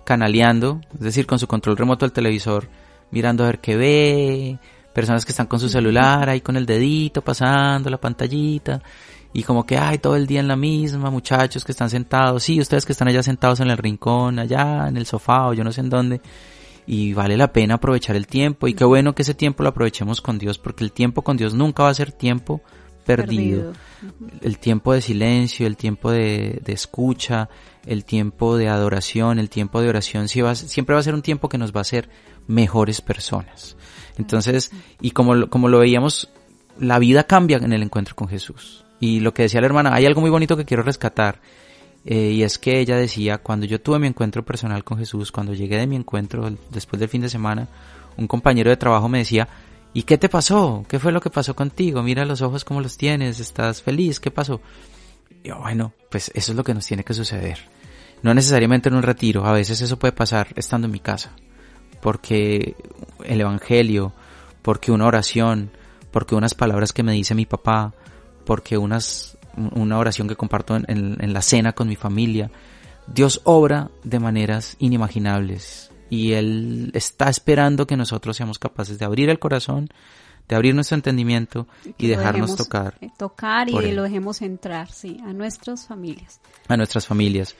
canaleando, 0.05 0.79
es 0.93 1.01
decir, 1.01 1.25
con 1.25 1.39
su 1.39 1.47
control 1.47 1.75
remoto 1.75 2.05
del 2.05 2.13
televisor, 2.13 2.69
mirando 3.11 3.43
a 3.43 3.47
ver 3.47 3.59
qué 3.59 3.75
ve, 3.75 4.59
personas 4.93 5.25
que 5.25 5.31
están 5.31 5.47
con 5.47 5.59
su 5.59 5.67
celular 5.67 6.29
ahí 6.29 6.41
con 6.41 6.55
el 6.55 6.65
dedito 6.65 7.21
pasando 7.21 7.89
la 7.89 7.97
pantallita 7.99 8.81
y 9.37 9.43
como 9.43 9.67
que 9.67 9.77
ay 9.77 9.99
todo 9.99 10.15
el 10.15 10.25
día 10.25 10.39
en 10.39 10.47
la 10.47 10.55
misma, 10.55 11.11
muchachos 11.11 11.63
que 11.63 11.71
están 11.71 11.91
sentados, 11.91 12.41
sí, 12.41 12.59
ustedes 12.59 12.87
que 12.87 12.91
están 12.91 13.07
allá 13.07 13.21
sentados 13.21 13.59
en 13.59 13.69
el 13.69 13.77
rincón, 13.77 14.39
allá 14.39 14.87
en 14.87 14.97
el 14.97 15.05
sofá 15.05 15.45
o 15.49 15.53
yo 15.53 15.63
no 15.63 15.71
sé 15.71 15.81
en 15.81 15.91
dónde, 15.91 16.21
y 16.87 17.13
vale 17.13 17.37
la 17.37 17.53
pena 17.53 17.75
aprovechar 17.75 18.15
el 18.15 18.25
tiempo. 18.25 18.67
Y 18.67 18.73
qué 18.73 18.83
bueno 18.83 19.13
que 19.13 19.21
ese 19.21 19.35
tiempo 19.35 19.61
lo 19.61 19.69
aprovechemos 19.69 20.21
con 20.21 20.39
Dios 20.39 20.57
porque 20.57 20.83
el 20.83 20.91
tiempo 20.91 21.21
con 21.21 21.37
Dios 21.37 21.53
nunca 21.53 21.83
va 21.83 21.89
a 21.89 21.93
ser 21.93 22.11
tiempo 22.11 22.63
perdido. 23.05 23.73
El 24.41 24.57
tiempo 24.57 24.93
de 24.93 25.01
silencio, 25.01 25.67
el 25.67 25.77
tiempo 25.77 26.09
de, 26.09 26.59
de 26.65 26.73
escucha, 26.73 27.47
el 27.85 28.05
tiempo 28.05 28.57
de 28.57 28.69
adoración, 28.69 29.37
el 29.37 29.51
tiempo 29.51 29.81
de 29.81 29.89
oración 29.89 30.29
sí 30.29 30.41
va 30.41 30.49
a- 30.49 30.55
siempre 30.55 30.95
va 30.95 30.99
a 30.99 31.03
ser 31.03 31.13
un 31.13 31.21
tiempo 31.21 31.47
que 31.47 31.59
nos 31.59 31.73
va 31.73 31.81
a 31.81 31.81
hacer 31.81 32.09
mejores 32.47 33.01
personas. 33.01 33.77
Entonces, 34.17 34.71
y 34.99 35.11
como, 35.11 35.47
como 35.47 35.69
lo 35.69 35.77
veíamos, 35.77 36.27
la 36.79 36.97
vida 36.97 37.25
cambia 37.25 37.57
en 37.57 37.71
el 37.71 37.83
encuentro 37.83 38.15
con 38.15 38.27
Jesús. 38.29 38.83
Y 38.99 39.19
lo 39.19 39.33
que 39.33 39.43
decía 39.43 39.61
la 39.61 39.67
hermana, 39.67 39.93
hay 39.93 40.05
algo 40.05 40.21
muy 40.21 40.29
bonito 40.29 40.57
que 40.57 40.65
quiero 40.65 40.83
rescatar. 40.83 41.39
Eh, 42.05 42.31
y 42.31 42.43
es 42.43 42.57
que 42.57 42.79
ella 42.79 42.95
decía, 42.95 43.37
cuando 43.39 43.65
yo 43.65 43.81
tuve 43.81 43.99
mi 43.99 44.07
encuentro 44.07 44.43
personal 44.43 44.83
con 44.83 44.97
Jesús, 44.97 45.31
cuando 45.31 45.53
llegué 45.53 45.77
de 45.77 45.87
mi 45.87 45.95
encuentro 45.95 46.49
después 46.69 46.99
del 46.99 47.09
fin 47.09 47.21
de 47.21 47.29
semana, 47.29 47.67
un 48.15 48.27
compañero 48.27 48.69
de 48.69 48.77
trabajo 48.77 49.09
me 49.09 49.19
decía, 49.19 49.47
¿y 49.93 50.03
qué 50.03 50.17
te 50.17 50.29
pasó? 50.29 50.85
¿Qué 50.87 50.99
fue 50.99 51.11
lo 51.11 51.21
que 51.21 51.29
pasó 51.29 51.55
contigo? 51.55 52.01
Mira 52.01 52.25
los 52.25 52.41
ojos 52.41 52.63
como 52.63 52.81
los 52.81 52.97
tienes, 52.97 53.39
estás 53.39 53.81
feliz, 53.81 54.19
¿qué 54.19 54.31
pasó? 54.31 54.61
Y 55.43 55.49
yo, 55.49 55.59
bueno, 55.59 55.93
pues 56.09 56.31
eso 56.33 56.51
es 56.51 56.55
lo 56.55 56.63
que 56.63 56.73
nos 56.73 56.85
tiene 56.85 57.03
que 57.03 57.13
suceder. 57.13 57.59
No 58.23 58.33
necesariamente 58.33 58.89
en 58.89 58.95
un 58.95 59.03
retiro, 59.03 59.45
a 59.45 59.51
veces 59.51 59.81
eso 59.81 59.99
puede 59.99 60.11
pasar 60.11 60.47
estando 60.55 60.85
en 60.85 60.93
mi 60.93 60.99
casa, 60.99 61.33
porque 62.01 62.75
el 63.25 63.41
Evangelio, 63.41 64.13
porque 64.61 64.91
una 64.91 65.05
oración, 65.05 65.71
porque 66.11 66.35
unas 66.35 66.55
palabras 66.55 66.93
que 66.93 67.03
me 67.03 67.11
dice 67.11 67.35
mi 67.35 67.45
papá, 67.45 67.93
porque 68.47 68.77
unas, 68.79 69.37
una 69.75 69.99
oración 69.99 70.27
que 70.27 70.35
comparto 70.35 70.75
en, 70.75 70.85
en- 70.87 71.17
en 71.19 71.33
la 71.33 71.41
cena 71.43 71.73
con 71.73 71.87
mi 71.87 71.95
familia. 71.95 72.49
Dios 73.05 73.41
obra 73.43 73.89
de 74.03 74.19
maneras 74.19 74.75
inimaginables 74.79 75.91
y 76.09 76.33
Él 76.33 76.89
está 76.93 77.29
esperando 77.29 77.85
que 77.85 77.95
nosotros 77.97 78.35
seamos 78.37 78.57
capaces 78.59 78.97
de 78.99 79.05
abrir 79.05 79.29
el 79.29 79.39
corazón, 79.39 79.89
de 80.47 80.55
abrir 80.55 80.73
nuestro 80.75 80.95
entendimiento 80.95 81.67
y 81.97 82.07
dejarnos 82.07 82.55
tocar 82.55 82.95
eh, 83.01 83.09
Tocar 83.17 83.69
y 83.69 83.73
por 83.73 83.83
él. 83.83 83.95
lo 83.97 84.03
dejemos 84.03 84.41
entrar, 84.41 84.89
sí, 84.89 85.19
a 85.25 85.33
nuestras 85.33 85.85
familias. 85.87 86.39
a 86.67 86.75
nuestras 86.77 87.05
familias. 87.05 87.55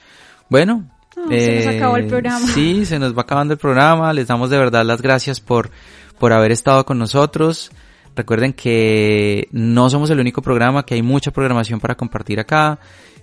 Bueno, 0.50 0.90
Ah, 1.20 1.26
se 1.30 1.66
nos 1.66 1.76
acabó 1.76 1.98
el 1.98 2.06
programa. 2.06 2.48
Sí, 2.54 2.86
se 2.86 3.00
nos 3.00 3.18
va 3.18 3.24
acabando 3.24 3.52
el 3.56 3.60
programa. 3.60 4.14
Les 4.14 4.28
damos 4.28 4.52
de 4.52 4.58
verdad 4.60 4.86
las 4.86 5.02
gracias 5.02 5.42
por, 5.42 5.72
por 6.20 6.32
haber 6.32 6.52
estado 6.52 6.86
con 6.86 7.00
nosotros. 7.00 7.72
Recuerden 8.18 8.54
que 8.54 9.48
no 9.52 9.92
somos 9.92 10.10
el 10.10 10.20
único 10.20 10.42
programa, 10.42 10.84
que 10.84 10.96
hay 10.96 11.04
mucha 11.04 11.30
programación 11.30 11.80
para 11.80 11.94
compartir 11.94 12.40
acá, 12.40 12.80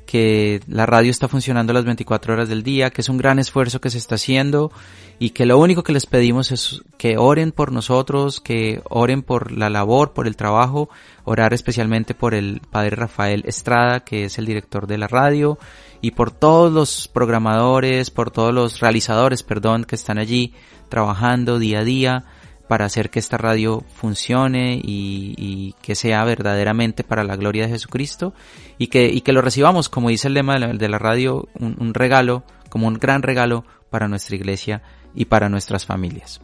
que 0.07 0.61
la 0.69 0.87
radio 0.87 1.11
está 1.11 1.27
funcionando 1.27 1.73
las 1.73 1.85
24 1.85 2.33
horas 2.33 2.49
del 2.49 2.63
día, 2.63 2.91
que 2.91 3.01
es 3.01 3.09
un 3.09 3.17
gran 3.17 3.41
esfuerzo 3.41 3.81
que 3.81 3.91
se 3.91 3.99
está 3.99 4.15
haciendo 4.15 4.71
y 5.19 5.31
que 5.31 5.47
lo 5.47 5.59
único 5.59 5.83
que 5.83 5.93
les 5.93 6.07
pedimos 6.07 6.53
es 6.53 6.83
que 6.97 7.19
oren 7.19 7.51
por 7.51 7.73
nosotros, 7.73 8.39
que 8.39 8.83
oren 8.89 9.23
por 9.23 9.51
la 9.51 9.69
labor, 9.69 10.13
por 10.13 10.29
el 10.29 10.37
trabajo, 10.37 10.89
orar 11.25 11.53
especialmente 11.55 12.15
por 12.15 12.33
el 12.33 12.61
padre 12.71 12.95
Rafael 12.95 13.43
Estrada, 13.49 14.05
que 14.05 14.27
es 14.27 14.39
el 14.39 14.47
director 14.47 14.87
de 14.87 14.99
la 14.99 15.09
radio, 15.09 15.59
y 16.03 16.13
por 16.13 16.31
todos 16.31 16.73
los 16.73 17.09
programadores, 17.09 18.13
por 18.13 18.31
todos 18.31 18.55
los 18.55 18.79
realizadores, 18.79 19.43
perdón, 19.43 19.87
que 19.87 19.97
están 19.97 20.19
allí 20.19 20.55
trabajando 20.89 21.59
día 21.59 21.81
a 21.81 21.85
día 21.85 22.25
para 22.69 22.87
hacer 22.87 23.11
que 23.11 23.19
esta 23.19 23.37
radio 23.37 23.85
funcione 23.95 24.81
y, 24.83 25.35
y 25.37 25.75
que 25.83 25.95
sea 25.95 26.25
verdaderamente 26.25 27.05
para 27.05 27.25
la 27.25 27.37
gloria 27.37 27.65
de 27.65 27.73
Jesucristo 27.73 28.35
y 28.79 28.87
que, 28.87 29.07
y 29.07 29.21
que 29.21 29.33
lo 29.33 29.43
recibamos, 29.43 29.89
como 29.89 30.09
dice 30.09 30.29
el 30.29 30.35
lema 30.35 30.55
de 30.55 30.61
la, 30.61 30.67
de 30.73 30.89
la 30.89 30.99
radio, 30.99 31.49
un, 31.59 31.77
un 31.79 31.95
regalo, 31.95 32.45
como 32.71 32.87
un 32.87 32.95
gran 32.95 33.23
regalo 33.23 33.65
para 33.91 34.09
nuestra 34.09 34.37
iglesia 34.37 34.83
y 35.15 35.27
para 35.27 35.49
nuestras 35.49 35.87
familias. 35.87 36.41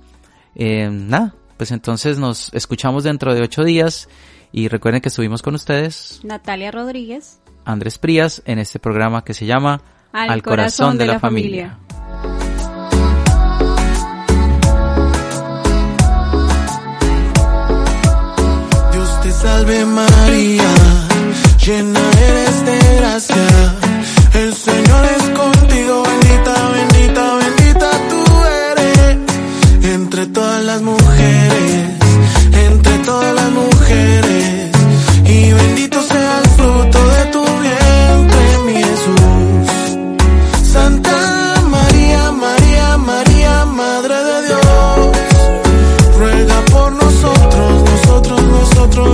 Eh, 0.54 0.88
nada, 0.90 1.34
pues 1.56 1.70
entonces 1.70 2.18
nos 2.18 2.52
escuchamos 2.54 3.04
dentro 3.04 3.34
de 3.34 3.42
ocho 3.42 3.64
días 3.64 4.08
y 4.52 4.68
recuerden 4.68 5.00
que 5.00 5.08
estuvimos 5.08 5.42
con 5.42 5.54
ustedes, 5.54 6.20
Natalia 6.22 6.70
Rodríguez. 6.70 7.40
Andrés 7.64 7.98
Prías, 7.98 8.42
en 8.46 8.58
este 8.58 8.78
programa 8.78 9.24
que 9.24 9.34
se 9.34 9.46
llama 9.46 9.82
Al 10.12 10.42
corazón 10.42 10.98
de 10.98 11.06
la 11.06 11.20
familia. 11.20 11.78
salve 19.42 19.84
María, 19.86 20.72
llena 21.64 22.00
eres 22.28 22.64
de 22.68 22.78
gracia. 22.98 23.46
El 24.34 24.54
Señor 24.54 25.02
es 25.16 25.24
contigo, 25.40 26.02
bendita, 26.08 26.54
bendita, 26.76 27.22
bendita 27.42 27.88
tú 28.10 28.22
eres. 28.70 29.16
Entre 29.94 30.26
todas 30.26 30.62
las 30.64 30.82
mujeres, 30.82 31.88
entre 32.68 32.98
todas 32.98 33.34
las 33.34 33.50
mujeres. 33.50 34.70
Y 35.24 35.52
bendito 35.52 36.02
sea 36.02 36.32
el 36.42 36.48
fruto 36.56 36.98
de 37.14 37.24
tu 37.34 37.44
vientre, 37.66 38.44
mi 38.66 38.74
Jesús. 38.88 39.70
Santa 40.72 41.16
María, 41.76 42.30
María, 42.32 42.96
María, 42.98 43.64
Madre 43.64 44.16
de 44.28 44.38
Dios. 44.48 44.60
Ruega 46.18 46.58
por 46.72 46.92
nosotros, 46.92 47.70
nosotros, 47.90 48.42
nosotros. 48.42 49.09